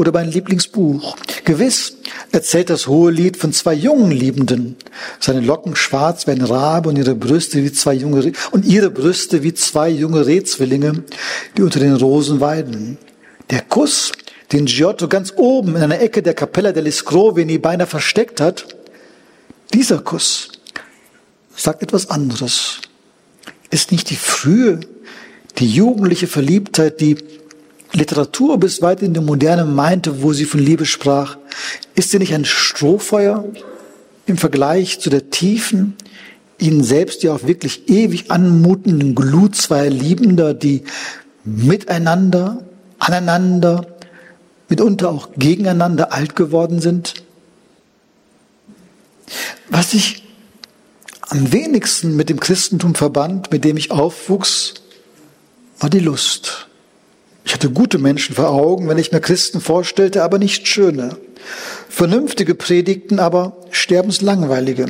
[0.00, 1.14] oder mein Lieblingsbuch.
[1.44, 1.98] Gewiss
[2.32, 4.76] erzählt das hohe Lied von zwei jungen Liebenden.
[5.20, 9.42] Seine Locken schwarz wie ein Rabe und ihre Brüste wie zwei junge, und ihre Brüste
[9.42, 11.04] wie zwei junge Rehzwillinge,
[11.56, 12.96] die unter den Rosen weiden.
[13.50, 14.12] Der Kuss,
[14.52, 18.66] den Giotto ganz oben in einer Ecke der Capella degli Scrovini beinahe versteckt hat,
[19.74, 20.48] dieser Kuss
[21.54, 22.80] sagt etwas anderes.
[23.70, 24.80] Ist nicht die frühe,
[25.58, 27.16] die jugendliche Verliebtheit, die
[27.92, 31.36] Literatur bis weit in die Moderne meinte, wo sie von Liebe sprach,
[31.94, 33.44] ist sie nicht ein Strohfeuer
[34.26, 35.96] im Vergleich zu der tiefen,
[36.58, 40.84] ihnen selbst ja auch wirklich ewig anmutenden Glut zweier Liebender, die
[41.44, 42.64] miteinander,
[42.98, 43.86] aneinander,
[44.68, 47.14] mitunter auch gegeneinander alt geworden sind?
[49.68, 50.22] Was ich
[51.28, 54.74] am wenigsten mit dem Christentum verband, mit dem ich aufwuchs,
[55.78, 56.69] war die Lust.
[57.50, 61.16] Ich hatte gute Menschen vor Augen, wenn ich mir Christen vorstellte, aber nicht schöne.
[61.88, 64.86] Vernünftige Predigten, aber sterbenslangweilige.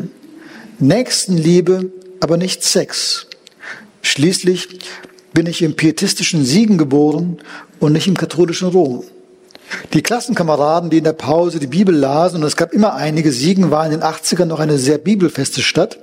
[0.78, 1.90] Nächstenliebe,
[2.20, 3.28] aber nicht Sex.
[4.02, 4.78] Schließlich
[5.32, 7.38] bin ich im pietistischen Siegen geboren
[7.78, 9.04] und nicht im katholischen Rom.
[9.94, 13.70] Die Klassenkameraden, die in der Pause die Bibel lasen, und es gab immer einige, Siegen
[13.70, 15.98] war in den 80ern noch eine sehr bibelfeste Stadt,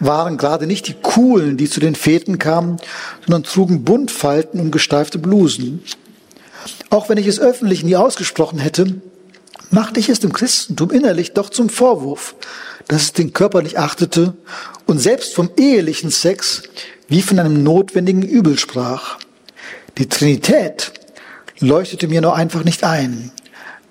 [0.00, 2.78] waren gerade nicht die Coolen, die zu den Feten kamen,
[3.24, 5.82] sondern trugen Buntfalten und gesteifte Blusen.
[6.90, 9.00] Auch wenn ich es öffentlich nie ausgesprochen hätte,
[9.70, 12.34] machte ich es dem Christentum innerlich doch zum Vorwurf,
[12.88, 14.34] dass es den Körper nicht achtete
[14.86, 16.62] und selbst vom ehelichen Sex
[17.08, 19.18] wie von einem notwendigen Übel sprach.
[19.98, 20.92] Die Trinität
[21.60, 23.32] leuchtete mir nur einfach nicht ein.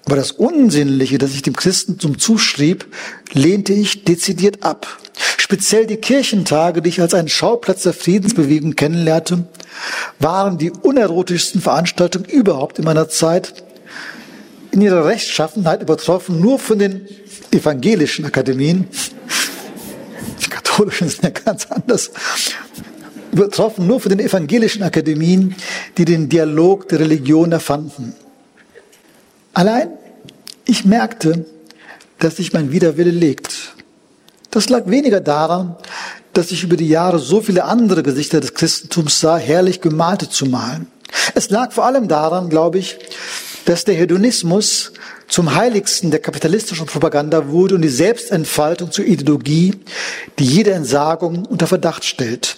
[0.05, 2.85] Aber das Unsinnliche, das ich dem Christentum zuschrieb,
[3.31, 4.99] lehnte ich dezidiert ab.
[5.37, 9.45] Speziell die Kirchentage, die ich als einen Schauplatz der Friedensbewegung kennenlernte,
[10.19, 13.63] waren die unerotischsten Veranstaltungen überhaupt in meiner Zeit.
[14.71, 17.07] In ihrer Rechtschaffenheit übertroffen nur von den
[17.51, 18.87] evangelischen Akademien.
[20.43, 22.11] Die katholischen sind ja ganz anders
[23.33, 25.55] übertroffen nur von den evangelischen Akademien,
[25.97, 28.13] die den Dialog der Religion erfanden.
[29.53, 29.89] Allein,
[30.65, 31.45] ich merkte,
[32.17, 33.75] dass sich mein Widerwille legt.
[34.49, 35.75] Das lag weniger daran,
[36.33, 40.47] dass ich über die Jahre so viele andere Gesichter des Christentums sah, herrlich gemalte zu
[40.47, 40.87] malen.
[41.35, 42.97] Es lag vor allem daran, glaube ich,
[43.65, 44.93] dass der Hedonismus
[45.27, 49.75] zum heiligsten der kapitalistischen Propaganda wurde und die Selbstentfaltung zur Ideologie,
[50.39, 52.57] die jede Entsagung unter Verdacht stellt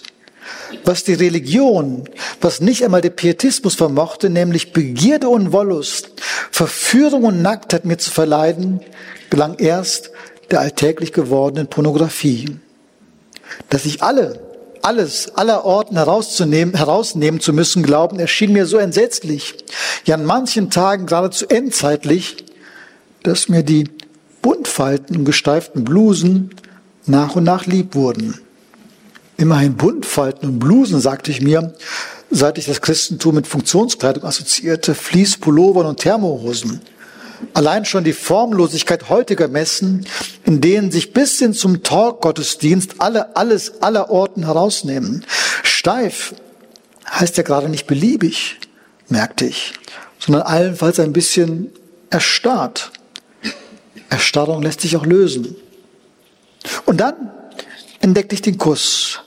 [0.84, 2.04] was die Religion,
[2.40, 6.10] was nicht einmal der Pietismus vermochte, nämlich Begierde und Wollust,
[6.50, 8.80] Verführung und Nacktheit mir zu verleiden,
[9.30, 10.10] gelang erst
[10.50, 12.56] der alltäglich gewordenen Pornografie.
[13.70, 14.40] Dass ich alle,
[14.82, 19.54] alles, aller Orten herauszunehmen, herausnehmen zu müssen glauben, erschien mir so entsetzlich,
[20.04, 22.44] ja an manchen Tagen geradezu endzeitlich,
[23.22, 23.90] dass mir die
[24.42, 26.54] buntfalten und gesteiften Blusen
[27.06, 28.40] nach und nach lieb wurden.
[29.38, 31.74] Immerhin Buntfalten und Blusen, sagte ich mir,
[32.30, 36.80] seit ich das Christentum mit Funktionskleidung assoziierte, Fließpullovern und Thermohosen.
[37.52, 40.06] Allein schon die Formlosigkeit heutiger Messen,
[40.44, 45.26] in denen sich bis hin zum Talk-Gottesdienst alle, alles aller Orten herausnehmen.
[45.62, 46.34] Steif
[47.10, 48.58] heißt ja gerade nicht beliebig,
[49.08, 49.74] merkte ich,
[50.18, 51.70] sondern allenfalls ein bisschen
[52.08, 52.90] erstarrt.
[54.08, 55.56] Erstarrung lässt sich auch lösen.
[56.86, 57.30] Und dann
[58.00, 59.20] entdeckte ich den Kuss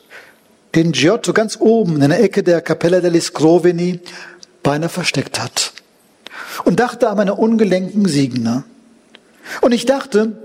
[0.76, 4.00] den Giotto ganz oben in der Ecke der Capella degli Scroveni
[4.64, 5.74] beinahe versteckt hat.
[6.66, 8.64] Und dachte an meine ungelenken Siegner.
[9.62, 10.38] Und ich dachte,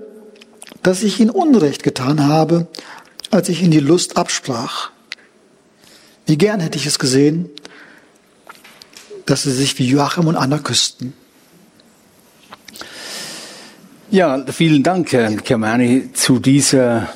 [0.83, 2.69] dass ich ihn Unrecht getan habe,
[3.31, 4.91] als ich ihn die Lust absprach.
[6.27, 7.51] Wie gern hätte ich es gesehen,
[9.27, 11.15] dass sie sich wie Joachim und Anna küssten.
[14.11, 17.09] Ja, vielen Dank, Herr Kermani, zu dieser,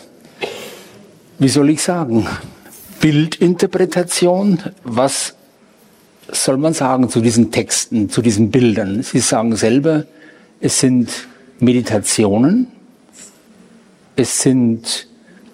[1.38, 2.26] wie soll ich sagen,
[3.00, 4.60] Bildinterpretation.
[4.84, 5.34] Was
[6.30, 9.02] soll man sagen zu diesen Texten, zu diesen Bildern?
[9.02, 10.04] Sie sagen selber,
[10.60, 11.10] es sind
[11.60, 12.68] Meditationen,
[14.16, 15.06] es sind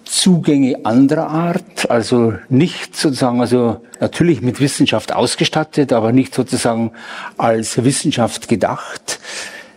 [0.05, 6.91] Zugänge anderer Art, also nicht sozusagen, also natürlich mit Wissenschaft ausgestattet, aber nicht sozusagen
[7.37, 9.19] als Wissenschaft gedacht.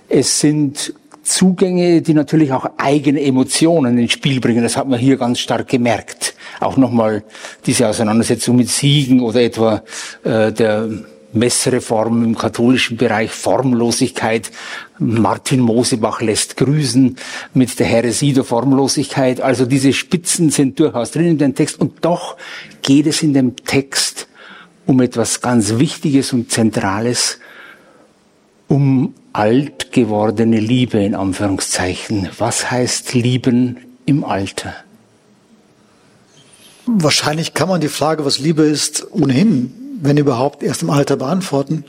[0.09, 0.95] Es sind
[1.29, 4.62] Zugänge, die natürlich auch eigene Emotionen ins Spiel bringen.
[4.62, 6.35] Das hat man hier ganz stark gemerkt.
[6.61, 7.22] Auch nochmal
[7.66, 9.83] diese Auseinandersetzung mit Siegen oder etwa
[10.24, 10.89] äh, der
[11.33, 14.51] Messreform im katholischen Bereich, Formlosigkeit.
[14.99, 17.16] Martin Mosebach lässt grüßen
[17.55, 19.41] mit der Heresie der Formlosigkeit.
[19.41, 21.81] Also diese Spitzen sind durchaus drin in dem Text.
[21.81, 22.37] Und doch
[22.83, 24.26] geht es in dem Text
[24.87, 27.39] um etwas ganz Wichtiges und Zentrales,
[28.69, 32.29] um alt gewordene Liebe in Anführungszeichen.
[32.39, 34.75] Was heißt lieben im Alter?
[36.87, 41.85] Wahrscheinlich kann man die Frage, was Liebe ist, ohnehin, wenn überhaupt, erst im Alter beantworten.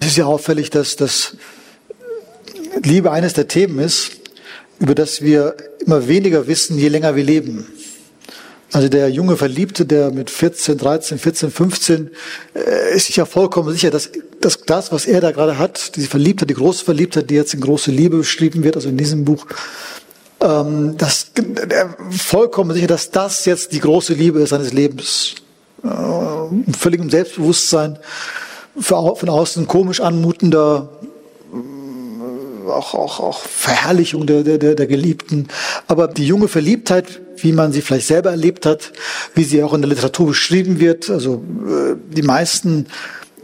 [0.00, 1.36] Es ist ja auffällig, dass das
[2.82, 4.12] Liebe eines der Themen ist,
[4.78, 7.66] über das wir immer weniger wissen, je länger wir leben.
[8.72, 12.10] Also der junge Verliebte, der mit 14, 13, 14, 15,
[12.54, 16.08] äh, ist sich ja vollkommen sicher, dass, dass das, was er da gerade hat, diese
[16.08, 19.46] Verliebtheit, die große Verliebtheit, die jetzt in große Liebe beschrieben wird, also in diesem Buch,
[20.40, 25.34] ähm, das, der vollkommen sicher, dass das jetzt die große Liebe seines Lebens.
[25.82, 27.98] Äh, völligem Selbstbewusstsein,
[28.78, 30.90] von außen komisch anmutender,
[32.68, 35.48] auch, auch, auch Verherrlichung der, der, der Geliebten.
[35.86, 38.92] Aber die junge Verliebtheit, wie man sie vielleicht selber erlebt hat,
[39.34, 42.86] wie sie auch in der Literatur beschrieben wird, also äh, die meisten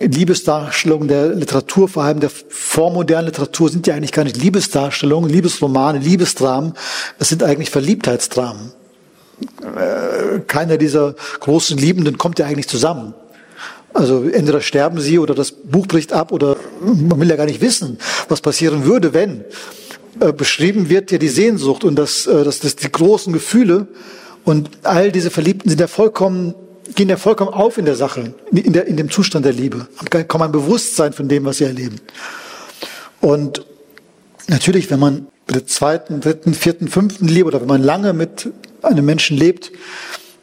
[0.07, 5.99] Liebesdarstellungen der Literatur, vor allem der vormodernen Literatur, sind ja eigentlich gar nicht Liebesdarstellungen, Liebesromane,
[5.99, 6.75] Liebesdramen.
[7.19, 8.73] Es sind eigentlich Verliebtheitsdramen.
[9.61, 13.15] Äh, keiner dieser großen Liebenden kommt ja eigentlich zusammen.
[13.95, 17.61] Also entweder sterben sie oder das Buch bricht ab oder man will ja gar nicht
[17.61, 17.99] wissen,
[18.29, 19.45] was passieren würde, wenn.
[20.21, 23.89] Äh, beschrieben wird ja die Sehnsucht und das, äh, das, das, die großen Gefühle
[24.45, 26.55] und all diese Verliebten sind ja vollkommen,
[26.95, 30.29] gehen ja vollkommen auf in der Sache, in, der, in dem Zustand der Liebe, haben
[30.29, 32.01] kaum ein Bewusstsein von dem, was sie erleben.
[33.21, 33.65] Und
[34.49, 38.51] natürlich, wenn man bei der zweiten, dritten, vierten, fünften Liebe oder wenn man lange mit
[38.83, 39.73] einem Menschen lebt,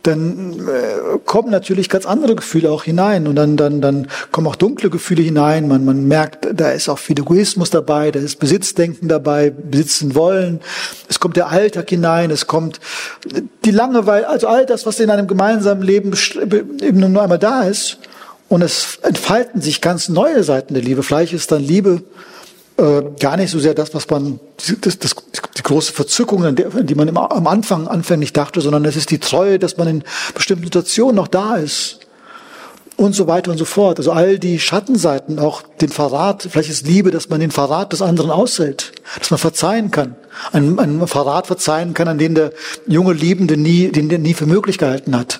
[0.09, 4.55] dann äh, kommen natürlich ganz andere Gefühle auch hinein und dann, dann, dann kommen auch
[4.55, 5.67] dunkle Gefühle hinein.
[5.67, 10.59] Man, man merkt, da ist auch viel Egoismus dabei, da ist Besitzdenken dabei, besitzen wollen.
[11.07, 12.79] Es kommt der Alltag hinein, es kommt
[13.65, 16.13] die Langeweile, also all das, was in einem gemeinsamen Leben
[16.81, 17.99] eben nur einmal da ist.
[18.49, 21.03] Und es entfalten sich ganz neue Seiten der Liebe.
[21.03, 22.01] Vielleicht ist dann Liebe
[22.79, 24.39] äh, gar nicht so sehr das, was man,
[24.81, 25.15] das, das,
[25.57, 29.11] die große Verzückung, an, der, die man immer am Anfang anfänglich dachte, sondern es ist
[29.11, 30.03] die Treue, dass man in
[30.33, 31.99] bestimmten Situationen noch da ist
[32.95, 33.97] und so weiter und so fort.
[33.97, 38.01] Also all die Schattenseiten, auch den Verrat, vielleicht ist Liebe, dass man den Verrat des
[38.01, 40.15] anderen aushält, dass man verzeihen kann,
[40.51, 42.53] einen, einen Verrat verzeihen kann, an den der
[42.87, 45.39] junge Liebende nie, den der nie für möglich gehalten hat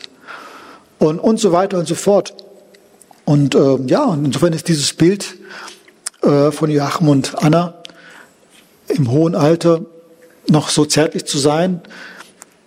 [0.99, 2.33] und und so weiter und so fort.
[3.23, 5.38] Und äh, ja, insofern ist dieses Bild
[6.21, 7.75] äh, von Joachim und Anna
[8.87, 9.81] im hohen Alter
[10.47, 11.81] noch so zärtlich zu sein.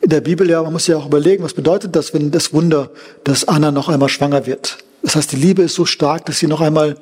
[0.01, 2.91] In der Bibel ja, man muss ja auch überlegen, was bedeutet das, wenn das Wunder,
[3.25, 4.79] dass Anna noch einmal schwanger wird.
[5.03, 6.97] Das heißt, die Liebe ist so stark, dass sie noch einmal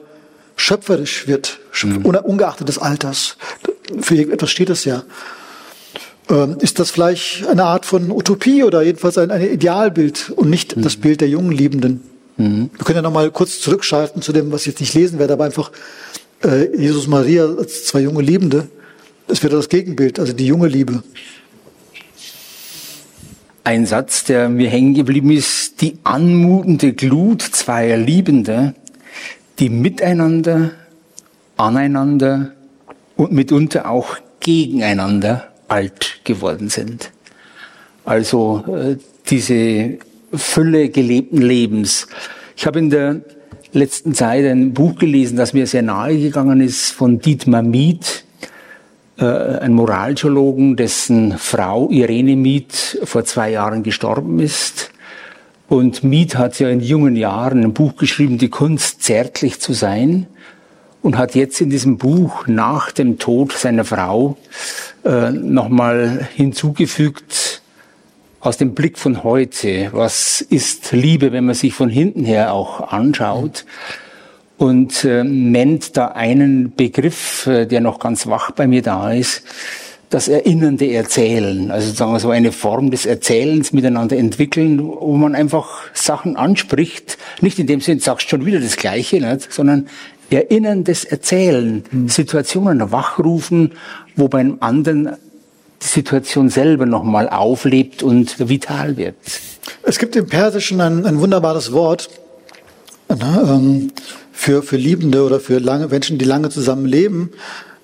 [0.57, 2.05] schöpferisch wird, mhm.
[2.05, 3.37] ungeachtet des Alters.
[4.01, 5.03] Für etwas steht das ja.
[6.29, 10.77] Ähm, ist das vielleicht eine Art von Utopie oder jedenfalls ein, ein Idealbild und nicht
[10.77, 10.83] mhm.
[10.83, 12.03] das Bild der jungen Liebenden?
[12.37, 12.71] Mhm.
[12.77, 15.33] Wir können ja noch mal kurz zurückschalten zu dem, was ich jetzt nicht lesen werde,
[15.33, 15.73] aber einfach
[16.43, 18.68] äh, Jesus Maria als zwei junge Liebende.
[19.26, 21.03] Das wäre das Gegenbild, also die junge Liebe.
[23.62, 28.74] Ein Satz, der mir hängen geblieben ist, die anmutende Glut zweier Liebende,
[29.59, 30.72] die miteinander,
[31.57, 32.53] aneinander
[33.16, 37.12] und mitunter auch gegeneinander alt geworden sind.
[38.05, 38.97] Also äh,
[39.28, 39.99] diese
[40.32, 42.07] Fülle gelebten Lebens.
[42.57, 43.20] Ich habe in der
[43.73, 48.25] letzten Zeit ein Buch gelesen, das mir sehr nahe gegangen ist, von Dietmar Miet,
[49.18, 54.91] äh, ein Moralgeologen, dessen Frau Irene Miet vor zwei Jahren gestorben ist.
[55.68, 60.27] Und Miet hat ja in jungen Jahren ein Buch geschrieben, die Kunst zärtlich zu sein,
[61.03, 64.37] und hat jetzt in diesem Buch nach dem Tod seiner Frau
[65.05, 67.50] äh, nochmal hinzugefügt,
[68.41, 72.93] aus dem Blick von heute, was ist Liebe, wenn man sich von hinten her auch
[72.93, 73.66] anschaut
[74.57, 79.43] und äh, nennt da einen Begriff, äh, der noch ganz wach bei mir da ist,
[80.09, 85.36] das erinnernde Erzählen, also sagen wir so eine Form des Erzählens miteinander entwickeln, wo man
[85.36, 89.53] einfach Sachen anspricht, nicht in dem Sinn, sagst schon wieder das Gleiche, nicht?
[89.53, 89.86] sondern
[90.30, 92.09] erinnerndes Erzählen, mhm.
[92.09, 93.72] Situationen wachrufen,
[94.16, 95.11] wo beim anderen
[95.83, 99.14] die Situation selber nochmal auflebt und vital wird.
[99.83, 102.11] Es gibt im Persischen ein, ein wunderbares Wort
[103.09, 103.93] na, ähm,
[104.33, 107.31] für, für Liebende oder für lange Menschen, die lange zusammen leben,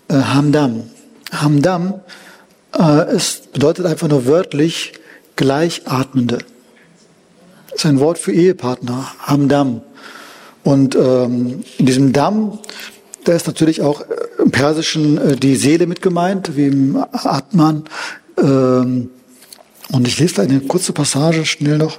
[0.09, 0.85] äh, Hamdam.
[1.33, 2.01] Hamdam
[2.79, 4.93] äh, es bedeutet einfach nur wörtlich
[5.37, 6.39] Gleichatmende.
[7.71, 9.83] Das ist ein Wort für Ehepartner, Hamdam.
[10.65, 12.59] Und ähm, in diesem Damm
[13.27, 14.05] da ist natürlich auch äh,
[14.43, 17.85] im Persischen äh, die Seele mit gemeint, wie im Atman.
[18.39, 19.11] Ähm,
[19.93, 21.99] und ich lese da eine kurze Passage schnell noch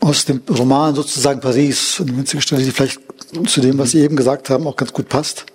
[0.00, 3.00] aus dem Roman sozusagen Paris, eine winzige Stelle, die vielleicht
[3.46, 5.46] zu dem, was Sie eben gesagt haben, auch ganz gut passt.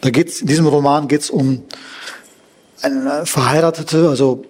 [0.00, 1.62] Da geht's, in diesem Roman geht es um
[2.82, 4.44] eine Verheiratete, also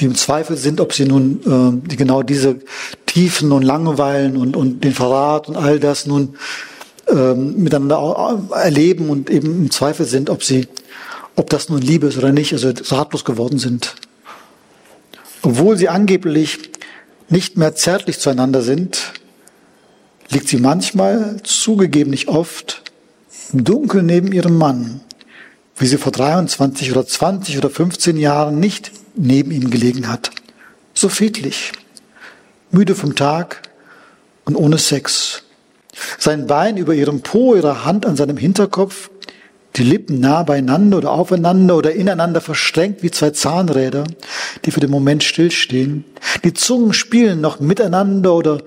[0.00, 2.56] die im Zweifel sind, ob sie nun äh, die genau diese
[3.06, 6.36] Tiefen und Langeweilen und, und den Verrat und all das nun
[7.08, 10.68] ähm, miteinander erleben und eben im Zweifel sind, ob sie,
[11.36, 13.94] ob das nun Liebe ist oder nicht, also ratlos geworden sind.
[15.42, 16.70] Obwohl sie angeblich
[17.28, 19.12] nicht mehr zärtlich zueinander sind,
[20.30, 22.82] liegt sie manchmal, zugegeben nicht oft,
[23.52, 25.00] im Dunkeln neben ihrem Mann,
[25.76, 30.30] wie sie vor 23 oder 20 oder 15 Jahren nicht neben ihm gelegen hat.
[30.94, 31.72] So friedlich,
[32.70, 33.68] müde vom Tag
[34.44, 35.44] und ohne Sex.
[36.18, 39.10] Sein Bein über ihrem Po, ihre Hand an seinem Hinterkopf,
[39.76, 44.04] die Lippen nah beieinander oder aufeinander oder ineinander verstrengt wie zwei Zahnräder,
[44.64, 46.04] die für den Moment stillstehen.
[46.44, 48.62] Die Zungen spielen noch miteinander oder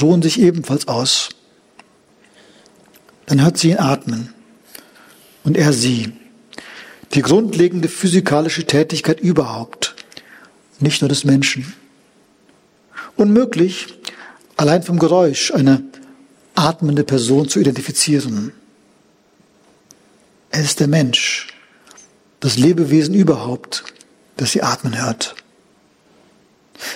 [0.00, 1.30] ruhen sich ebenfalls aus.
[3.26, 4.32] Dann hört sie ihn atmen
[5.44, 6.12] und er sie.
[7.14, 9.83] Die grundlegende physikalische Tätigkeit überhaupt,
[10.80, 11.72] nicht nur des Menschen.
[13.16, 13.94] Unmöglich,
[14.56, 15.82] allein vom Geräusch eine
[16.54, 18.52] atmende Person zu identifizieren.
[20.50, 21.48] Er ist der Mensch,
[22.40, 23.84] das Lebewesen überhaupt,
[24.36, 25.34] das sie atmen hört.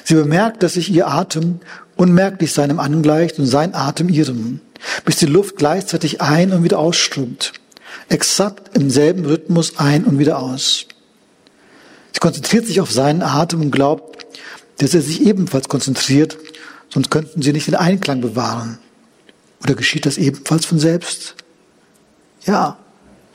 [0.04, 1.60] Sie bemerkt, dass sich ihr Atem
[1.96, 4.60] unmerklich seinem angleicht und sein Atem ihrem,
[5.04, 7.52] bis die Luft gleichzeitig ein und wieder ausströmt,
[8.08, 10.86] exakt im selben Rhythmus ein und wieder aus.
[12.12, 14.26] Sie konzentriert sich auf seinen Atem und glaubt,
[14.78, 16.38] dass er sich ebenfalls konzentriert,
[16.88, 18.78] sonst könnten sie nicht den Einklang bewahren.
[19.62, 21.34] Oder geschieht das ebenfalls von selbst?
[22.44, 22.78] Ja,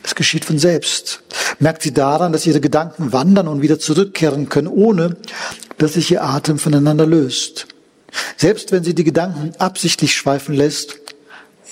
[0.04, 1.22] es geschieht von selbst.
[1.60, 5.18] Merkt sie daran, dass ihre Gedanken wandern und wieder zurückkehren können, ohne
[5.78, 7.68] dass sich ihr Atem voneinander löst.
[8.38, 10.98] Selbst wenn sie die Gedanken absichtlich schweifen lässt,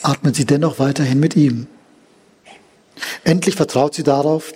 [0.01, 1.67] atmet sie dennoch weiterhin mit ihm.
[3.23, 4.53] Endlich vertraut sie darauf,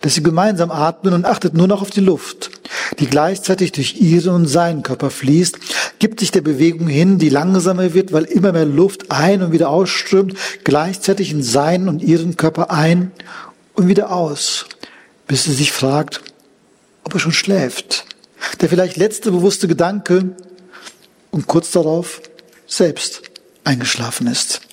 [0.00, 2.50] dass sie gemeinsam atmen und achtet nur noch auf die Luft,
[2.98, 5.58] die gleichzeitig durch ihren und seinen Körper fließt,
[5.98, 9.70] gibt sich der Bewegung hin, die langsamer wird, weil immer mehr Luft ein und wieder
[9.70, 10.34] ausströmt,
[10.64, 13.12] gleichzeitig in seinen und ihren Körper ein
[13.74, 14.66] und wieder aus,
[15.26, 16.20] bis sie sich fragt,
[17.04, 18.04] ob er schon schläft.
[18.60, 20.36] Der vielleicht letzte bewusste Gedanke
[21.30, 22.20] und kurz darauf
[22.66, 23.22] selbst
[23.64, 24.65] eingeschlafen ist.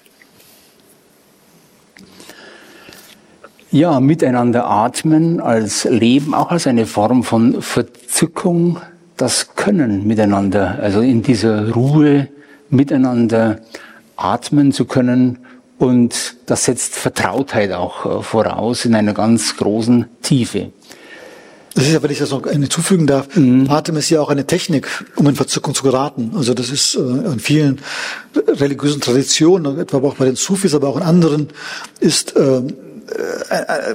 [3.74, 8.78] Ja, miteinander atmen als Leben, auch als eine Form von Verzückung,
[9.18, 12.28] das Können miteinander, also in dieser Ruhe
[12.70, 13.62] miteinander
[14.16, 15.40] atmen zu können.
[15.80, 20.72] Und das setzt Vertrautheit auch äh, voraus in einer ganz großen Tiefe.
[21.74, 23.72] Das ist ja, wenn ich das noch hinzufügen darf, mhm.
[23.72, 26.34] Atem ist ja auch eine Technik, um in Verzückung zu geraten.
[26.36, 27.82] Also das ist äh, in vielen
[28.36, 31.48] religiösen Traditionen, etwa auch bei den Sufis, aber auch in anderen,
[32.00, 32.93] ist äh, äh, äh,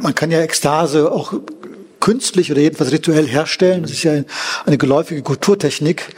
[0.01, 1.35] man kann ja Ekstase auch
[2.01, 3.83] künstlich oder jedenfalls rituell herstellen.
[3.83, 4.23] Das ist ja
[4.67, 6.15] eine geläufige Kulturtechnik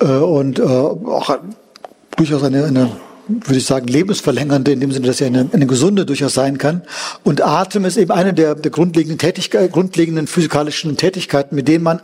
[0.00, 1.38] äh, und auch
[2.16, 2.90] durchaus eine, eine
[3.28, 6.82] würde ich sagen, lebensverlängernde, in dem Sinne, dass er eine, eine gesunde durchaus sein kann.
[7.24, 9.18] Und Atem ist eben eine der, der grundlegenden,
[9.70, 12.00] grundlegenden physikalischen Tätigkeiten, mit denen man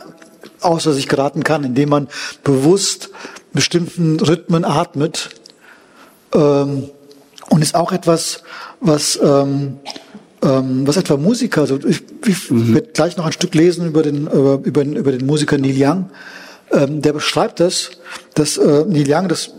[0.61, 2.07] außer sich geraten kann, indem man
[2.43, 3.09] bewusst
[3.53, 5.29] bestimmten Rhythmen atmet.
[6.33, 6.89] Ähm,
[7.49, 8.43] und ist auch etwas,
[8.79, 9.79] was ähm,
[10.45, 12.75] ähm, was etwa Musiker, also ich, ich mhm.
[12.75, 15.75] werde gleich noch ein Stück lesen über den, über, über, den, über den Musiker Neil
[15.75, 16.09] Young,
[16.71, 17.91] ähm, der beschreibt das,
[18.33, 19.51] dass äh, Neil Young, das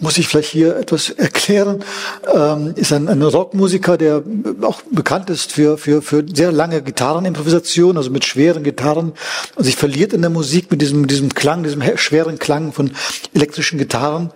[0.00, 1.84] muss ich vielleicht hier etwas erklären,
[2.32, 4.22] ähm, ist ein, ein Rockmusiker, der
[4.62, 9.12] auch bekannt ist für, für, für sehr lange Gitarrenimprovisation, also mit schweren Gitarren
[9.54, 12.90] und sich verliert in der Musik mit diesem, diesem Klang, diesem schweren Klang von
[13.34, 14.32] elektrischen Gitarren.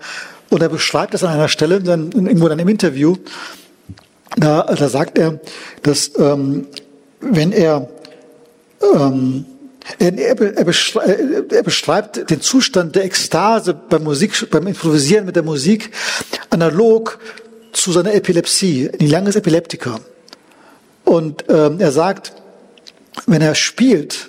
[0.51, 3.17] Und er beschreibt das an einer Stelle, in, irgendwo in einem Interview,
[4.37, 5.41] da, da sagt er,
[5.83, 6.67] dass ähm,
[7.21, 7.89] wenn er,
[8.95, 9.47] ähm,
[9.99, 10.41] er, er,
[11.53, 15.91] er, beschreibt, den Zustand der Ekstase beim Musik, beim Improvisieren mit der Musik
[16.51, 17.19] analog
[17.73, 18.91] zu seiner Epilepsie.
[19.01, 20.01] Ein langes Epileptiker.
[21.05, 22.33] Und ähm, er sagt,
[23.27, 24.29] wenn er spielt,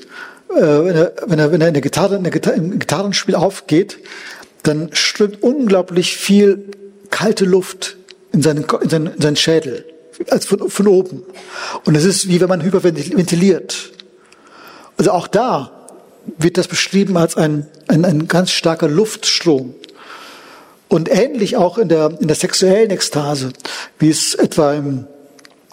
[0.49, 3.36] äh, wenn, er, wenn, er, wenn er in der Gitarre, in der Gitarre, im Gitarrenspiel
[3.36, 3.97] aufgeht,
[4.68, 6.65] dann strömt unglaublich viel
[7.09, 7.97] kalte Luft
[8.32, 9.86] in seinen, in seinen, in seinen Schädel
[10.30, 11.24] als von, von oben.
[11.86, 13.91] Und es ist wie wenn man hyperventiliert.
[14.97, 15.72] Also auch da
[16.38, 19.76] wird das beschrieben als ein, ein, ein ganz starker Luftstrom.
[20.89, 23.51] Und ähnlich auch in der, in der sexuellen Ekstase,
[23.99, 25.07] wie es etwa im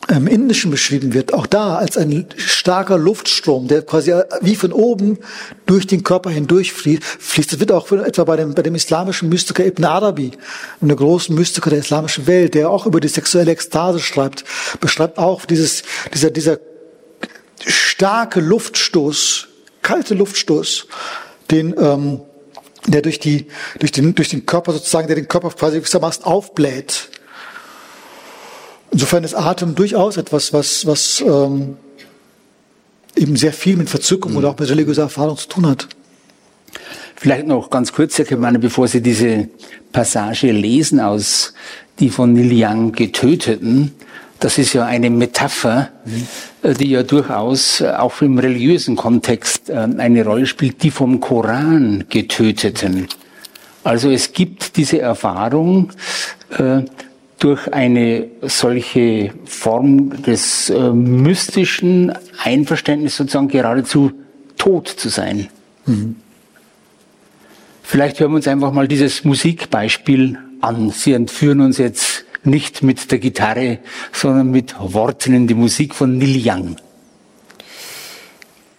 [0.08, 5.18] im Indischen beschrieben wird, auch da als ein starker Luftstrom, der quasi wie von oben
[5.66, 7.52] durch den Körper hindurch fließt.
[7.52, 10.32] Das wird auch etwa bei dem, bei dem islamischen Mystiker Ibn Arabi,
[10.80, 14.44] einem großen Mystiker der islamischen Welt, der auch über die sexuelle Ekstase schreibt,
[14.80, 16.58] beschreibt auch dieses, dieser, dieser
[17.66, 19.48] starke Luftstoß,
[19.80, 20.86] kalte Luftstoß,
[21.50, 22.20] den, ähm,
[22.86, 23.46] der durch die,
[23.78, 27.08] durch den, durch den Körper sozusagen, der den Körper quasi gewissermaßen aufbläht
[28.94, 31.76] Insofern ist Atem durchaus etwas, was, was, ähm,
[33.16, 34.38] eben sehr viel mit Verzückung mhm.
[34.38, 35.88] oder auch mit religiöser Erfahrung zu tun hat.
[37.16, 39.48] Vielleicht noch ganz kurz, Herr Kemann, bevor Sie diese
[39.90, 41.54] Passage lesen aus
[41.98, 43.90] die von Neil Young getöteten.
[44.38, 46.74] Das ist ja eine Metapher, mhm.
[46.74, 53.08] die ja durchaus auch im religiösen Kontext äh, eine Rolle spielt, die vom Koran getöteten.
[53.82, 55.92] Also es gibt diese Erfahrung,
[56.56, 56.82] äh,
[57.44, 62.10] durch eine solche Form des äh, mystischen
[62.42, 64.12] Einverständnisses sozusagen geradezu
[64.56, 65.50] tot zu sein.
[65.84, 66.16] Mhm.
[67.82, 70.88] Vielleicht hören wir uns einfach mal dieses Musikbeispiel an.
[70.88, 73.78] Sie entführen uns jetzt nicht mit der Gitarre,
[74.10, 76.76] sondern mit Worten in die Musik von Neil Young.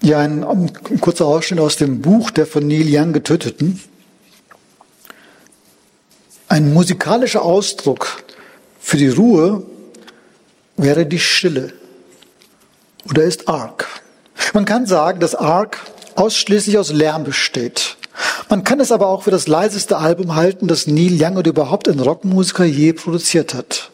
[0.01, 3.79] Ja, ein, ein kurzer Ausschnitt aus dem Buch der von Neil Young Getöteten.
[6.47, 8.24] Ein musikalischer Ausdruck
[8.85, 9.63] für die Ruhe
[10.77, 11.73] wäre die Stille
[13.09, 13.87] oder ist Ark.
[14.53, 15.79] Man kann sagen, dass Ark
[16.13, 17.97] ausschließlich aus Lärm besteht.
[18.47, 21.89] Man kann es aber auch für das leiseste Album halten, das Neil Young oder überhaupt
[21.89, 23.89] ein Rockmusiker je produziert hat.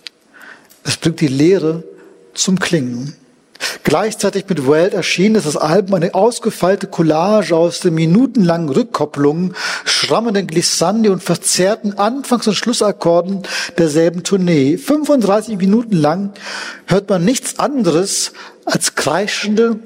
[0.83, 1.85] Es bringt die Leere
[2.33, 3.15] zum Klingen.
[3.83, 9.55] Gleichzeitig mit Welt erschien ist das Album eine ausgefeilte Collage aus den minutenlangen Rückkopplungen,
[9.85, 13.43] schrammenden Glissandi und verzerrten Anfangs- und Schlussakkorden
[13.77, 14.77] derselben Tournee.
[14.77, 16.33] 35 Minuten lang
[16.87, 18.33] hört man nichts anderes
[18.65, 19.79] als kreischende,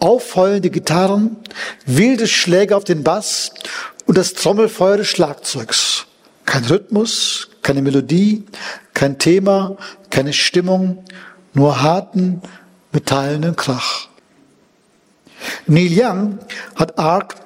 [0.00, 1.36] aufheulende Gitarren,
[1.86, 3.52] wilde Schläge auf den Bass
[4.06, 6.06] und das Trommelfeuer des Schlagzeugs.
[6.44, 8.44] Kein Rhythmus, keine Melodie,
[8.92, 9.76] kein Thema,
[10.10, 11.04] keine Stimmung,
[11.54, 12.42] nur harten,
[12.94, 14.08] metallenen Krach.
[15.66, 16.38] Neil Young
[16.74, 17.36] hat Ark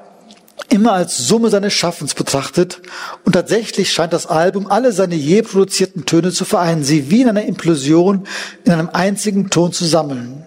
[0.69, 2.81] immer als Summe seines Schaffens betrachtet
[3.25, 7.29] und tatsächlich scheint das Album alle seine je produzierten Töne zu vereinen, sie wie in
[7.29, 8.27] einer Implosion
[8.65, 10.45] in einem einzigen Ton zu sammeln.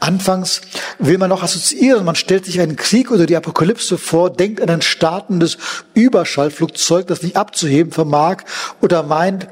[0.00, 0.62] Anfangs
[0.98, 4.68] will man noch assoziieren, man stellt sich einen Krieg oder die Apokalypse vor, denkt an
[4.68, 5.58] ein startendes
[5.94, 8.38] Überschallflugzeug, das nicht abzuheben vermag
[8.80, 9.46] oder meint,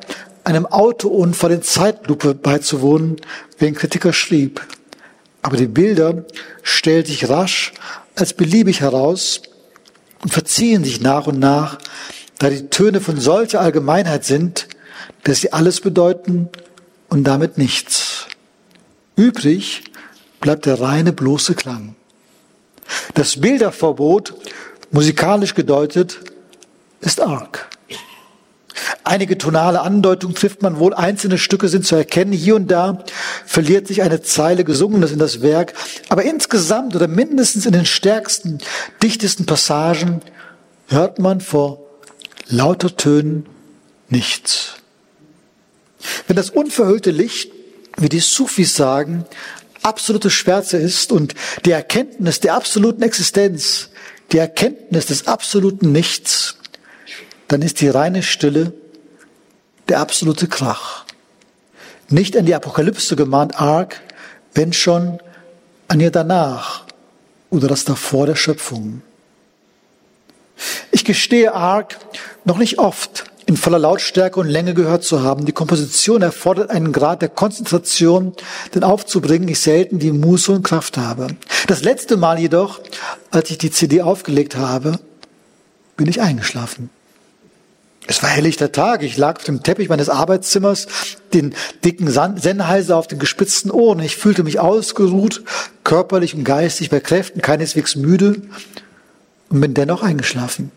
[0.45, 3.17] einem Autounfall in Zeitlupe beizuwohnen,
[3.59, 4.63] wie ein Kritiker schrieb.
[5.43, 6.25] Aber die Bilder
[6.63, 7.73] stellen sich rasch
[8.15, 9.43] als beliebig heraus
[10.23, 11.79] und verziehen sich nach und nach,
[12.39, 14.69] da die Töne von solcher Allgemeinheit sind,
[15.25, 16.49] dass sie alles bedeuten
[17.09, 18.27] und damit nichts.
[19.17, 19.85] Übrig
[20.41, 21.95] bleibt der reine bloße Klang.
[23.15, 24.35] Das Bilderverbot,
[24.91, 26.21] musikalisch gedeutet,
[27.01, 27.69] ist arg.
[29.09, 32.31] Einige tonale Andeutungen trifft man wohl, einzelne Stücke sind zu erkennen.
[32.31, 33.05] Hier und da
[33.47, 35.73] verliert sich eine Zeile Gesungenes in das Werk.
[36.11, 38.59] Aber insgesamt oder mindestens in den stärksten,
[39.03, 40.21] dichtesten Passagen
[40.89, 41.79] hört man vor
[42.49, 43.47] lauter Tönen
[44.11, 44.75] nichts.
[46.27, 47.51] Wenn das unverhüllte Licht,
[47.97, 49.25] wie die Sufis sagen,
[49.81, 51.33] absolute Schwärze ist und
[51.65, 53.89] die Erkenntnis der absoluten Existenz,
[54.33, 56.57] die Erkenntnis des absoluten Nichts,
[57.49, 58.75] dann ist die reine Stille
[59.89, 61.05] der absolute Krach.
[62.09, 64.01] Nicht an die Apokalypse gemahnt arg,
[64.55, 65.21] wenn schon
[65.89, 66.85] an ihr danach
[67.51, 69.03] oder das davor der Schöpfung.
[70.91, 71.99] Ich gestehe arg,
[72.45, 75.47] noch nicht oft in voller Lautstärke und Länge gehört zu haben.
[75.47, 78.35] Die Komposition erfordert einen Grad der Konzentration,
[78.75, 81.29] den aufzubringen ich selten die Muße und Kraft habe.
[81.67, 82.81] Das letzte Mal jedoch,
[83.31, 85.01] als ich die CD aufgelegt habe,
[85.97, 86.91] bin ich eingeschlafen.
[88.11, 89.03] Es war helllichter Tag.
[89.03, 90.87] Ich lag auf dem Teppich meines Arbeitszimmers,
[91.35, 91.55] den
[91.85, 94.01] dicken Sennheiser auf den gespitzten Ohren.
[94.01, 95.43] Ich fühlte mich ausgeruht,
[95.85, 98.41] körperlich und geistig bei Kräften, keineswegs müde
[99.51, 100.73] und bin dennoch eingeschlafen.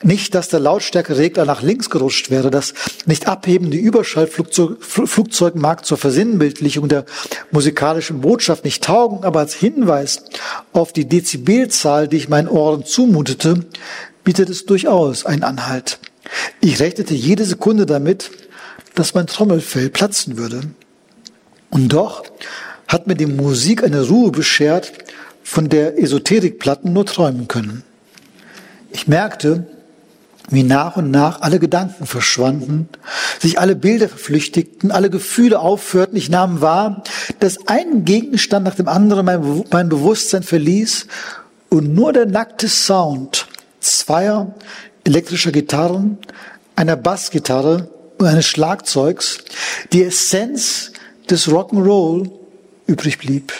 [0.00, 2.72] Nicht, dass der Lautstärkeregler nach links gerutscht wäre, das
[3.04, 7.04] nicht abhebende Überschallflugzeug mag zur Versinnbildlichung der
[7.50, 10.22] musikalischen Botschaft nicht taugen, aber als Hinweis
[10.72, 13.66] auf die Dezibelzahl, die ich meinen Ohren zumutete,
[14.28, 16.00] bietet es durchaus einen Anhalt.
[16.60, 18.30] Ich rechnete jede Sekunde damit,
[18.94, 20.60] dass mein Trommelfell platzen würde.
[21.70, 22.24] Und doch
[22.86, 24.92] hat mir die Musik eine Ruhe beschert,
[25.42, 27.84] von der Esoterikplatten nur träumen können.
[28.90, 29.66] Ich merkte,
[30.50, 32.90] wie nach und nach alle Gedanken verschwanden,
[33.40, 36.18] sich alle Bilder verflüchtigten, alle Gefühle aufhörten.
[36.18, 37.02] Ich nahm wahr,
[37.40, 41.06] dass ein Gegenstand nach dem anderen mein, mein Bewusstsein verließ
[41.70, 43.46] und nur der nackte Sound
[43.80, 44.54] zweier
[45.04, 46.18] elektrischer Gitarren,
[46.76, 49.38] einer Bassgitarre und eines Schlagzeugs
[49.92, 50.92] die Essenz
[51.30, 52.30] des Rock'n'Roll
[52.86, 53.52] übrig blieb.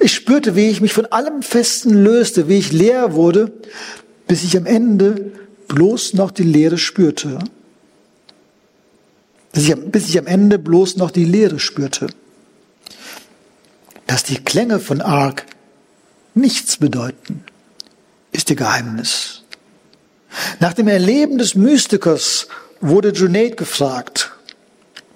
[0.00, 3.52] Ich spürte, wie ich mich von allem Festen löste, wie ich leer wurde,
[4.26, 5.32] bis ich am Ende
[5.68, 7.38] bloß noch die Leere spürte.
[9.52, 12.08] Bis ich, bis ich am Ende bloß noch die Leere spürte.
[14.06, 15.44] Dass die Klänge von Ark
[16.34, 17.44] nichts bedeuten,
[18.32, 19.41] ist ihr Geheimnis.
[20.60, 22.48] Nach dem Erleben des Mystikers
[22.80, 24.32] wurde Junaid gefragt,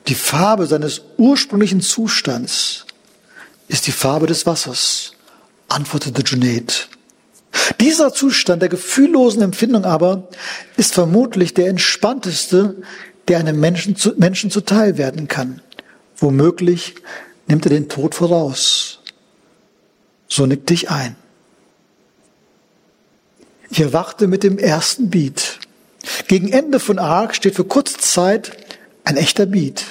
[0.08, 2.86] die Farbe seines ursprünglichen Zustands
[3.68, 5.12] ist die Farbe des Wassers,
[5.68, 6.88] antwortete Junaid.
[7.80, 10.28] Dieser Zustand der gefühllosen Empfindung aber
[10.76, 12.76] ist vermutlich der entspannteste,
[13.28, 15.60] der einem Menschen, zu, Menschen zuteil werden kann.
[16.16, 16.94] Womöglich
[17.48, 19.00] nimmt er den Tod voraus.
[20.28, 21.16] So nickte ich ein.
[23.70, 25.58] Ich erwachte mit dem ersten Beat.
[26.28, 28.52] Gegen Ende von Arc steht für kurze Zeit
[29.04, 29.84] ein echter Beat.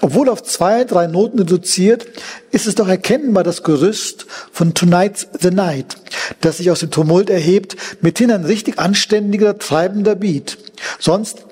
[0.00, 2.06] Obwohl auf zwei, drei Noten reduziert,
[2.50, 5.96] ist es doch erkennbar das Gerüst von Tonight's the Night,
[6.40, 10.58] das sich aus dem Tumult erhebt, mithin ein richtig anständiger, treibender Beat.
[10.98, 11.44] Sonst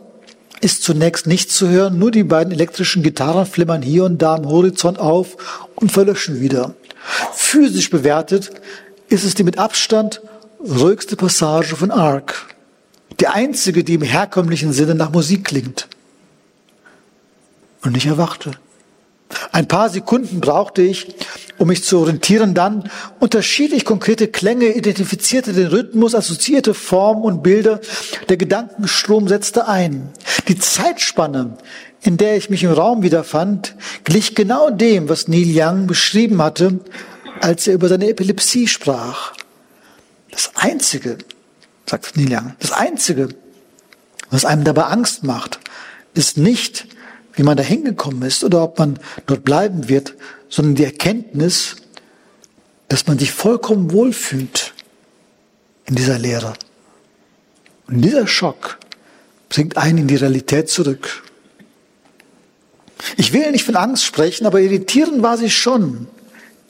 [0.60, 4.48] ist zunächst nichts zu hören, nur die beiden elektrischen Gitarren flimmern hier und da am
[4.48, 6.74] Horizont auf und verlöschen wieder.
[7.34, 8.50] Physisch bewertet
[9.08, 10.22] ist es die mit Abstand
[10.64, 12.54] ruhigste Passage von Ark.
[13.20, 15.88] Die einzige, die im herkömmlichen Sinne nach Musik klingt.
[17.82, 18.52] Und ich erwachte.
[19.52, 21.14] Ein paar Sekunden brauchte ich,
[21.58, 22.54] um mich zu orientieren.
[22.54, 27.80] Dann unterschied ich konkrete Klänge, identifizierte den Rhythmus, assoziierte Formen und Bilder.
[28.28, 30.08] Der Gedankenstrom setzte ein.
[30.48, 31.56] Die Zeitspanne,
[32.02, 36.80] in der ich mich im Raum wiederfand, glich genau dem, was Neil Young beschrieben hatte,
[37.40, 39.32] als er über seine Epilepsie sprach.
[40.34, 41.18] Das Einzige,
[41.86, 43.28] sagt Neil Young, das Einzige,
[44.30, 45.60] was einem dabei Angst macht,
[46.14, 46.88] ist nicht,
[47.34, 50.14] wie man da hingekommen ist oder ob man dort bleiben wird,
[50.48, 51.76] sondern die Erkenntnis,
[52.88, 54.74] dass man sich vollkommen wohlfühlt
[55.86, 56.54] in dieser Lehre.
[57.86, 58.78] Und dieser Schock
[59.48, 61.22] bringt einen in die Realität zurück.
[63.16, 66.08] Ich will nicht von Angst sprechen, aber irritierend war sie schon,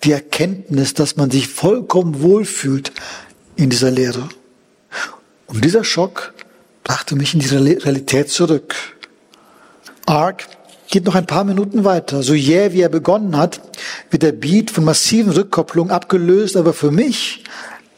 [0.03, 2.93] die Erkenntnis, dass man sich vollkommen wohlfühlt
[3.57, 4.29] in dieser Lehre.
[5.47, 6.35] Und dieser Schock
[6.83, 8.75] brachte mich in die Realität zurück.
[10.07, 10.47] Ark
[10.89, 12.23] geht noch ein paar Minuten weiter.
[12.23, 13.61] So jäh wie er begonnen hat,
[14.11, 17.45] wird der Beat von massiven Rückkopplungen abgelöst, aber für mich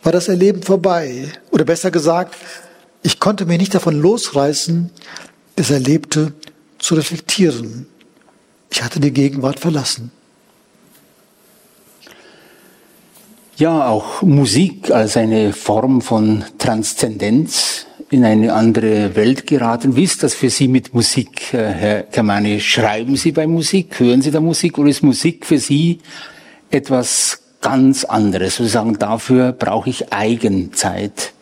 [0.03, 1.29] war das Erleben vorbei.
[1.51, 2.37] Oder besser gesagt,
[3.03, 4.91] ich konnte mich nicht davon losreißen,
[5.57, 6.33] das Erlebte
[6.79, 7.87] zu reflektieren.
[8.71, 10.11] Ich hatte die Gegenwart verlassen.
[13.59, 19.97] Ja, auch Musik als eine Form von Transzendenz in eine andere Welt geraten.
[19.97, 22.61] Wie ist das für Sie mit Musik, äh, Herr Kamani?
[22.61, 23.99] Schreiben Sie bei Musik?
[23.99, 24.77] Hören Sie da Musik?
[24.77, 26.01] Oder ist Musik für Sie
[26.71, 28.57] etwas ganz anderes?
[28.57, 31.33] Sie sagen, dafür brauche ich Eigenzeit.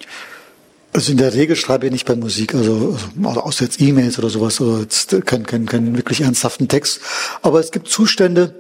[0.93, 4.31] Also in der Regel schreibe ich nicht bei Musik, also, also außer jetzt E-Mails oder
[4.31, 7.01] sowas, oder jetzt keinen kein, kein wirklich ernsthaften Text.
[7.43, 8.55] Aber es gibt Zustände,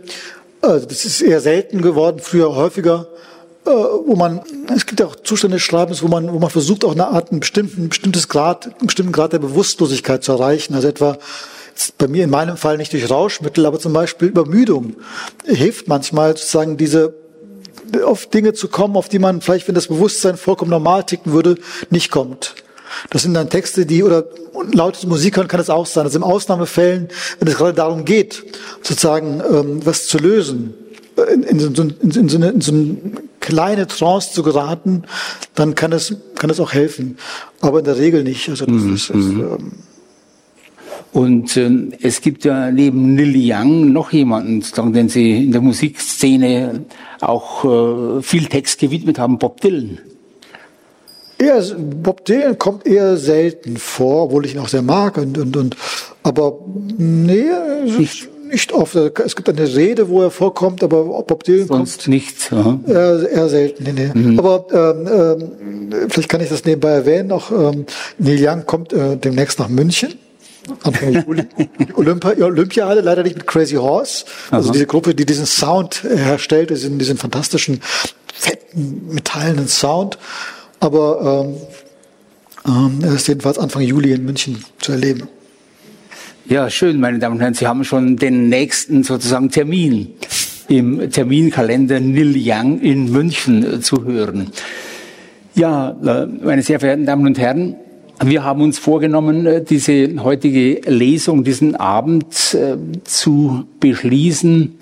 [0.60, 3.06] also das ist eher selten geworden, früher häufiger,
[3.64, 4.42] wo man,
[4.74, 7.30] es gibt ja auch Zustände des Schreibens, wo man, wo man versucht, auch eine Art,
[7.30, 10.74] einen bestimmten, bestimmtes Grad, einen bestimmten Grad der Bewusstlosigkeit zu erreichen.
[10.74, 11.18] Also etwa,
[11.98, 14.96] bei mir in meinem Fall nicht durch Rauschmittel, aber zum Beispiel Übermüdung
[15.44, 17.14] hilft manchmal sozusagen diese
[18.04, 21.56] auf Dinge zu kommen, auf die man vielleicht, wenn das Bewusstsein vollkommen normal ticken würde,
[21.90, 22.54] nicht kommt.
[23.10, 24.24] Das sind dann Texte, die, oder
[24.72, 27.08] laut Musik hören kann es auch sein, also in Ausnahmefällen,
[27.38, 28.44] wenn es gerade darum geht,
[28.82, 30.74] sozusagen ähm, was zu lösen,
[31.32, 32.96] in, in, so, in, in, so eine, in so eine
[33.44, 35.02] kleine Trance zu geraten,
[35.54, 37.18] dann kann es, kann es auch helfen.
[37.60, 38.48] Aber in der Regel nicht.
[38.48, 38.94] Also das mhm.
[38.94, 39.72] ist, ist, ähm
[41.12, 41.70] und äh,
[42.02, 46.86] es gibt ja neben Neil Young noch jemanden, den Sie in der Musikszene
[47.20, 49.98] auch äh, viel Text gewidmet haben, Bob Dylan.
[51.38, 51.62] Eher,
[52.02, 55.76] Bob Dylan kommt eher selten vor, obwohl ich ihn auch sehr mag und, und, und
[56.24, 56.58] aber
[56.96, 57.44] nee,
[57.84, 58.94] nicht nicht oft.
[58.94, 62.50] Es gibt eine Rede, wo er vorkommt, aber Bob Dylan Sonst kommt nichts.
[62.52, 63.84] Eher, eher selten.
[63.84, 64.10] Nee, nee.
[64.12, 64.38] Mhm.
[64.38, 65.50] Aber ähm,
[65.92, 67.32] ähm, vielleicht kann ich das nebenbei erwähnen.
[67.32, 67.86] Auch ähm,
[68.18, 70.14] Neil Young kommt äh, demnächst nach München.
[70.82, 71.44] Anfang Juli.
[71.94, 74.24] Olympia, Olympiade, leider nicht mit Crazy Horse.
[74.50, 74.72] Also Aha.
[74.72, 77.80] diese Gruppe, die diesen Sound herstellt, diesen, diesen fantastischen,
[78.32, 80.18] fetten, metallenen Sound.
[80.80, 81.56] Aber ähm,
[82.66, 85.28] ähm, er ist jedenfalls Anfang Juli in München zu erleben.
[86.46, 87.54] Ja, schön, meine Damen und Herren.
[87.54, 90.08] Sie haben schon den nächsten sozusagen Termin
[90.68, 94.50] im Terminkalender Nil Young in München äh, zu hören.
[95.54, 97.76] Ja, äh, meine sehr verehrten Damen und Herren,
[98.22, 102.34] wir haben uns vorgenommen, äh, diese heutige Lesung, diesen Abend
[103.04, 104.78] zu beschließen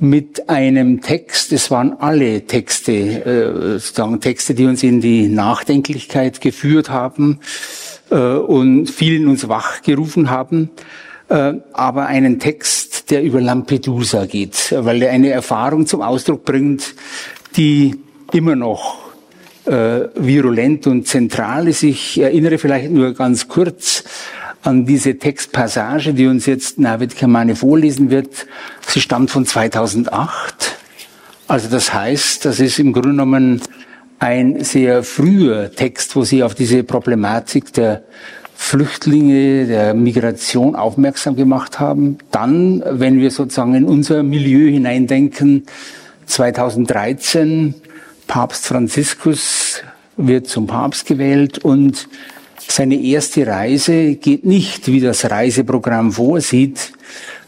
[0.00, 1.52] mit einem Text.
[1.52, 7.38] Es waren alle Texte, sozusagen Texte, die uns in die Nachdenklichkeit geführt haben
[8.14, 10.70] und vielen uns wachgerufen haben,
[11.28, 16.94] äh, aber einen Text, der über Lampedusa geht, weil er eine Erfahrung zum Ausdruck bringt,
[17.56, 17.96] die
[18.32, 19.08] immer noch
[19.66, 21.82] äh, virulent und zentral ist.
[21.82, 24.04] Ich erinnere vielleicht nur ganz kurz
[24.62, 28.46] an diese Textpassage, die uns jetzt Navid Kamane vorlesen wird.
[28.86, 30.76] Sie stammt von 2008.
[31.46, 33.62] Also das heißt, das ist im Grunde genommen
[34.18, 38.02] ein sehr früher Text, wo sie auf diese Problematik der
[38.54, 42.18] Flüchtlinge, der Migration aufmerksam gemacht haben.
[42.32, 45.64] Dann, wenn wir sozusagen in unser Milieu hineindenken,
[46.26, 47.74] 2013
[48.26, 49.82] Papst Franziskus
[50.16, 52.08] wird zum Papst gewählt und
[52.66, 56.92] seine erste Reise geht nicht, wie das Reiseprogramm vorsieht,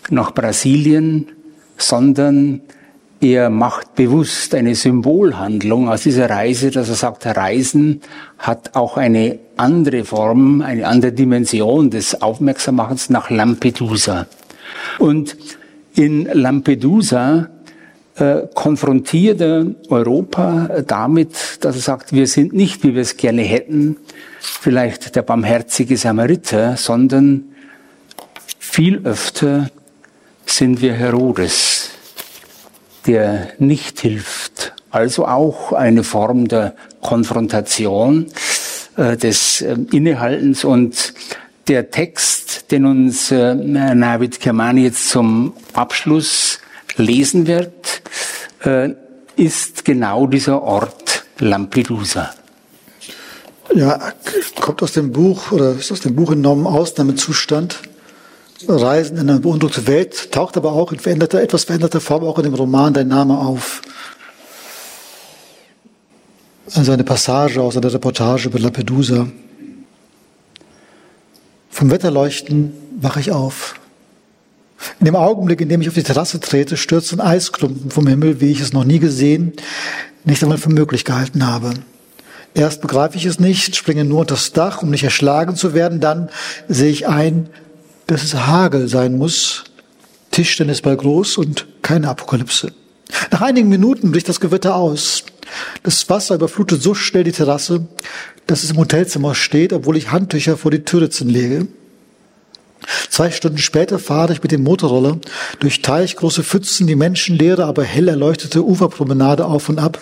[0.09, 1.27] nach Brasilien,
[1.77, 2.63] sondern
[3.21, 8.01] er macht bewusst eine Symbolhandlung aus dieser Reise, dass er sagt, Reisen
[8.39, 14.27] hat auch eine andere Form, eine andere Dimension des Aufmerksammachens nach Lampedusa.
[14.99, 15.37] Und
[15.95, 17.51] in Lampedusa
[18.17, 23.43] äh, konfrontiert er Europa damit, dass er sagt, wir sind nicht, wie wir es gerne
[23.43, 23.97] hätten,
[24.41, 27.45] vielleicht der barmherzige Samariter, sondern
[28.59, 29.71] viel öfter
[30.47, 31.90] sind wir Herodes,
[33.11, 34.73] der nicht hilft.
[34.91, 38.27] Also auch eine Form der Konfrontation,
[38.97, 41.15] äh, des äh, Innehaltens und
[41.67, 46.61] der Text, den uns äh, Navid Kermani jetzt zum Abschluss
[46.97, 48.03] lesen wird,
[48.65, 48.91] äh,
[49.37, 52.31] ist genau dieser Ort Lampedusa.
[53.75, 54.13] Ja,
[54.61, 57.81] kommt aus dem Buch oder ist aus dem Buch entnommen Ausnahmezustand.
[58.69, 62.45] Reisen in eine beunruhigte Welt, taucht aber auch in veränderter, etwas veränderter Form auch in
[62.45, 63.83] dem Roman Dein Name auf.
[66.75, 69.27] Also eine Passage aus einer Reportage über Lampedusa.
[71.71, 73.75] Vom Wetterleuchten wache ich auf.
[74.99, 78.41] In dem Augenblick, in dem ich auf die Terrasse trete, stürzt ein Eisklumpen vom Himmel,
[78.41, 79.53] wie ich es noch nie gesehen,
[80.25, 81.73] nicht einmal für möglich gehalten habe.
[82.55, 86.01] Erst begreife ich es nicht, springe nur unter das Dach, um nicht erschlagen zu werden.
[86.01, 86.31] Dann
[86.69, 87.49] sehe ich ein,
[88.11, 89.63] dass es Hagel sein muss.
[90.33, 92.73] Tischtennis bei groß und keine Apokalypse.
[93.31, 95.23] Nach einigen Minuten bricht das Gewitter aus.
[95.85, 97.87] Das Wasser überflutet so schnell die Terrasse,
[98.49, 101.69] dass es im Hotelzimmer steht, obwohl ich Handtücher vor die Türritzen lege.
[103.11, 105.19] Zwei Stunden später fahre ich mit dem Motorroller
[105.61, 110.01] durch teichgroße Pfützen die menschenleere, aber hell erleuchtete Uferpromenade auf und ab,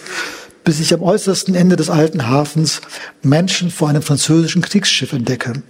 [0.65, 2.81] bis ich am äußersten Ende des alten Hafens
[3.23, 5.63] Menschen vor einem französischen Kriegsschiff entdecke.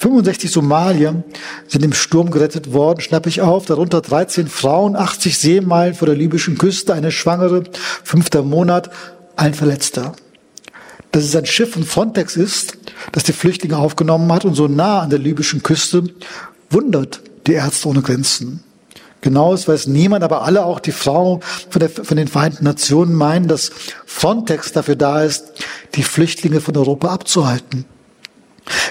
[0.00, 1.22] 65 Somalier
[1.68, 6.16] sind im Sturm gerettet worden, schnappe ich auf, darunter 13 Frauen, 80 Seemeilen vor der
[6.16, 7.64] libyschen Küste, eine Schwangere,
[8.02, 8.90] fünfter Monat,
[9.36, 10.14] ein Verletzter
[11.12, 12.78] dass es ein Schiff von Frontex ist,
[13.12, 16.04] das die Flüchtlinge aufgenommen hat und so nah an der libyschen Küste,
[16.70, 18.62] wundert die Ärzte ohne Grenzen.
[19.20, 23.48] Genaues weiß niemand, aber alle, auch die Frau von, der, von den Vereinten Nationen, meinen,
[23.48, 23.70] dass
[24.06, 25.52] Frontex dafür da ist,
[25.94, 27.84] die Flüchtlinge von Europa abzuhalten.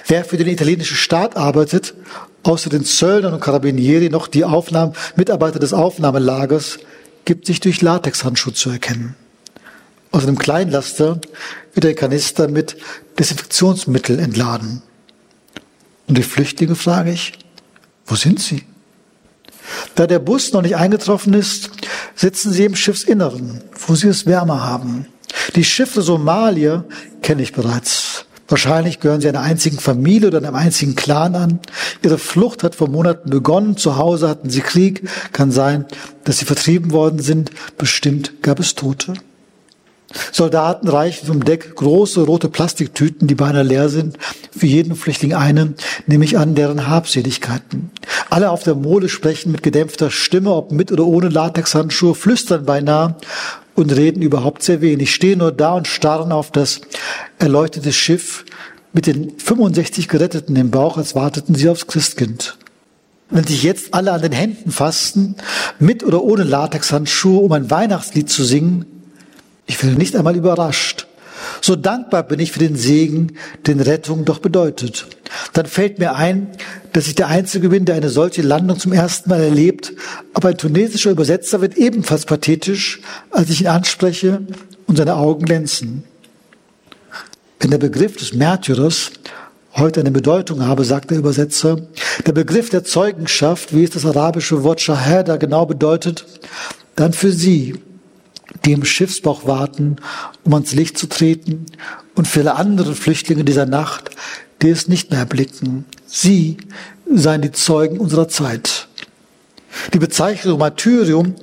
[0.08, 1.94] Wer für den italienischen Staat arbeitet,
[2.44, 6.80] außer den Zöllnern und Carabinieri noch die Aufnahmen, Mitarbeiter des Aufnahmelagers,
[7.26, 9.16] gibt sich durch Latexhandschuhe zu erkennen.
[10.12, 11.22] Aus einem Kleinlaster
[11.74, 12.78] wird der Kanister mit
[13.20, 14.82] Desinfektionsmittel entladen.
[16.08, 17.34] Und die Flüchtlinge frage ich,
[18.08, 18.64] wo sind sie?
[19.94, 21.70] Da der Bus noch nicht eingetroffen ist,
[22.16, 25.06] sitzen sie im Schiffsinneren, wo sie es wärmer haben.
[25.56, 26.86] Die Schiffe Somalier
[27.22, 28.19] kenne ich bereits.
[28.50, 31.60] Wahrscheinlich gehören sie einer einzigen Familie oder einem einzigen Clan an.
[32.04, 33.78] Ihre Flucht hat vor Monaten begonnen.
[33.78, 35.08] Zu Hause hatten sie Krieg.
[35.32, 35.86] Kann sein,
[36.24, 37.52] dass sie vertrieben worden sind.
[37.78, 39.14] Bestimmt gab es Tote.
[40.32, 44.18] Soldaten reichen vom Deck große rote Plastiktüten, die beinahe leer sind,
[44.58, 45.76] für jeden Flüchtling eine,
[46.08, 47.92] nehme ich an, deren Habseligkeiten.
[48.32, 53.18] Alle auf der Mole sprechen mit gedämpfter Stimme, ob mit oder ohne Latexhandschuhe, flüstern beinahe
[53.80, 56.82] und reden überhaupt sehr wenig, stehen nur da und starren auf das
[57.38, 58.46] erleuchtete Schiff
[58.94, 62.58] mit den 65 Geretteten im Bauch, als warteten sie aufs Christkind.
[63.30, 65.36] Wenn sich jetzt alle an den Händen fassten,
[65.78, 68.86] mit oder ohne Latexhandschuhe, um ein Weihnachtslied zu singen,
[69.68, 71.06] ich bin nicht einmal überrascht.
[71.62, 73.34] So dankbar bin ich für den Segen,
[73.68, 75.08] den Rettung doch bedeutet.
[75.54, 76.48] Dann fällt mir ein,
[76.94, 79.94] dass ich der Einzige bin, der eine solche Landung zum ersten Mal erlebt.
[80.34, 83.02] Aber ein tunesischer Übersetzer wird ebenfalls pathetisch,
[83.32, 84.42] als ich ihn anspreche
[84.88, 86.04] und seine Augen glänzen.
[87.60, 89.12] Wenn der Begriff des Märtyrers
[89.76, 91.78] heute eine Bedeutung habe, sagt der Übersetzer,
[92.26, 96.26] der Begriff der Zeugenschaft, wie es das arabische Wort Shahada genau bedeutet,
[96.96, 97.76] dann für sie,
[98.66, 99.98] die im Schiffsbauch warten,
[100.44, 101.66] um ans Licht zu treten,
[102.16, 104.12] und viele andere Flüchtlinge dieser Nacht,
[104.62, 105.86] die es nicht mehr erblicken.
[106.06, 106.58] Sie
[107.12, 108.88] seien die Zeugen unserer Zeit.
[109.94, 111.36] Die Bezeichnung Martyrium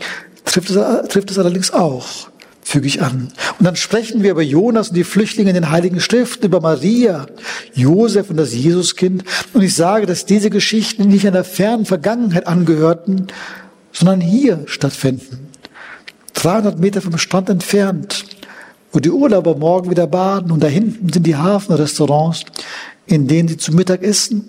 [0.45, 2.29] trifft es, trifft es allerdings auch.
[2.63, 3.33] füge ich an.
[3.59, 7.27] Und dann sprechen wir über Jonas und die Flüchtlinge in den Heiligen Schriften, über Maria,
[7.75, 9.23] Josef und das Jesuskind.
[9.53, 13.29] Und ich sage, dass diese Geschichten nicht einer fernen Vergangenheit angehörten,
[13.93, 15.49] sondern hier stattfinden.
[16.35, 18.25] 300 Meter vom Strand entfernt,
[18.93, 22.45] wo die Urlauber morgen wieder baden und da hinten sind die Hafenrestaurants,
[23.07, 24.45] in denen sie zu Mittag essen,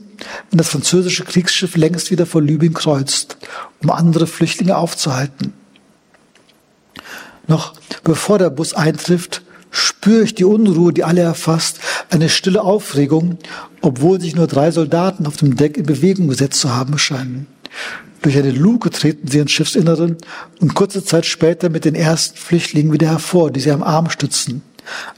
[0.49, 3.37] wenn das französische Kriegsschiff längst wieder vor Libyen kreuzt,
[3.81, 5.53] um andere Flüchtlinge aufzuhalten.
[7.47, 7.73] Noch
[8.03, 11.79] bevor der Bus eintrifft, spüre ich die Unruhe, die alle erfasst,
[12.09, 13.37] eine stille Aufregung,
[13.81, 17.47] obwohl sich nur drei Soldaten auf dem Deck in Bewegung gesetzt zu haben scheinen.
[18.21, 20.17] Durch eine Luke treten sie ins Schiffsinneren
[20.59, 24.63] und kurze Zeit später mit den ersten Flüchtlingen wieder hervor, die sie am Arm stützen.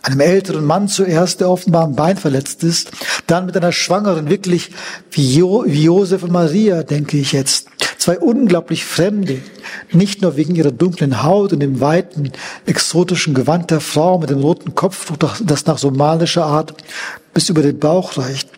[0.01, 2.91] Einem älteren Mann zuerst, der offenbar am Bein verletzt ist,
[3.27, 4.71] dann mit einer Schwangeren, wirklich
[5.11, 7.67] wie, jo wie Josef und Maria, denke ich jetzt.
[7.97, 9.39] Zwei unglaublich Fremde,
[9.91, 12.31] nicht nur wegen ihrer dunklen Haut und dem weiten,
[12.65, 16.73] exotischen Gewand der Frau mit dem roten Kopftuch, das nach somalischer Art
[17.33, 18.49] bis über den Bauch reicht.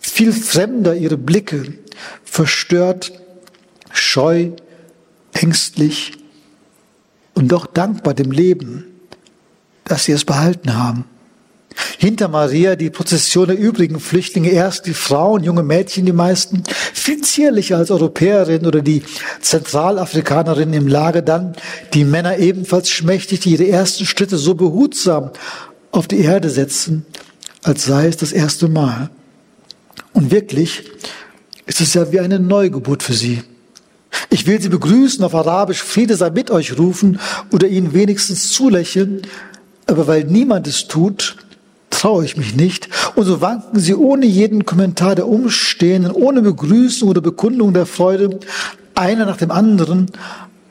[0.00, 1.74] Viel fremder ihre Blicke,
[2.24, 3.12] verstört,
[3.92, 4.50] scheu,
[5.32, 6.12] ängstlich
[7.34, 8.84] und doch dankbar dem Leben,
[9.88, 11.04] dass sie es behalten haben.
[11.98, 17.20] Hinter Maria die Prozession der übrigen Flüchtlinge, erst die Frauen, junge Mädchen, die meisten, viel
[17.20, 19.02] zierlicher als Europäerinnen oder die
[19.40, 21.54] Zentralafrikanerinnen im Lager, dann
[21.94, 25.30] die Männer ebenfalls schmächtig, die ihre ersten Schritte so behutsam
[25.92, 27.06] auf die Erde setzen,
[27.62, 29.10] als sei es das erste Mal.
[30.12, 30.84] Und wirklich
[31.66, 33.42] ist es ja wie eine Neugeburt für sie.
[34.30, 37.20] Ich will sie begrüßen, auf Arabisch Friede sei mit euch rufen
[37.52, 39.22] oder ihnen wenigstens zulächeln,
[39.88, 41.36] aber weil niemand es tut,
[41.90, 42.88] traue ich mich nicht.
[43.16, 48.38] Und so wanken sie ohne jeden Kommentar der Umstehenden, ohne Begrüßung oder Bekundung der Freude,
[48.94, 50.06] einer nach dem anderen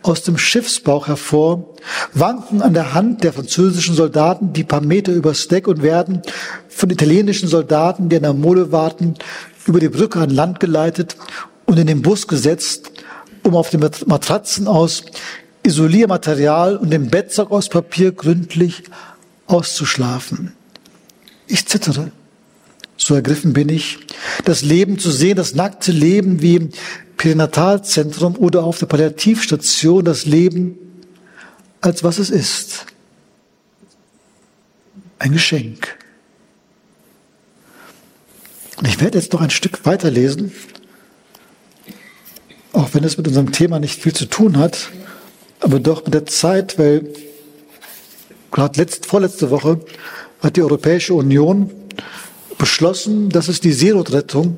[0.04, 1.74] aus dem Schiffsbauch hervor,
[2.14, 6.22] wanken an der Hand der französischen Soldaten die paar Meter übers Deck und werden
[6.70, 9.16] von italienischen Soldaten, die an der Mole warten,
[9.66, 11.18] über die Brücke an Land geleitet
[11.66, 12.92] und in den Bus gesetzt,
[13.44, 15.04] um auf den Matratzen aus
[15.64, 18.84] Isoliermaterial und dem Bettsack aus Papier gründlich
[19.48, 20.54] auszuschlafen.
[21.48, 22.12] Ich zittere.
[22.98, 24.00] So ergriffen bin ich,
[24.44, 26.70] das Leben zu sehen, das nackte Leben wie im
[27.16, 30.78] Perinatalzentrum oder auf der Palliativstation, das Leben
[31.80, 32.86] als was es ist.
[35.20, 35.98] Ein Geschenk.
[38.78, 40.52] Und ich werde jetzt noch ein Stück weiterlesen,
[42.74, 44.90] auch wenn es mit unserem Thema nicht viel zu tun hat,
[45.60, 47.12] aber doch mit der Zeit, weil
[48.58, 49.80] gerade letzt, vorletzte Woche
[50.42, 51.70] hat die Europäische Union
[52.58, 54.58] beschlossen, dass es die Seenotrettung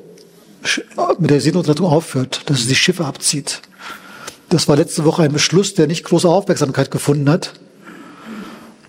[1.18, 3.60] mit der Seenotrettung aufhört, dass es die Schiffe abzieht.
[4.48, 7.52] Das war letzte Woche ein Beschluss, der nicht große Aufmerksamkeit gefunden hat.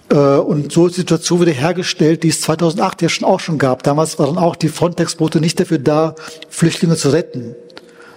[0.09, 3.57] Äh, und so ist die Situation wieder hergestellt, die es 2008 ja schon auch schon
[3.57, 3.83] gab.
[3.83, 6.15] Damals waren auch die Frontex-Boote nicht dafür da,
[6.49, 7.53] Flüchtlinge zu retten.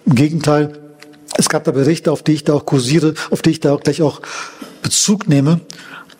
[0.06, 0.78] Im Gegenteil,
[1.36, 3.80] es gab da Berichte, auf die ich da auch kursiere, auf die ich da auch
[3.80, 4.20] gleich auch
[4.80, 5.60] Bezug nehme.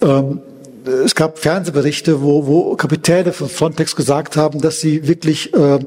[0.02, 0.40] Ähm,
[0.86, 5.78] es gab Fernsehberichte, wo, wo Kapitäne von Frontex gesagt haben, dass sie wirklich äh,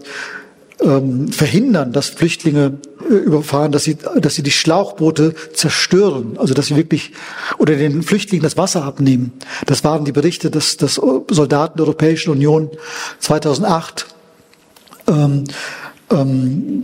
[0.82, 2.78] ähm, verhindern, dass Flüchtlinge
[3.10, 7.14] äh, überfahren, dass sie, dass sie die Schlauchboote zerstören, also dass sie wirklich
[7.58, 9.34] oder den Flüchtlingen das Wasser abnehmen.
[9.66, 12.70] Das waren die Berichte des, des Soldaten der Europäischen Union
[13.20, 14.08] 2008
[15.08, 15.46] ähm,
[16.12, 16.84] ähm,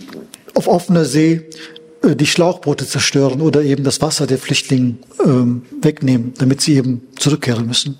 [0.54, 1.50] auf offener See
[2.04, 7.08] äh, die Schlauchboote zerstören oder eben das Wasser der Flüchtlinge ähm, wegnehmen, damit sie eben
[7.18, 8.00] zurückkehren müssen.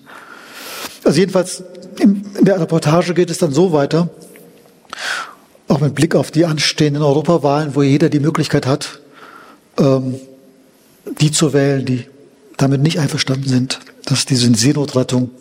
[1.04, 1.64] Also jedenfalls
[2.00, 4.10] in der Reportage geht es dann so weiter,
[5.68, 9.00] auch mit Blick auf die anstehenden Europawahlen, wo jeder die Möglichkeit hat,
[9.78, 10.20] ähm,
[11.20, 12.06] die zu wählen, die
[12.58, 15.32] damit nicht einverstanden sind, dass diese Seenotrettung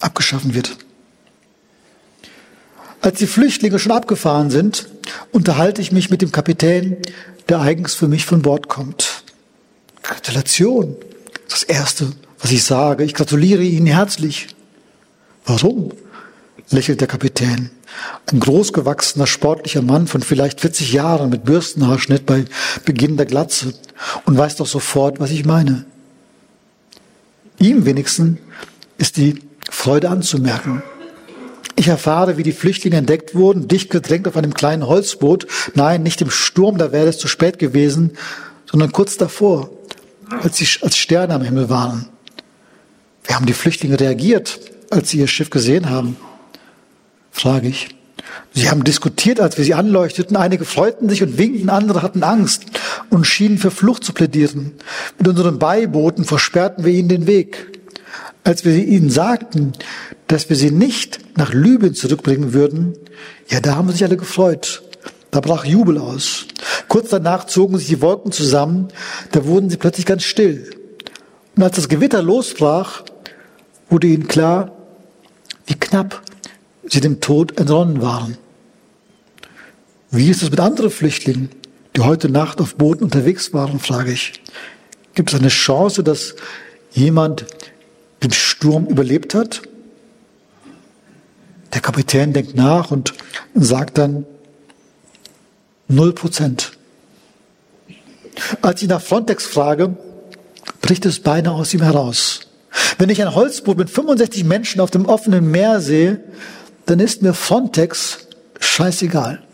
[0.00, 0.76] abgeschaffen wird.
[3.00, 4.88] Als die Flüchtlinge schon abgefahren sind,
[5.32, 6.96] unterhalte ich mich mit dem Kapitän,
[7.48, 9.24] der eigens für mich von Bord kommt.
[10.02, 10.96] Gratulation.
[11.48, 12.12] Das Erste,
[12.44, 13.04] was ich sage.
[13.04, 14.48] Ich gratuliere Ihnen herzlich.
[15.46, 15.92] Warum?
[16.70, 17.70] lächelt der Kapitän.
[18.30, 22.44] Ein großgewachsener, sportlicher Mann von vielleicht 40 Jahren mit Bürstenhaarschnitt bei
[22.84, 23.72] Beginn der Glatze
[24.26, 25.86] und weiß doch sofort, was ich meine.
[27.58, 28.38] Ihm wenigstens
[28.98, 29.40] ist die
[29.70, 30.82] Freude anzumerken.
[31.76, 35.46] Ich erfahre, wie die Flüchtlinge entdeckt wurden, dicht gedrängt auf einem kleinen Holzboot.
[35.74, 38.18] Nein, nicht im Sturm, da wäre es zu spät gewesen,
[38.70, 39.70] sondern kurz davor,
[40.42, 42.10] als sie als Sterne am Himmel waren.
[43.24, 44.60] Wie haben die Flüchtlinge reagiert,
[44.90, 46.16] als sie ihr Schiff gesehen haben?
[47.30, 47.88] Frage ich.
[48.52, 50.36] Sie haben diskutiert, als wir sie anleuchteten.
[50.36, 52.64] Einige freuten sich und winkten, andere hatten Angst
[53.10, 54.72] und schienen für Flucht zu plädieren.
[55.18, 57.78] Mit unseren Beibooten versperrten wir ihnen den Weg.
[58.44, 59.72] Als wir ihnen sagten,
[60.28, 62.94] dass wir sie nicht nach Libyen zurückbringen würden,
[63.48, 64.82] ja, da haben sich alle gefreut.
[65.30, 66.46] Da brach Jubel aus.
[66.88, 68.88] Kurz danach zogen sich die Wolken zusammen,
[69.32, 70.70] da wurden sie plötzlich ganz still.
[71.56, 73.02] Und als das Gewitter losbrach,
[73.88, 74.72] wurde ihnen klar,
[75.66, 76.22] wie knapp
[76.84, 78.36] sie dem Tod entronnen waren.
[80.10, 81.50] Wie ist es mit anderen Flüchtlingen,
[81.96, 84.40] die heute Nacht auf Booten unterwegs waren, frage ich.
[85.14, 86.34] Gibt es eine Chance, dass
[86.92, 87.46] jemand
[88.22, 89.62] den Sturm überlebt hat?
[91.72, 93.14] Der Kapitän denkt nach und
[93.54, 94.26] sagt dann,
[95.88, 96.72] null Prozent.
[98.62, 99.96] Als ich nach Frontex frage,
[100.80, 102.48] bricht es beinahe aus ihm heraus.
[102.98, 106.20] Wenn ich ein Holzboot mit 65 Menschen auf dem offenen Meer sehe,
[106.86, 108.28] dann ist mir Frontex
[108.60, 109.44] scheißegal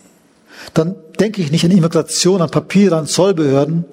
[0.74, 3.84] dann denke ich nicht an Immigration, an Papiere, an Zollbehörden,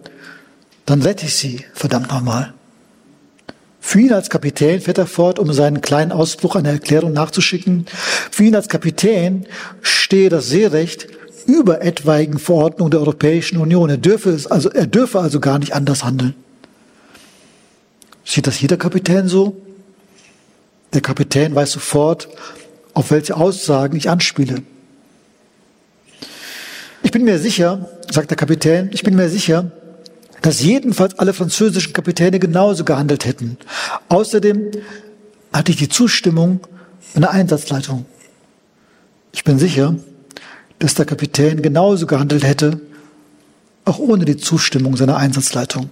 [0.86, 2.54] dann rette ich sie, verdammt nochmal.
[3.80, 7.86] Für ihn als Kapitän fährt er fort, um seinen kleinen Ausbruch einer Erklärung nachzuschicken.
[8.32, 9.45] Für ihn als Kapitän
[9.82, 11.08] stehe das Seerecht
[11.45, 13.90] über etwaigen Verordnungen der Europäischen Union.
[13.90, 16.36] Er dürfe, es also, er dürfe also gar nicht anders handeln.
[18.28, 19.56] Sieht das jeder Kapitän so?
[20.91, 22.28] Der Kapitän weiß sofort,
[22.94, 24.64] auf welche Aussagen ich anspiele.
[27.04, 29.72] Ich bin mir sicher, sagt der Kapitän, ich bin mir sicher,
[30.41, 33.58] dass jedenfalls alle französischen Kapitäne genauso gehandelt hätten.
[34.10, 34.72] Außerdem
[35.54, 36.60] hatte ich die Zustimmung
[37.16, 38.06] einer Einsatzleitung.
[39.32, 39.95] Ich bin sicher,
[40.80, 42.82] dass der Kapitän genauso gehandelt hätte,
[43.86, 45.90] auch ohne die Zustimmung seiner Einsatzleitung.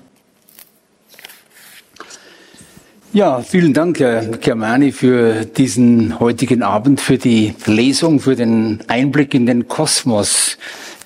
[3.15, 9.33] Ja, vielen Dank, Herr Germani, für diesen heutigen Abend, für die Lesung, für den Einblick
[9.33, 10.57] in den Kosmos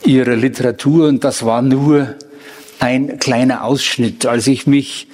[0.03, 2.15] ihrer Literatur und das war nur
[2.79, 4.25] ein kleiner Ausschnitt.
[4.25, 5.07] Als ich mich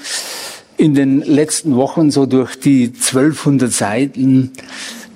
[0.78, 4.54] in den letzten Wochen so durch die 1200 Seiten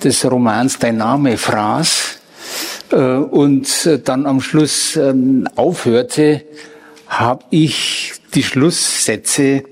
[0.04, 2.20] des Romans Dein Name fraß
[2.92, 5.14] äh, und dann am Schluss äh,
[5.56, 6.44] aufhörte,
[7.08, 9.64] habe ich die Schlusssätze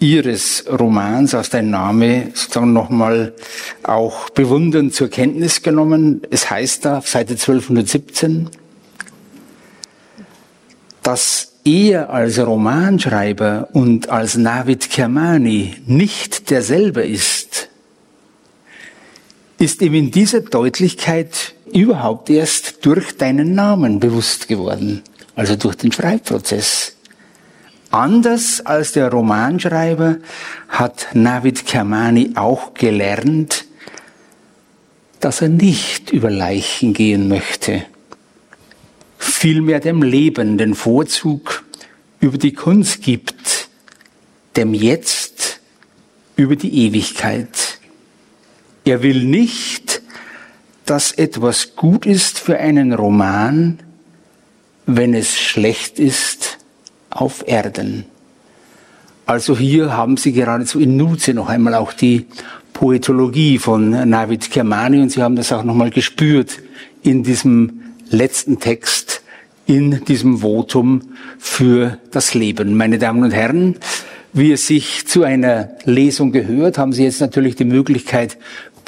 [0.00, 3.34] Ihres Romans aus Dein Name sozusagen nochmal
[3.82, 6.22] auch bewundernd zur Kenntnis genommen.
[6.30, 8.48] Es heißt da, Seite 1217,
[11.02, 17.68] dass er als Romanschreiber und als Navid Kermani nicht derselbe ist,
[19.58, 25.02] ist ihm in dieser Deutlichkeit überhaupt erst durch deinen Namen bewusst geworden,
[25.34, 26.97] also durch den Schreibprozess.
[27.90, 30.18] Anders als der Romanschreiber
[30.68, 33.64] hat Navid Kermani auch gelernt,
[35.20, 37.84] dass er nicht über Leichen gehen möchte,
[39.18, 41.64] vielmehr dem Leben den Vorzug
[42.20, 43.68] über die Kunst gibt,
[44.56, 45.60] dem Jetzt
[46.36, 47.78] über die Ewigkeit.
[48.84, 50.02] Er will nicht,
[50.84, 53.78] dass etwas gut ist für einen Roman,
[54.84, 56.57] wenn es schlecht ist
[57.10, 58.04] auf Erden.
[59.26, 62.26] Also hier haben Sie geradezu in Nutze noch einmal auch die
[62.72, 66.60] Poetologie von Navid Kermani und Sie haben das auch nochmal gespürt
[67.02, 67.80] in diesem
[68.10, 69.22] letzten Text
[69.68, 71.02] in diesem Votum
[71.38, 72.74] für das Leben.
[72.74, 73.76] Meine Damen und Herren,
[74.32, 78.38] wie es sich zu einer Lesung gehört, haben Sie jetzt natürlich die Möglichkeit,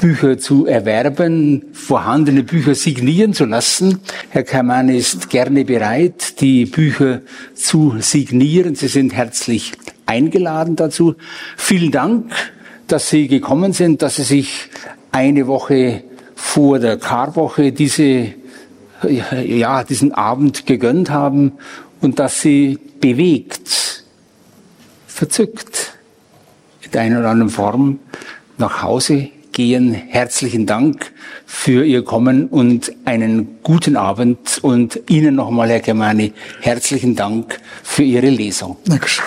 [0.01, 4.01] Bücher zu erwerben, vorhandene Bücher signieren zu lassen.
[4.31, 7.20] Herr Kaman ist gerne bereit, die Bücher
[7.55, 8.74] zu signieren.
[8.74, 9.72] Sie sind herzlich
[10.06, 11.16] eingeladen dazu.
[11.59, 12.32] Vielen Dank,
[12.86, 14.70] dass Sie gekommen sind, dass Sie sich
[15.12, 16.02] eine Woche
[16.35, 18.35] vor der Karwoche diese
[19.09, 21.52] ja, diesen Abend gegönnt haben
[22.01, 24.05] und dass sie bewegt,
[25.06, 25.94] verzückt,
[26.82, 27.98] in einer oder anderen Form
[28.59, 29.93] nach Hause gehen.
[29.93, 31.12] Herzlichen Dank
[31.47, 38.02] für Ihr Kommen und einen guten Abend und Ihnen nochmal, Herr Germani, herzlichen Dank für
[38.02, 38.77] Ihre Lesung.
[38.86, 39.24] Dankeschön.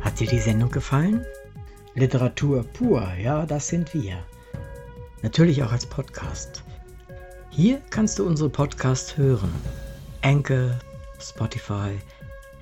[0.00, 1.24] Hat dir die Sendung gefallen?
[1.94, 4.16] Literatur pur, ja, das sind wir.
[5.22, 6.64] Natürlich auch als Podcast.
[7.50, 9.52] Hier kannst du unsere Podcasts hören.
[10.22, 10.70] Anchor,
[11.20, 11.98] Spotify,